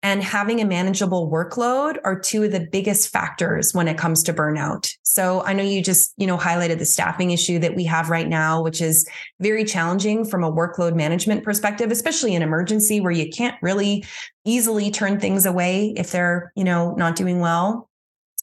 and 0.05 0.21
having 0.21 0.61
a 0.61 0.65
manageable 0.65 1.31
workload 1.31 1.97
are 2.03 2.19
two 2.19 2.43
of 2.43 2.51
the 2.51 2.67
biggest 2.71 3.09
factors 3.09 3.73
when 3.73 3.87
it 3.87 3.97
comes 3.97 4.21
to 4.21 4.33
burnout. 4.33 4.87
So 5.01 5.41
I 5.43 5.53
know 5.53 5.63
you 5.63 5.81
just, 5.81 6.13
you 6.17 6.27
know, 6.27 6.37
highlighted 6.37 6.77
the 6.77 6.85
staffing 6.85 7.31
issue 7.31 7.57
that 7.57 7.75
we 7.75 7.85
have 7.85 8.11
right 8.11 8.27
now, 8.27 8.61
which 8.61 8.81
is 8.81 9.09
very 9.39 9.63
challenging 9.63 10.23
from 10.23 10.43
a 10.43 10.51
workload 10.51 10.93
management 10.95 11.43
perspective, 11.43 11.89
especially 11.89 12.35
in 12.35 12.43
emergency 12.43 12.99
where 12.99 13.11
you 13.11 13.29
can't 13.31 13.55
really 13.63 14.05
easily 14.45 14.91
turn 14.91 15.19
things 15.19 15.47
away 15.47 15.91
if 15.97 16.11
they're, 16.11 16.51
you 16.55 16.63
know, 16.63 16.93
not 16.93 17.15
doing 17.15 17.39
well. 17.39 17.89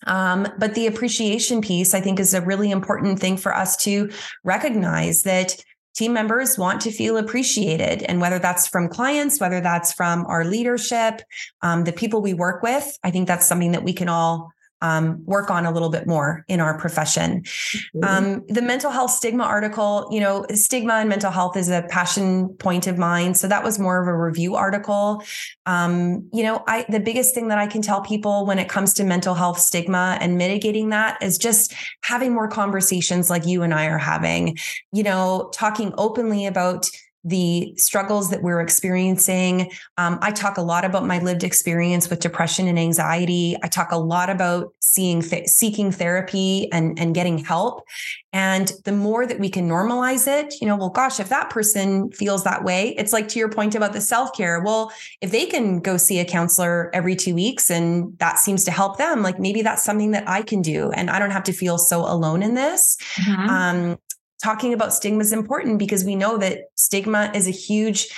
Um, 0.06 0.48
but 0.58 0.74
the 0.74 0.86
appreciation 0.86 1.60
piece, 1.60 1.94
I 1.94 2.00
think, 2.00 2.20
is 2.20 2.34
a 2.34 2.40
really 2.40 2.70
important 2.70 3.18
thing 3.18 3.36
for 3.36 3.54
us 3.54 3.76
to 3.84 4.10
recognize 4.44 5.22
that 5.22 5.56
team 5.94 6.12
members 6.12 6.58
want 6.58 6.80
to 6.82 6.90
feel 6.90 7.16
appreciated. 7.16 8.02
And 8.04 8.20
whether 8.20 8.38
that's 8.38 8.66
from 8.66 8.88
clients, 8.88 9.40
whether 9.40 9.60
that's 9.60 9.92
from 9.92 10.24
our 10.26 10.44
leadership, 10.44 11.22
um, 11.60 11.84
the 11.84 11.92
people 11.92 12.22
we 12.22 12.34
work 12.34 12.62
with, 12.62 12.98
I 13.04 13.10
think 13.10 13.28
that's 13.28 13.46
something 13.46 13.72
that 13.72 13.84
we 13.84 13.92
can 13.92 14.08
all 14.08 14.52
um, 14.82 15.24
work 15.24 15.50
on 15.50 15.64
a 15.64 15.70
little 15.70 15.88
bit 15.88 16.06
more 16.06 16.44
in 16.48 16.60
our 16.60 16.76
profession. 16.76 17.42
Mm-hmm. 17.42 18.04
Um, 18.04 18.44
the 18.48 18.60
mental 18.60 18.90
health 18.90 19.12
stigma 19.12 19.44
article, 19.44 20.08
you 20.10 20.20
know, 20.20 20.44
stigma 20.52 20.94
and 20.94 21.08
mental 21.08 21.30
health 21.30 21.56
is 21.56 21.70
a 21.70 21.86
passion 21.88 22.48
point 22.58 22.86
of 22.86 22.98
mine. 22.98 23.34
So 23.34 23.46
that 23.48 23.62
was 23.62 23.78
more 23.78 24.02
of 24.02 24.08
a 24.08 24.16
review 24.16 24.56
article. 24.56 25.22
Um, 25.64 26.28
you 26.32 26.42
know, 26.42 26.64
I 26.66 26.84
the 26.88 27.00
biggest 27.00 27.32
thing 27.34 27.48
that 27.48 27.58
I 27.58 27.68
can 27.68 27.80
tell 27.80 28.02
people 28.02 28.44
when 28.44 28.58
it 28.58 28.68
comes 28.68 28.92
to 28.94 29.04
mental 29.04 29.34
health 29.34 29.60
stigma 29.60 30.18
and 30.20 30.36
mitigating 30.36 30.90
that 30.90 31.22
is 31.22 31.38
just 31.38 31.72
having 32.02 32.34
more 32.34 32.48
conversations 32.48 33.30
like 33.30 33.46
you 33.46 33.62
and 33.62 33.72
I 33.72 33.86
are 33.86 33.98
having. 33.98 34.58
You 34.92 35.04
know, 35.04 35.50
talking 35.54 35.94
openly 35.96 36.46
about 36.46 36.90
the 37.24 37.74
struggles 37.76 38.30
that 38.30 38.42
we're 38.42 38.60
experiencing. 38.60 39.70
Um, 39.96 40.18
I 40.22 40.32
talk 40.32 40.56
a 40.56 40.62
lot 40.62 40.84
about 40.84 41.06
my 41.06 41.20
lived 41.20 41.44
experience 41.44 42.10
with 42.10 42.20
depression 42.20 42.66
and 42.66 42.78
anxiety. 42.78 43.56
I 43.62 43.68
talk 43.68 43.92
a 43.92 43.96
lot 43.96 44.28
about 44.28 44.74
seeing 44.80 45.22
th- 45.22 45.48
seeking 45.48 45.92
therapy 45.92 46.70
and 46.72 46.98
and 46.98 47.14
getting 47.14 47.38
help. 47.38 47.84
And 48.32 48.72
the 48.84 48.92
more 48.92 49.26
that 49.26 49.38
we 49.38 49.50
can 49.50 49.68
normalize 49.68 50.26
it, 50.26 50.54
you 50.60 50.66
know, 50.66 50.76
well, 50.76 50.88
gosh, 50.88 51.20
if 51.20 51.28
that 51.28 51.50
person 51.50 52.10
feels 52.12 52.44
that 52.44 52.64
way, 52.64 52.94
it's 52.96 53.12
like 53.12 53.28
to 53.28 53.38
your 53.38 53.50
point 53.50 53.74
about 53.74 53.92
the 53.92 54.00
self 54.00 54.32
care. 54.34 54.60
Well, 54.60 54.90
if 55.20 55.30
they 55.30 55.46
can 55.46 55.80
go 55.80 55.96
see 55.96 56.18
a 56.18 56.24
counselor 56.24 56.90
every 56.94 57.14
two 57.14 57.34
weeks 57.34 57.70
and 57.70 58.18
that 58.18 58.38
seems 58.38 58.64
to 58.64 58.70
help 58.70 58.98
them, 58.98 59.22
like 59.22 59.38
maybe 59.38 59.62
that's 59.62 59.84
something 59.84 60.10
that 60.12 60.28
I 60.28 60.42
can 60.42 60.62
do, 60.62 60.90
and 60.92 61.10
I 61.10 61.18
don't 61.18 61.30
have 61.30 61.44
to 61.44 61.52
feel 61.52 61.78
so 61.78 62.00
alone 62.00 62.42
in 62.42 62.54
this. 62.54 62.96
Mm-hmm. 63.16 63.48
Um, 63.48 63.98
talking 64.42 64.72
about 64.72 64.92
stigma 64.92 65.20
is 65.20 65.32
important 65.32 65.78
because 65.78 66.04
we 66.04 66.16
know 66.16 66.38
that 66.38 66.64
stigma 66.74 67.30
is 67.34 67.46
a 67.46 67.52
huge 67.52 68.08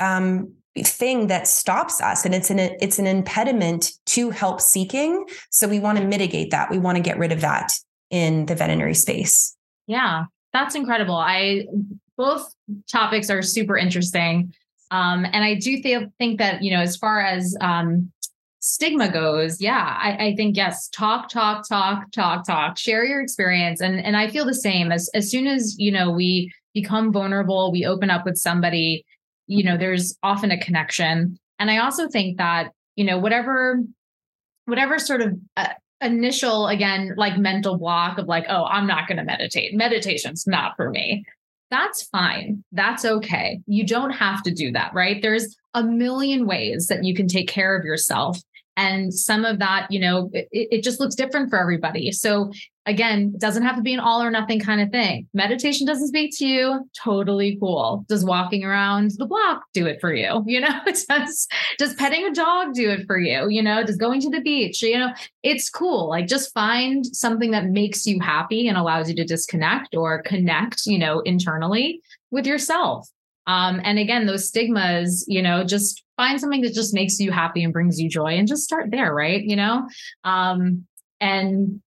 um, 0.00 0.52
thing 0.78 1.26
that 1.28 1.46
stops 1.46 2.00
us 2.00 2.24
and 2.24 2.34
it's 2.34 2.50
an 2.50 2.58
it's 2.58 2.98
an 2.98 3.06
impediment 3.06 3.92
to 4.06 4.30
help 4.30 4.60
seeking. 4.60 5.24
So 5.50 5.68
we 5.68 5.78
want 5.78 5.98
to 5.98 6.04
mitigate 6.04 6.50
that. 6.50 6.70
We 6.70 6.78
want 6.78 6.96
to 6.96 7.02
get 7.02 7.18
rid 7.18 7.32
of 7.32 7.40
that 7.42 7.72
in 8.10 8.46
the 8.46 8.54
veterinary 8.54 8.94
space. 8.94 9.56
Yeah 9.86 10.24
that's 10.52 10.74
incredible. 10.74 11.16
I 11.16 11.66
both 12.16 12.52
topics 12.90 13.30
are 13.30 13.42
super 13.42 13.76
interesting. 13.76 14.54
Um, 14.90 15.24
and 15.24 15.42
i 15.42 15.54
do 15.54 15.80
th- 15.80 16.10
think 16.18 16.38
that 16.38 16.62
you 16.62 16.70
know 16.70 16.82
as 16.82 16.98
far 16.98 17.22
as 17.22 17.56
um, 17.62 18.11
stigma 18.62 19.10
goes, 19.10 19.60
yeah, 19.60 19.98
I, 20.00 20.26
I, 20.28 20.34
think 20.36 20.56
yes, 20.56 20.88
talk, 20.88 21.28
talk, 21.28 21.68
talk, 21.68 22.10
talk, 22.12 22.46
talk, 22.46 22.78
share 22.78 23.04
your 23.04 23.20
experience. 23.20 23.80
And 23.80 24.00
and 24.00 24.16
I 24.16 24.28
feel 24.28 24.46
the 24.46 24.54
same. 24.54 24.90
As 24.90 25.10
as 25.14 25.30
soon 25.30 25.46
as 25.46 25.76
you 25.78 25.92
know 25.92 26.10
we 26.10 26.50
become 26.72 27.12
vulnerable, 27.12 27.70
we 27.70 27.84
open 27.84 28.08
up 28.08 28.24
with 28.24 28.36
somebody, 28.36 29.04
you 29.46 29.64
know, 29.64 29.76
there's 29.76 30.16
often 30.22 30.50
a 30.50 30.58
connection. 30.58 31.38
And 31.58 31.70
I 31.70 31.78
also 31.78 32.08
think 32.08 32.38
that, 32.38 32.70
you 32.96 33.04
know, 33.04 33.18
whatever, 33.18 33.80
whatever 34.64 34.98
sort 34.98 35.20
of 35.20 35.34
uh, 35.56 35.68
initial, 36.00 36.68
again, 36.68 37.14
like 37.16 37.36
mental 37.36 37.76
block 37.76 38.16
of 38.16 38.26
like, 38.26 38.46
oh, 38.48 38.64
I'm 38.64 38.86
not 38.86 39.06
going 39.06 39.18
to 39.18 39.24
meditate. 39.24 39.74
Meditation's 39.74 40.46
not 40.46 40.76
for 40.76 40.88
me. 40.88 41.24
That's 41.70 42.04
fine. 42.04 42.64
That's 42.72 43.04
okay. 43.04 43.60
You 43.66 43.86
don't 43.86 44.12
have 44.12 44.42
to 44.44 44.50
do 44.50 44.72
that, 44.72 44.92
right? 44.94 45.20
There's 45.20 45.56
a 45.74 45.82
million 45.82 46.46
ways 46.46 46.86
that 46.88 47.04
you 47.04 47.14
can 47.14 47.28
take 47.28 47.48
care 47.48 47.76
of 47.76 47.84
yourself 47.84 48.38
and 48.76 49.12
some 49.12 49.44
of 49.44 49.58
that 49.58 49.86
you 49.90 50.00
know 50.00 50.30
it, 50.32 50.48
it, 50.50 50.82
just 50.82 51.00
looks 51.00 51.14
different 51.14 51.50
for 51.50 51.58
everybody. 51.58 52.12
So 52.12 52.50
again 52.86 53.32
it 53.34 53.40
doesn't 53.40 53.62
have 53.62 53.76
to 53.76 53.82
be 53.82 53.92
an 53.92 54.00
all 54.00 54.22
or 54.22 54.30
nothing 54.30 54.60
kind 54.60 54.80
of 54.80 54.90
thing. 54.90 55.28
Meditation 55.34 55.86
doesn't 55.86 56.08
speak 56.08 56.36
to 56.38 56.46
you. 56.46 56.90
Totally 57.02 57.56
cool. 57.60 58.04
Does 58.08 58.24
walking 58.24 58.64
around 58.64 59.12
the 59.18 59.26
block 59.26 59.62
do 59.74 59.86
it 59.86 60.00
for 60.00 60.12
you? 60.12 60.42
You 60.52 60.60
know 60.60 60.80
does 60.86 61.48
does 61.78 61.94
petting 61.94 62.26
a 62.26 62.34
dog 62.34 62.74
do 62.74 62.90
it 62.90 63.06
for 63.06 63.18
you? 63.18 63.48
You 63.48 63.62
know 63.62 63.84
does 63.84 63.96
going 63.96 64.20
to 64.22 64.30
the 64.30 64.40
beach 64.40 64.82
you 64.82 64.98
know 64.98 65.12
it's 65.42 65.70
cool. 65.70 66.08
Like 66.08 66.26
just 66.26 66.52
find 66.52 67.04
something 67.06 67.50
that 67.52 67.66
makes 67.66 68.06
you 68.06 68.20
happy 68.20 68.68
and 68.68 68.76
allows 68.76 69.08
you 69.08 69.16
to 69.16 69.24
disconnect 69.24 69.94
or 69.94 70.22
connect 70.22 70.86
you 70.86 70.98
know 70.98 71.20
internally 71.20 72.00
with 72.30 72.46
yourself 72.46 73.08
um, 73.46 73.80
and 73.84 73.98
again, 73.98 74.26
those 74.26 74.48
stigmas, 74.48 75.24
you 75.26 75.42
know, 75.42 75.64
just 75.64 76.04
find 76.16 76.40
something 76.40 76.62
that 76.62 76.74
just 76.74 76.94
makes 76.94 77.18
you 77.18 77.32
happy 77.32 77.64
and 77.64 77.72
brings 77.72 78.00
you 78.00 78.08
joy 78.08 78.36
and 78.36 78.46
just 78.46 78.62
start 78.62 78.90
there, 78.90 79.12
right? 79.14 79.42
You 79.42 79.56
know? 79.56 79.88
Um, 80.24 80.86
and 81.20 81.80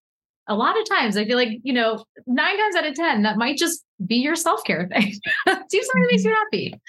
a 0.48 0.56
lot 0.56 0.80
of 0.80 0.88
times 0.88 1.18
I 1.18 1.26
feel 1.26 1.38
like, 1.38 1.60
you 1.64 1.74
know, 1.74 2.04
nine 2.28 2.58
times 2.58 2.76
out 2.76 2.86
of 2.86 2.94
10, 2.94 3.24
that 3.24 3.38
might 3.38 3.58
just 3.58 3.84
be 4.06 4.16
your 4.16 4.36
self 4.36 4.64
care 4.64 4.88
thing. 4.94 5.14
Do 5.46 5.54
something 5.82 6.02
that 6.02 6.10
makes 6.12 6.24
you 6.24 6.32
mm-hmm. 6.32 6.36
happy. 6.36 6.82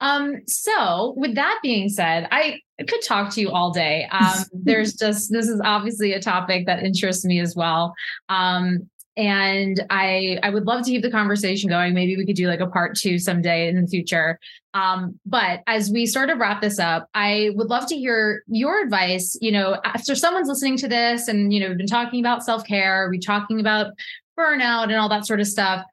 Um, 0.00 0.42
so 0.46 1.14
with 1.16 1.34
that 1.36 1.60
being 1.62 1.88
said, 1.88 2.28
I 2.30 2.60
could 2.86 3.00
talk 3.02 3.32
to 3.34 3.40
you 3.40 3.50
all 3.50 3.72
day. 3.72 4.08
Um, 4.14 4.44
there's 4.52 4.94
just, 4.94 5.32
this 5.32 5.48
is 5.48 5.60
obviously 5.64 6.12
a 6.12 6.20
topic 6.20 6.66
that 6.66 6.82
interests 6.82 7.24
me 7.24 7.40
as 7.40 7.56
well. 7.56 7.94
Um, 8.28 8.88
and 9.16 9.84
i 9.90 10.38
i 10.42 10.50
would 10.50 10.66
love 10.66 10.84
to 10.84 10.90
keep 10.90 11.02
the 11.02 11.10
conversation 11.10 11.68
going. 11.68 11.94
Maybe 11.94 12.16
we 12.16 12.26
could 12.26 12.36
do 12.36 12.48
like 12.48 12.60
a 12.60 12.66
part 12.66 12.96
two 12.96 13.18
someday 13.18 13.68
in 13.68 13.80
the 13.80 13.86
future. 13.86 14.38
Um, 14.74 15.20
but 15.24 15.60
as 15.68 15.90
we 15.90 16.04
sort 16.04 16.30
of 16.30 16.38
wrap 16.38 16.60
this 16.60 16.80
up 16.80 17.08
i 17.14 17.50
would 17.54 17.68
love 17.68 17.86
to 17.86 17.96
hear 17.96 18.42
your 18.48 18.82
advice 18.82 19.38
you 19.40 19.52
know 19.52 19.80
after 19.84 20.16
someone's 20.16 20.48
listening 20.48 20.76
to 20.78 20.88
this 20.88 21.28
and 21.28 21.52
you 21.52 21.60
know 21.60 21.68
we've 21.68 21.78
been 21.78 21.86
talking 21.86 22.18
about 22.18 22.42
self-care 22.42 23.08
we 23.08 23.20
talking 23.20 23.60
about 23.60 23.92
burnout 24.38 24.84
and 24.84 24.96
all 24.96 25.08
that 25.08 25.26
sort 25.26 25.40
of 25.40 25.46
stuff. 25.46 25.84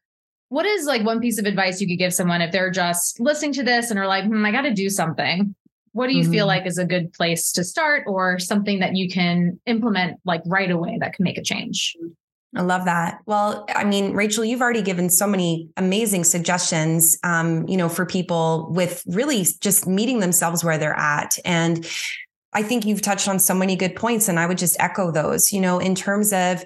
What 0.49 0.65
is 0.65 0.86
like 0.86 1.05
one 1.05 1.22
piece 1.22 1.38
of 1.38 1.45
advice 1.45 1.80
you 1.80 1.88
could 1.88 1.99
give 1.99 2.13
someone 2.13 2.41
if 2.41 2.51
they're 2.51 2.72
just 2.72 3.19
listening 3.19 3.53
to 3.53 3.63
this 3.63 3.89
and 3.89 3.99
are 3.99 4.07
like 4.07 4.26
hmm, 4.26 4.45
i 4.45 4.51
got 4.51 4.61
to 4.61 4.74
do 4.74 4.89
something. 4.89 5.55
What 5.93 6.07
do 6.07 6.15
you 6.15 6.24
mm-hmm. 6.24 6.32
feel 6.32 6.47
like 6.47 6.65
is 6.65 6.78
a 6.78 6.86
good 6.86 7.11
place 7.13 7.51
to 7.53 7.63
start 7.63 8.05
or 8.07 8.39
something 8.39 8.80
that 8.80 8.95
you 8.95 9.09
can 9.09 9.59
implement 9.65 10.19
like 10.26 10.41
right 10.45 10.72
away 10.72 10.97
that 10.99 11.13
can 11.13 11.24
make 11.24 11.38
a 11.38 11.43
change 11.43 11.95
I 12.55 12.61
love 12.63 12.85
that. 12.85 13.19
Well, 13.25 13.65
I 13.73 13.85
mean, 13.85 14.13
Rachel, 14.13 14.43
you've 14.43 14.61
already 14.61 14.81
given 14.81 15.09
so 15.09 15.25
many 15.25 15.69
amazing 15.77 16.25
suggestions, 16.25 17.17
um, 17.23 17.65
you 17.67 17.77
know, 17.77 17.87
for 17.87 18.05
people 18.05 18.69
with 18.71 19.03
really 19.07 19.45
just 19.61 19.87
meeting 19.87 20.19
themselves 20.19 20.63
where 20.63 20.77
they're 20.77 20.97
at. 20.97 21.37
And 21.45 21.87
I 22.53 22.63
think 22.63 22.85
you've 22.85 23.01
touched 23.01 23.29
on 23.29 23.39
so 23.39 23.53
many 23.53 23.77
good 23.77 23.95
points, 23.95 24.27
and 24.27 24.37
I 24.37 24.45
would 24.45 24.57
just 24.57 24.75
echo 24.79 25.11
those, 25.11 25.53
you 25.53 25.61
know, 25.61 25.79
in 25.79 25.95
terms 25.95 26.33
of 26.33 26.65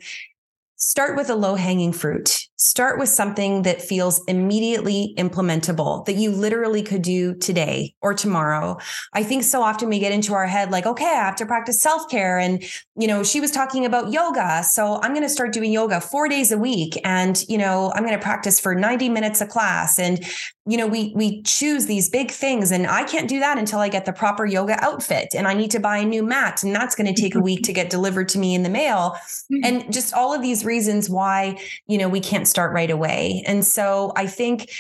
start 0.78 1.16
with 1.16 1.30
a 1.30 1.36
low 1.36 1.56
hanging 1.56 1.94
fruit. 1.94 2.40
Start 2.58 3.00
with 3.00 3.10
something 3.10 3.64
that 3.64 3.82
feels 3.82 4.22
immediately 4.28 5.14
implementable 5.18 6.06
that 6.06 6.16
you 6.16 6.32
literally 6.32 6.82
could 6.82 7.02
do 7.02 7.36
today 7.36 7.94
or 8.02 8.14
tomorrow. 8.14 8.78
I 9.14 9.24
think 9.24 9.44
so 9.44 9.62
often 9.62 9.90
we 9.90 10.00
get 10.00 10.12
into 10.12 10.34
our 10.34 10.48
head 10.48 10.72
like, 10.72 10.86
okay, 10.86 11.06
I 11.06 11.26
have 11.26 11.36
to 11.38 11.46
practice 11.46 11.82
self 11.82 12.10
care. 12.10 12.38
And, 12.40 12.64
you 12.96 13.08
know, 13.08 13.24
she 13.24 13.40
was 13.40 13.52
talking 13.52 13.86
about 13.86 14.12
yoga. 14.12 14.64
So 14.64 15.00
I'm 15.02 15.12
going 15.12 15.24
to 15.24 15.30
start 15.30 15.54
doing 15.54 15.72
yoga 15.72 16.02
four 16.02 16.28
days 16.28 16.52
a 16.52 16.58
week. 16.58 17.00
And, 17.04 17.42
you 17.48 17.58
know, 17.58 17.92
I'm 17.96 18.04
going 18.04 18.18
to 18.18 18.24
practice 18.24 18.60
for 18.60 18.76
90 18.76 19.10
minutes 19.10 19.42
a 19.42 19.48
class. 19.48 20.00
And, 20.00 20.24
you 20.68 20.78
know, 20.78 20.88
we, 20.88 21.14
we 21.16 21.44
choose 21.44 21.86
these 21.86 22.10
big 22.10 22.32
things 22.32 22.72
and 22.72 22.88
I 22.88 23.04
can't 23.04 23.30
do 23.30 23.40
that 23.40 23.60
until 23.60 23.80
I 23.80 23.88
get 23.88 24.06
the 24.06 24.14
proper 24.14 24.46
yoga 24.46 24.84
outfit 24.84 25.36
and 25.36 25.48
I 25.48 25.54
need 25.54 25.70
to 25.72 25.80
buy 25.80 25.98
a 25.98 26.06
new 26.06 26.24
mat 26.24 26.64
and 26.64 26.74
that's 26.74 26.96
going 26.96 27.14
to 27.14 27.22
take 27.22 27.36
a 27.36 27.40
week 27.40 27.64
to 27.64 27.74
get 27.74 27.92
delivered 27.92 28.30
to 28.30 28.40
me 28.40 28.56
in 28.56 28.64
the 28.64 28.70
mail. 28.70 29.16
Mm-hmm. 29.52 29.60
And 29.64 29.94
just 29.94 30.14
all 30.14 30.34
of 30.34 30.42
these 30.42 30.66
reasons 30.66 31.08
why, 31.08 31.60
you 31.86 32.00
know, 32.00 32.10
we 32.10 32.20
can't 32.20 32.48
start 32.48 32.74
right 32.74 32.90
away. 32.90 33.44
And 33.46 33.64
so 33.64 34.12
I 34.16 34.26
think 34.26 34.72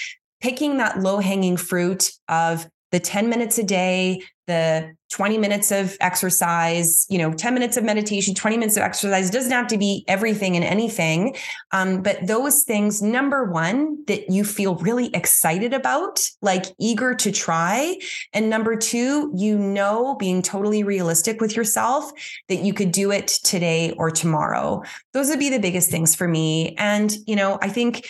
picking 0.41 0.77
that 0.77 0.99
low 0.99 1.19
hanging 1.19 1.57
fruit 1.57 2.11
of 2.29 2.67
the 2.95 2.99
10 3.01 3.27
minutes 3.27 3.57
a 3.57 3.63
day, 3.63 4.23
the 4.47 4.95
20 5.11 5.37
minutes 5.37 5.69
of 5.69 5.97
exercise, 5.99 7.05
you 7.09 7.17
know, 7.17 7.33
10 7.33 7.53
minutes 7.53 7.75
of 7.75 7.83
meditation, 7.83 8.33
20 8.33 8.57
minutes 8.57 8.77
of 8.77 8.83
exercise 8.83 9.29
doesn't 9.29 9.51
have 9.51 9.67
to 9.67 9.77
be 9.77 10.05
everything 10.07 10.55
and 10.55 10.63
anything. 10.63 11.35
Um, 11.71 12.01
but 12.01 12.25
those 12.25 12.63
things, 12.63 13.01
number 13.01 13.51
one, 13.51 14.05
that 14.05 14.29
you 14.29 14.45
feel 14.45 14.75
really 14.75 15.13
excited 15.13 15.73
about, 15.73 16.21
like 16.41 16.65
eager 16.79 17.13
to 17.15 17.33
try. 17.33 17.97
And 18.31 18.49
number 18.49 18.77
two, 18.77 19.33
you 19.35 19.57
know, 19.57 20.15
being 20.15 20.41
totally 20.41 20.83
realistic 20.83 21.41
with 21.41 21.55
yourself 21.55 22.11
that 22.47 22.59
you 22.59 22.73
could 22.73 22.93
do 22.93 23.11
it 23.11 23.27
today 23.27 23.91
or 23.97 24.09
tomorrow. 24.09 24.83
Those 25.13 25.29
would 25.29 25.39
be 25.39 25.49
the 25.49 25.59
biggest 25.59 25.91
things 25.91 26.15
for 26.15 26.29
me. 26.29 26.75
And, 26.77 27.13
you 27.27 27.35
know, 27.35 27.57
I 27.61 27.67
think 27.67 28.07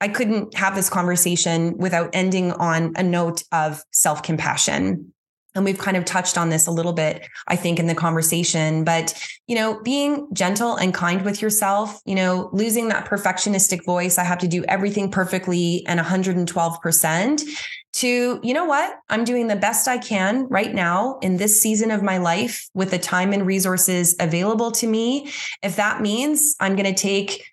I 0.00 0.08
couldn't 0.08 0.54
have 0.54 0.74
this 0.74 0.88
conversation 0.88 1.76
without 1.76 2.10
ending 2.12 2.52
on 2.52 2.92
a 2.96 3.02
note 3.02 3.42
of 3.52 3.82
self 3.92 4.22
compassion. 4.22 5.12
And 5.54 5.64
we've 5.64 5.78
kind 5.78 5.96
of 5.96 6.04
touched 6.04 6.38
on 6.38 6.50
this 6.50 6.66
a 6.66 6.70
little 6.70 6.92
bit, 6.92 7.26
I 7.48 7.56
think, 7.56 7.80
in 7.80 7.88
the 7.88 7.94
conversation. 7.94 8.84
But, 8.84 9.18
you 9.48 9.56
know, 9.56 9.80
being 9.82 10.28
gentle 10.32 10.76
and 10.76 10.94
kind 10.94 11.22
with 11.22 11.42
yourself, 11.42 12.00
you 12.04 12.14
know, 12.14 12.48
losing 12.52 12.88
that 12.88 13.06
perfectionistic 13.06 13.84
voice, 13.84 14.18
I 14.18 14.24
have 14.24 14.38
to 14.38 14.46
do 14.46 14.62
everything 14.64 15.10
perfectly 15.10 15.84
and 15.88 15.98
112%, 15.98 17.42
to, 17.94 18.38
you 18.44 18.54
know 18.54 18.66
what, 18.66 18.94
I'm 19.08 19.24
doing 19.24 19.48
the 19.48 19.56
best 19.56 19.88
I 19.88 19.98
can 19.98 20.46
right 20.48 20.72
now 20.72 21.18
in 21.20 21.38
this 21.38 21.60
season 21.60 21.90
of 21.90 22.02
my 22.02 22.18
life 22.18 22.68
with 22.74 22.92
the 22.92 22.98
time 22.98 23.32
and 23.32 23.44
resources 23.44 24.14
available 24.20 24.70
to 24.72 24.86
me. 24.86 25.32
If 25.62 25.76
that 25.76 26.00
means 26.00 26.54
I'm 26.60 26.76
going 26.76 26.94
to 26.94 27.00
take 27.00 27.44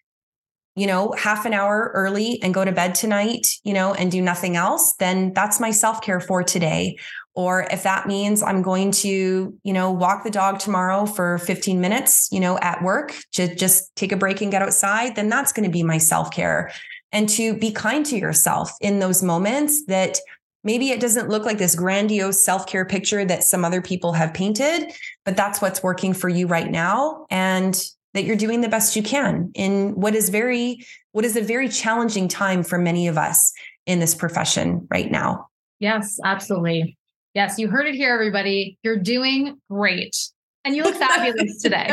you 0.76 0.88
know, 0.88 1.13
half 1.17 1.45
an 1.45 1.53
hour 1.53 1.91
early 1.93 2.39
and 2.43 2.53
go 2.53 2.65
to 2.65 2.71
bed 2.71 2.95
tonight, 2.95 3.47
you 3.63 3.73
know, 3.73 3.93
and 3.93 4.11
do 4.11 4.21
nothing 4.21 4.57
else, 4.57 4.93
then 4.99 5.34
that's 5.34 5.59
my 5.59 5.71
self 5.71 6.01
care 6.01 6.19
for 6.19 6.43
today. 6.43 6.97
Or 7.34 7.67
if 7.71 7.84
that 7.84 8.07
means 8.07 8.41
I'm 8.41 8.61
going 8.61 8.91
to, 8.91 9.57
you 9.63 9.73
know, 9.73 9.91
walk 9.91 10.23
the 10.23 10.32
dog 10.32 10.59
tomorrow 10.59 11.05
for 11.05 11.38
15 11.39 11.82
minutes, 11.82 12.30
you 12.32 12.39
know, 12.39 12.57
at 12.59 12.82
work, 12.82 13.13
to 13.34 13.53
just 13.53 13.93
take 13.95 14.11
a 14.11 14.17
break 14.17 14.41
and 14.41 14.51
get 14.51 14.61
outside, 14.61 15.15
then 15.15 15.30
that's 15.30 15.51
going 15.51 15.65
to 15.65 15.71
be 15.71 15.84
my 15.84 15.97
self 15.97 16.32
care. 16.32 16.71
And 17.11 17.30
to 17.30 17.53
be 17.53 17.71
kind 17.71 18.05
to 18.07 18.17
yourself 18.17 18.71
in 18.82 18.99
those 18.99 19.23
moments 19.23 19.86
that 19.86 20.19
maybe 20.65 20.89
it 20.89 20.99
doesn't 20.99 21.30
look 21.30 21.45
like 21.45 21.57
this 21.57 21.76
grandiose 21.76 22.43
self 22.43 22.67
care 22.67 22.84
picture 22.84 23.23
that 23.23 23.43
some 23.43 23.63
other 23.63 23.82
people 23.82 24.11
have 24.11 24.34
painted, 24.34 24.91
but 25.23 25.38
that's 25.38 25.61
what's 25.61 25.84
working 25.84 26.13
for 26.13 26.28
you 26.28 26.47
right 26.47 26.69
now. 26.69 27.26
And 27.30 27.82
that 28.16 28.24
you're 28.24 28.36
doing 28.36 28.61
the 28.61 28.70
best 28.70 28.95
you 28.95 29.03
can 29.03 29.51
in 29.53 29.93
what 29.99 30.16
is 30.16 30.30
very 30.30 30.84
what 31.11 31.26
is 31.26 31.36
a 31.36 31.41
very 31.41 31.70
challenging 31.70 32.28
time 32.28 32.63
for 32.63 32.80
many 32.80 33.07
of 33.07 33.18
us 33.18 33.53
in 33.86 33.99
this 33.99 34.16
profession 34.16 34.88
right 34.89 35.11
now. 35.11 35.47
Yes, 35.80 36.18
absolutely. 36.24 36.97
Yes, 37.34 37.59
you 37.59 37.68
heard 37.68 37.86
it 37.86 37.95
here 37.95 38.13
everybody. 38.13 38.80
You're 38.84 38.97
doing 38.97 39.59
great. 39.70 40.16
And 40.63 40.76
you 40.76 40.84
look 40.84 40.95
fabulous 40.95 41.61
today. 41.61 41.89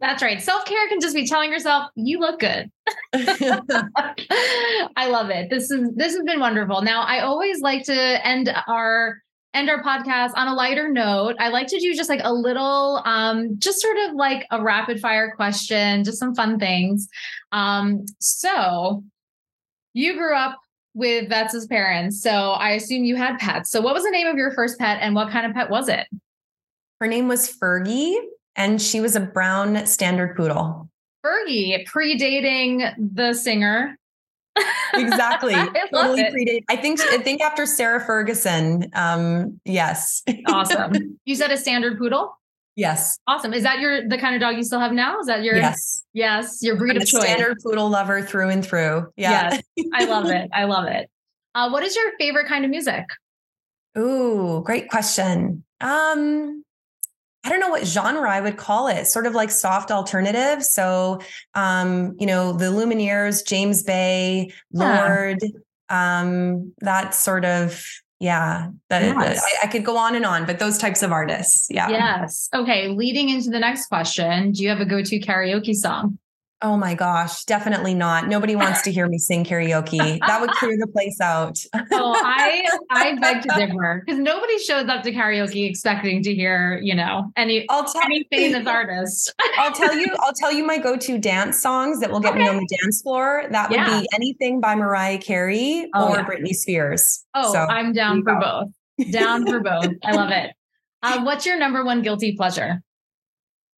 That's 0.00 0.22
right. 0.22 0.40
Self 0.40 0.64
care 0.64 0.88
can 0.88 1.00
just 1.00 1.14
be 1.14 1.26
telling 1.26 1.50
yourself 1.50 1.90
you 1.96 2.20
look 2.20 2.38
good. 2.38 2.70
I 3.14 5.08
love 5.08 5.30
it. 5.30 5.50
This 5.50 5.70
is 5.72 5.90
this 5.96 6.14
has 6.14 6.22
been 6.22 6.38
wonderful. 6.38 6.82
Now, 6.82 7.02
I 7.02 7.20
always 7.20 7.60
like 7.60 7.82
to 7.84 8.26
end 8.26 8.54
our 8.68 9.23
end 9.54 9.70
our 9.70 9.82
podcast 9.82 10.32
on 10.34 10.48
a 10.48 10.54
lighter 10.54 10.90
note. 10.90 11.36
I 11.38 11.48
like 11.48 11.68
to 11.68 11.78
do 11.78 11.94
just 11.94 12.10
like 12.10 12.20
a 12.24 12.32
little, 12.32 13.02
um, 13.04 13.58
just 13.58 13.80
sort 13.80 13.96
of 14.06 14.14
like 14.14 14.46
a 14.50 14.62
rapid 14.62 15.00
fire 15.00 15.32
question, 15.34 16.04
just 16.04 16.18
some 16.18 16.34
fun 16.34 16.58
things. 16.58 17.08
Um, 17.52 18.04
so 18.18 19.02
you 19.94 20.14
grew 20.14 20.34
up 20.36 20.58
with 20.94 21.28
vets 21.28 21.54
as 21.54 21.66
parents. 21.66 22.20
So 22.20 22.30
I 22.30 22.70
assume 22.70 23.04
you 23.04 23.16
had 23.16 23.38
pets. 23.38 23.70
So 23.70 23.80
what 23.80 23.94
was 23.94 24.04
the 24.04 24.10
name 24.10 24.26
of 24.26 24.36
your 24.36 24.52
first 24.52 24.78
pet 24.78 24.98
and 25.00 25.14
what 25.14 25.30
kind 25.30 25.46
of 25.46 25.54
pet 25.54 25.70
was 25.70 25.88
it? 25.88 26.06
Her 27.00 27.06
name 27.06 27.28
was 27.28 27.52
Fergie 27.52 28.16
and 28.56 28.80
she 28.80 29.00
was 29.00 29.16
a 29.16 29.20
brown 29.20 29.86
standard 29.86 30.36
poodle. 30.36 30.88
Fergie, 31.24 31.86
predating 31.86 32.94
the 32.98 33.32
singer 33.32 33.96
exactly. 34.94 35.54
I 35.54 35.68
totally 35.92 36.24
predate. 36.24 36.64
I 36.68 36.76
think 36.76 37.00
I 37.00 37.18
think 37.18 37.40
after 37.40 37.66
Sarah 37.66 38.04
Ferguson. 38.04 38.90
Um, 38.94 39.60
yes. 39.64 40.22
awesome. 40.48 40.92
You 41.26 41.34
said 41.34 41.50
a 41.50 41.56
standard 41.56 41.98
poodle? 41.98 42.38
Yes. 42.76 43.18
Awesome. 43.26 43.54
Is 43.54 43.62
that 43.62 43.80
your 43.80 44.06
the 44.06 44.18
kind 44.18 44.34
of 44.34 44.40
dog 44.40 44.56
you 44.56 44.62
still 44.62 44.80
have 44.80 44.92
now? 44.92 45.18
Is 45.20 45.26
that 45.26 45.42
your 45.42 45.56
yes? 45.56 46.04
Yes, 46.12 46.58
your 46.60 46.76
breed 46.76 46.96
I'm 46.96 47.02
of 47.02 47.08
choice. 47.08 47.22
Standard 47.22 47.58
poodle 47.62 47.88
lover 47.88 48.20
through 48.20 48.50
and 48.50 48.64
through. 48.64 49.06
Yeah. 49.16 49.58
Yes. 49.76 49.88
I 49.94 50.04
love 50.04 50.26
it. 50.30 50.50
I 50.52 50.64
love 50.64 50.86
it. 50.86 51.08
Uh, 51.54 51.70
what 51.70 51.82
is 51.82 51.94
your 51.96 52.12
favorite 52.18 52.46
kind 52.46 52.64
of 52.64 52.70
music? 52.70 53.04
Ooh, 53.96 54.62
great 54.64 54.90
question. 54.90 55.64
Um, 55.80 56.64
I 57.44 57.50
don't 57.50 57.60
know 57.60 57.68
what 57.68 57.86
genre 57.86 58.30
I 58.30 58.40
would 58.40 58.56
call 58.56 58.88
it, 58.88 59.06
sort 59.06 59.26
of 59.26 59.34
like 59.34 59.50
soft 59.50 59.90
alternative. 59.90 60.64
So, 60.64 61.20
um, 61.54 62.16
you 62.18 62.26
know, 62.26 62.52
the 62.52 62.66
Lumineers, 62.66 63.46
James 63.46 63.82
Bay, 63.82 64.50
Lorde, 64.72 65.42
yeah. 65.42 66.20
um, 66.20 66.72
that 66.78 67.14
sort 67.14 67.44
of, 67.44 67.84
yeah, 68.18 68.68
the, 68.88 69.00
yes. 69.00 69.44
I, 69.44 69.66
I, 69.66 69.70
could 69.70 69.84
go 69.84 69.98
on 69.98 70.14
and 70.14 70.24
on, 70.24 70.46
but 70.46 70.58
those 70.58 70.78
types 70.78 71.02
of 71.02 71.12
artists. 71.12 71.66
Yeah. 71.68 71.90
Yes. 71.90 72.48
Okay. 72.54 72.88
Leading 72.88 73.28
into 73.28 73.50
the 73.50 73.58
next 73.58 73.88
question, 73.88 74.52
do 74.52 74.62
you 74.62 74.70
have 74.70 74.80
a 74.80 74.86
go 74.86 75.02
to 75.02 75.20
karaoke 75.20 75.74
song? 75.74 76.18
Oh 76.64 76.78
my 76.78 76.94
gosh, 76.94 77.44
definitely 77.44 77.92
not. 77.92 78.26
Nobody 78.26 78.56
wants 78.56 78.80
to 78.82 78.90
hear 78.90 79.06
me 79.06 79.18
sing 79.18 79.44
karaoke. 79.44 80.18
That 80.26 80.40
would 80.40 80.48
clear 80.52 80.74
the 80.80 80.86
place 80.86 81.20
out. 81.20 81.58
oh, 81.92 82.14
I 82.24 82.66
I 82.90 83.18
beg 83.18 83.42
to 83.42 83.48
differ 83.56 84.02
because 84.04 84.18
nobody 84.18 84.58
shows 84.60 84.88
up 84.88 85.02
to 85.02 85.12
karaoke 85.12 85.68
expecting 85.68 86.22
to 86.22 86.34
hear, 86.34 86.80
you 86.82 86.94
know, 86.94 87.30
any 87.36 87.66
I'll 87.68 87.84
tell 87.84 88.00
any 88.06 88.26
famous 88.32 88.66
artist. 88.66 89.34
I'll 89.58 89.72
tell 89.72 89.94
you, 89.94 90.06
I'll 90.20 90.32
tell 90.32 90.50
you 90.50 90.64
my 90.64 90.78
go-to 90.78 91.18
dance 91.18 91.60
songs 91.60 92.00
that 92.00 92.10
will 92.10 92.20
get 92.20 92.32
okay. 92.32 92.44
me 92.44 92.48
on 92.48 92.56
the 92.56 92.78
dance 92.80 93.02
floor. 93.02 93.44
That 93.50 93.68
would 93.68 93.76
yeah. 93.76 94.00
be 94.00 94.08
anything 94.14 94.62
by 94.62 94.74
Mariah 94.74 95.18
Carey 95.18 95.90
oh, 95.94 96.12
or 96.12 96.16
yeah. 96.16 96.24
Britney 96.24 96.54
Spears. 96.54 97.26
Oh, 97.34 97.52
so, 97.52 97.58
I'm 97.58 97.92
down 97.92 98.22
for 98.22 98.40
go. 98.40 98.64
both. 98.98 99.10
Down 99.12 99.46
for 99.46 99.60
both. 99.60 99.92
I 100.02 100.12
love 100.12 100.30
it. 100.30 100.52
Uh, 101.02 101.24
what's 101.24 101.44
your 101.44 101.58
number 101.58 101.84
one 101.84 102.00
guilty 102.00 102.34
pleasure? 102.34 102.80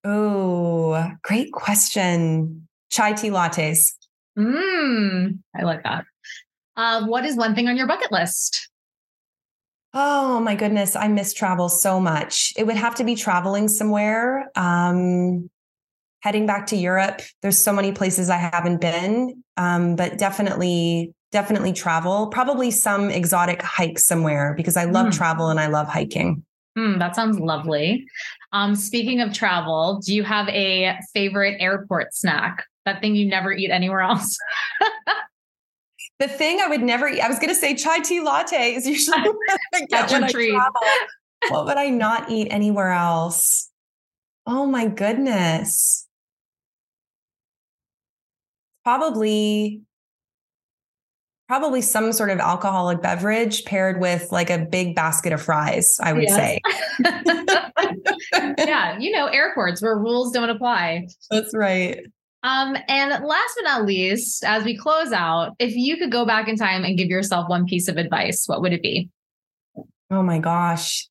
Oh, 0.05 1.11
great 1.25 1.51
question 1.51 2.66
chai 2.91 3.13
tea 3.13 3.31
lattes. 3.31 3.93
Mmm, 4.39 5.39
I 5.55 5.63
like 5.63 5.83
that. 5.85 6.05
Uh, 6.77 7.07
what 7.07 7.25
is 7.25 7.37
one 7.37 7.55
thing 7.55 7.69
on 7.69 7.77
your 7.77 7.87
bucket 7.87 8.13
list? 8.13 8.69
Oh 9.95 10.41
my 10.41 10.55
goodness, 10.55 10.95
I 10.95 11.09
miss 11.09 11.33
travel 11.33 11.71
so 11.71 11.99
much. 11.99 12.53
It 12.57 12.67
would 12.67 12.77
have 12.77 12.95
to 12.97 13.05
be 13.05 13.15
traveling 13.15 13.67
somewhere. 13.69 14.51
Um, 14.55 15.49
heading 16.21 16.45
back 16.45 16.67
to 16.67 16.77
Europe. 16.77 17.23
There's 17.41 17.57
so 17.57 17.73
many 17.73 17.93
places 17.93 18.29
I 18.29 18.37
haven't 18.37 18.81
been, 18.81 19.43
um, 19.57 19.97
but 19.97 20.19
definitely, 20.19 21.15
definitely 21.33 21.73
travel. 21.73 22.27
Probably 22.27 22.71
some 22.71 23.11
exotic 23.11 23.63
hike 23.63 23.99
somewhere 23.99 24.53
because 24.55 24.77
I 24.77 24.85
love 24.85 25.07
mm. 25.07 25.17
travel 25.17 25.49
and 25.49 25.61
I 25.61 25.69
love 25.69 25.89
hiking. 25.89 26.45
Mm, 26.77 26.99
that 26.99 27.17
sounds 27.17 27.39
lovely. 27.39 28.07
Um, 28.53 28.75
speaking 28.75 29.21
of 29.21 29.33
travel, 29.33 30.01
do 30.05 30.15
you 30.15 30.25
have 30.25 30.49
a 30.49 30.99
favorite 31.15 31.57
airport 31.59 32.13
snack? 32.13 32.65
That 32.87 33.01
thing 33.01 33.15
you 33.15 33.27
never 33.27 33.53
eat 33.53 33.71
anywhere 33.71 34.01
else? 34.01 34.39
the 36.19 36.29
thing 36.29 36.61
I 36.61 36.69
would 36.69 36.83
never 36.83 37.07
eat, 37.09 37.21
I 37.21 37.29
was 37.29 37.39
going 37.39 37.51
to 37.51 37.55
say 37.55 37.75
chai 37.75 38.01
tea 38.01 38.21
latte 38.21 38.75
is 38.75 38.87
usually 38.87 39.19
That's 39.91 40.13
your 40.13 40.29
treat. 40.29 40.59
What 41.51 41.67
would 41.67 41.77
I 41.77 41.91
not 41.91 42.31
eat 42.31 42.49
anywhere 42.51 42.91
else? 42.91 43.71
Oh 44.47 44.65
my 44.67 44.89
goodness. 44.89 46.07
probably 48.87 49.83
probably 51.49 51.83
some 51.83 52.13
sort 52.13 52.31
of 52.31 52.39
alcoholic 52.39 53.03
beverage 53.03 53.65
paired 53.65 54.01
with 54.01 54.31
like 54.31 54.49
a 54.49 54.59
big 54.59 54.95
basket 54.95 55.33
of 55.33 55.43
fries, 55.43 55.99
I 56.01 56.13
would 56.13 56.23
yes. 56.23 56.37
say. 56.37 56.61
yeah, 58.59 58.97
you 58.97 59.11
know, 59.11 59.27
airports 59.27 59.83
where 59.83 59.99
rules 59.99 60.31
don't 60.31 60.51
apply. 60.51 61.09
That's 61.31 61.53
right. 61.53 61.99
Um, 62.47 62.77
and 62.87 63.11
last 63.25 63.55
but 63.57 63.65
not 63.65 63.87
least, 63.87 64.45
as 64.45 64.63
we 64.63 64.77
close 64.77 65.11
out, 65.11 65.57
if 65.59 65.75
you 65.75 65.97
could 65.97 66.13
go 66.13 66.25
back 66.25 66.47
in 66.47 66.57
time 66.57 66.85
and 66.85 66.97
give 66.97 67.09
yourself 67.09 67.49
one 67.49 67.67
piece 67.67 67.89
of 67.89 67.97
advice, 67.97 68.45
what 68.47 68.63
would 68.63 68.73
it 68.73 68.83
be? 68.83 69.11
Oh 70.13 70.23
my 70.23 70.39
gosh 70.39 71.09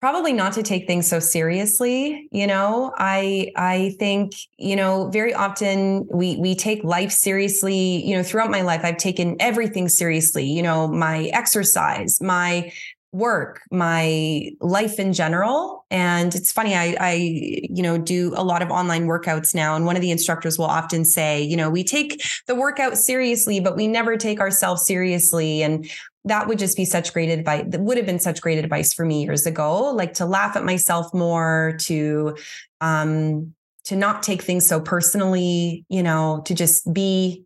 probably 0.00 0.32
not 0.32 0.54
to 0.54 0.62
take 0.62 0.86
things 0.86 1.06
so 1.06 1.20
seriously 1.20 2.26
you 2.32 2.46
know 2.46 2.92
i 2.96 3.52
i 3.56 3.94
think 3.98 4.32
you 4.56 4.74
know 4.74 5.10
very 5.10 5.34
often 5.34 6.06
we 6.10 6.36
we 6.36 6.54
take 6.54 6.82
life 6.82 7.12
seriously 7.12 8.04
you 8.04 8.16
know 8.16 8.22
throughout 8.22 8.50
my 8.50 8.62
life 8.62 8.80
i've 8.82 8.96
taken 8.96 9.36
everything 9.40 9.88
seriously 9.88 10.44
you 10.44 10.62
know 10.62 10.88
my 10.88 11.24
exercise 11.34 12.18
my 12.20 12.72
work 13.12 13.62
my 13.70 14.50
life 14.60 14.98
in 14.98 15.12
general. 15.12 15.84
And 15.90 16.34
it's 16.34 16.52
funny 16.52 16.74
i 16.74 16.96
i 17.00 17.12
you 17.12 17.82
know 17.82 17.98
do 17.98 18.32
a 18.36 18.44
lot 18.44 18.62
of 18.62 18.70
online 18.70 19.06
workouts 19.06 19.54
now 19.54 19.74
and 19.74 19.84
one 19.84 19.96
of 19.96 20.02
the 20.02 20.10
instructors 20.12 20.56
will 20.56 20.66
often 20.66 21.04
say 21.04 21.42
you 21.42 21.56
know 21.56 21.68
we 21.68 21.82
take 21.82 22.22
the 22.46 22.54
workout 22.54 22.96
seriously 22.96 23.58
but 23.58 23.76
we 23.76 23.88
never 23.88 24.16
take 24.16 24.38
ourselves 24.38 24.86
seriously. 24.86 25.62
And 25.62 25.90
that 26.24 26.46
would 26.46 26.58
just 26.58 26.76
be 26.76 26.84
such 26.84 27.12
great 27.12 27.30
advice 27.30 27.64
that 27.68 27.80
would 27.80 27.96
have 27.96 28.06
been 28.06 28.18
such 28.18 28.40
great 28.40 28.58
advice 28.58 28.92
for 28.92 29.04
me 29.04 29.24
years 29.24 29.46
ago 29.46 29.90
like 29.90 30.14
to 30.14 30.26
laugh 30.26 30.56
at 30.56 30.64
myself 30.64 31.12
more 31.14 31.76
to 31.80 32.36
um 32.80 33.54
to 33.84 33.96
not 33.96 34.22
take 34.22 34.42
things 34.42 34.66
so 34.66 34.80
personally 34.80 35.84
you 35.88 36.02
know 36.02 36.42
to 36.44 36.54
just 36.54 36.92
be 36.92 37.44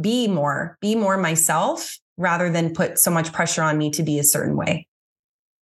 be 0.00 0.26
more 0.26 0.78
be 0.80 0.94
more 0.94 1.16
myself 1.16 1.98
rather 2.16 2.50
than 2.50 2.74
put 2.74 2.98
so 2.98 3.10
much 3.10 3.32
pressure 3.32 3.62
on 3.62 3.76
me 3.78 3.90
to 3.90 4.02
be 4.02 4.18
a 4.18 4.24
certain 4.24 4.56
way 4.56 4.86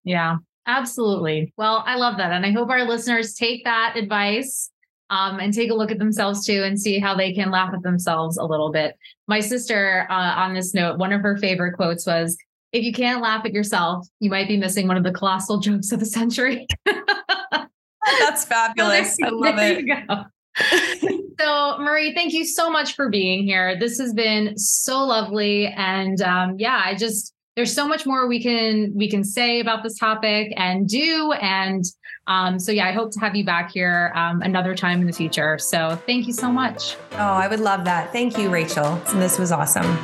yeah 0.04 0.38
absolutely 0.68 1.54
well 1.58 1.84
i 1.86 1.96
love 1.96 2.18
that 2.18 2.32
and 2.32 2.46
i 2.46 2.52
hope 2.52 2.70
our 2.70 2.86
listeners 2.86 3.34
take 3.34 3.64
that 3.64 3.96
advice 3.96 4.70
um, 5.10 5.40
and 5.40 5.54
take 5.54 5.70
a 5.70 5.76
look 5.76 5.92
at 5.92 6.00
themselves 6.00 6.44
too 6.44 6.64
and 6.64 6.80
see 6.80 6.98
how 6.98 7.16
they 7.16 7.34
can 7.34 7.52
laugh 7.52 7.72
at 7.74 7.84
themselves 7.84 8.38
a 8.38 8.46
little 8.46 8.72
bit. 8.72 8.98
My 9.28 9.42
sister, 9.42 10.08
uh, 10.10 10.14
on 10.14 10.56
this 10.56 10.74
note, 10.74 10.98
one 10.98 11.14
of 11.14 11.22
her 11.22 11.38
favorite 11.38 11.74
quotes 11.74 12.08
was, 12.08 12.36
if 12.72 12.84
you 12.84 12.92
can't 12.92 13.22
laugh 13.22 13.46
at 13.46 13.54
yourself, 13.54 14.08
you 14.20 14.32
might 14.32 14.48
be 14.48 14.58
missing 14.58 14.88
one 14.88 14.98
of 14.98 15.04
the 15.04 15.12
colossal 15.12 15.60
jokes 15.60 15.92
of 15.92 16.00
the 16.00 16.08
century. 16.08 16.66
That's 16.86 18.46
fabulous. 18.46 19.16
I 19.24 19.30
love 19.30 19.56
it. 19.60 21.20
so 21.40 21.78
marie 21.80 22.14
thank 22.14 22.34
you 22.34 22.46
so 22.46 22.70
much 22.70 22.96
for 22.96 23.10
being 23.10 23.44
here 23.44 23.78
this 23.80 23.98
has 24.00 24.14
been 24.14 24.58
so 24.58 25.04
lovely 25.04 25.68
and 25.68 26.22
um, 26.22 26.56
yeah 26.58 26.82
i 26.84 26.96
just 26.96 27.34
there's 27.56 27.74
so 27.74 27.88
much 27.88 28.06
more 28.06 28.28
we 28.28 28.42
can 28.42 28.92
we 28.96 29.10
can 29.10 29.24
say 29.24 29.60
about 29.60 29.84
this 29.84 29.98
topic 29.98 30.52
and 30.56 30.88
do 30.88 31.32
and 31.34 31.86
um, 32.28 32.58
so 32.58 32.72
yeah, 32.72 32.88
I 32.88 32.94
hope 32.94 33.12
to 33.12 33.20
have 33.20 33.36
you 33.36 33.44
back 33.44 33.72
here 33.72 34.12
um, 34.16 34.42
another 34.42 34.76
time 34.76 35.02
in 35.02 35.08
the 35.08 35.14
future. 35.14 35.58
So 35.60 36.00
thank 36.06 36.26
you 36.26 36.34
so 36.34 36.52
much. 36.52 36.96
Oh, 37.14 37.18
I 37.18 37.48
would 37.48 37.60
love 37.60 37.84
that. 37.86 38.12
Thank 38.12 38.38
you, 38.38 38.50
Rachel. 38.50 38.96
This 39.16 39.38
was 39.38 39.52
awesome. 39.52 39.98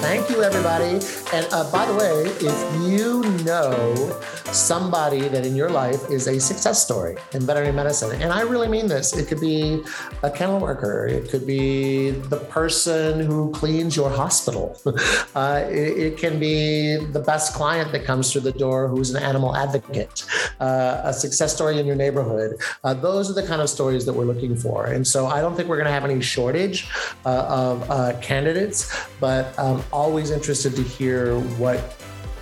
Thank 0.00 0.30
you, 0.30 0.42
everybody. 0.42 0.94
And 1.32 1.46
uh, 1.52 1.70
by 1.70 1.86
the 1.86 1.94
way, 1.94 2.24
if 2.40 2.90
you 2.90 3.22
know 3.44 4.20
somebody 4.52 5.28
that 5.28 5.46
in 5.46 5.54
your 5.54 5.70
life 5.70 6.10
is 6.10 6.26
a 6.26 6.40
success 6.40 6.82
story 6.84 7.16
in 7.32 7.42
veterinary 7.42 7.72
medicine, 7.72 8.20
and 8.20 8.32
I 8.32 8.42
really 8.42 8.68
mean 8.68 8.86
this, 8.88 9.16
it 9.16 9.28
could 9.28 9.40
be 9.40 9.82
a 10.22 10.30
kennel 10.30 10.60
worker, 10.60 11.06
it 11.06 11.30
could 11.30 11.46
be 11.46 12.10
the 12.10 12.38
person 12.38 13.20
who 13.20 13.50
cleans 13.52 13.96
your 13.96 14.10
hospital, 14.10 14.76
uh, 15.34 15.64
it, 15.68 15.98
it, 15.98 16.18
can 16.18 16.38
be 16.38 16.96
the 16.96 17.20
best 17.20 17.54
client 17.54 17.92
that 17.92 18.04
comes 18.04 18.32
through 18.32 18.42
the 18.42 18.52
door 18.52 18.88
who's 18.88 19.14
an 19.14 19.22
animal 19.22 19.56
advocate, 19.56 20.24
uh, 20.60 21.00
a 21.04 21.12
success 21.12 21.54
story 21.54 21.78
in 21.78 21.86
your 21.86 21.96
neighborhood. 21.96 22.60
Uh, 22.84 22.94
those 22.94 23.30
are 23.30 23.34
the 23.34 23.46
kind 23.46 23.62
of 23.62 23.70
stories 23.70 24.04
that 24.04 24.12
we're 24.12 24.24
looking 24.24 24.56
for. 24.56 24.86
And 24.86 25.06
so 25.06 25.26
I 25.26 25.40
don't 25.40 25.54
think 25.56 25.68
we're 25.68 25.76
going 25.76 25.86
to 25.86 25.92
have 25.92 26.04
any 26.04 26.20
shortage 26.20 26.88
uh, 27.24 27.46
of 27.48 27.90
uh, 27.90 28.18
candidates, 28.20 29.06
but 29.20 29.56
I'm 29.58 29.82
always 29.92 30.30
interested 30.30 30.74
to 30.76 30.82
hear 30.82 31.38
what 31.58 31.78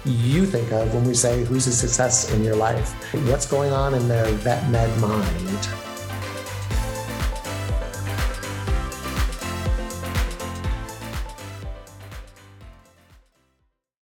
you 0.09 0.46
think 0.46 0.72
of 0.72 0.92
when 0.94 1.04
we 1.04 1.14
say 1.14 1.44
who's 1.44 1.66
a 1.66 1.72
success 1.72 2.32
in 2.32 2.42
your 2.42 2.56
life. 2.56 2.92
What's 3.28 3.46
going 3.46 3.72
on 3.72 3.94
in 3.94 4.09
their 4.09 4.26
vet 4.26 4.68
med 4.70 5.00
mind? 5.00 5.88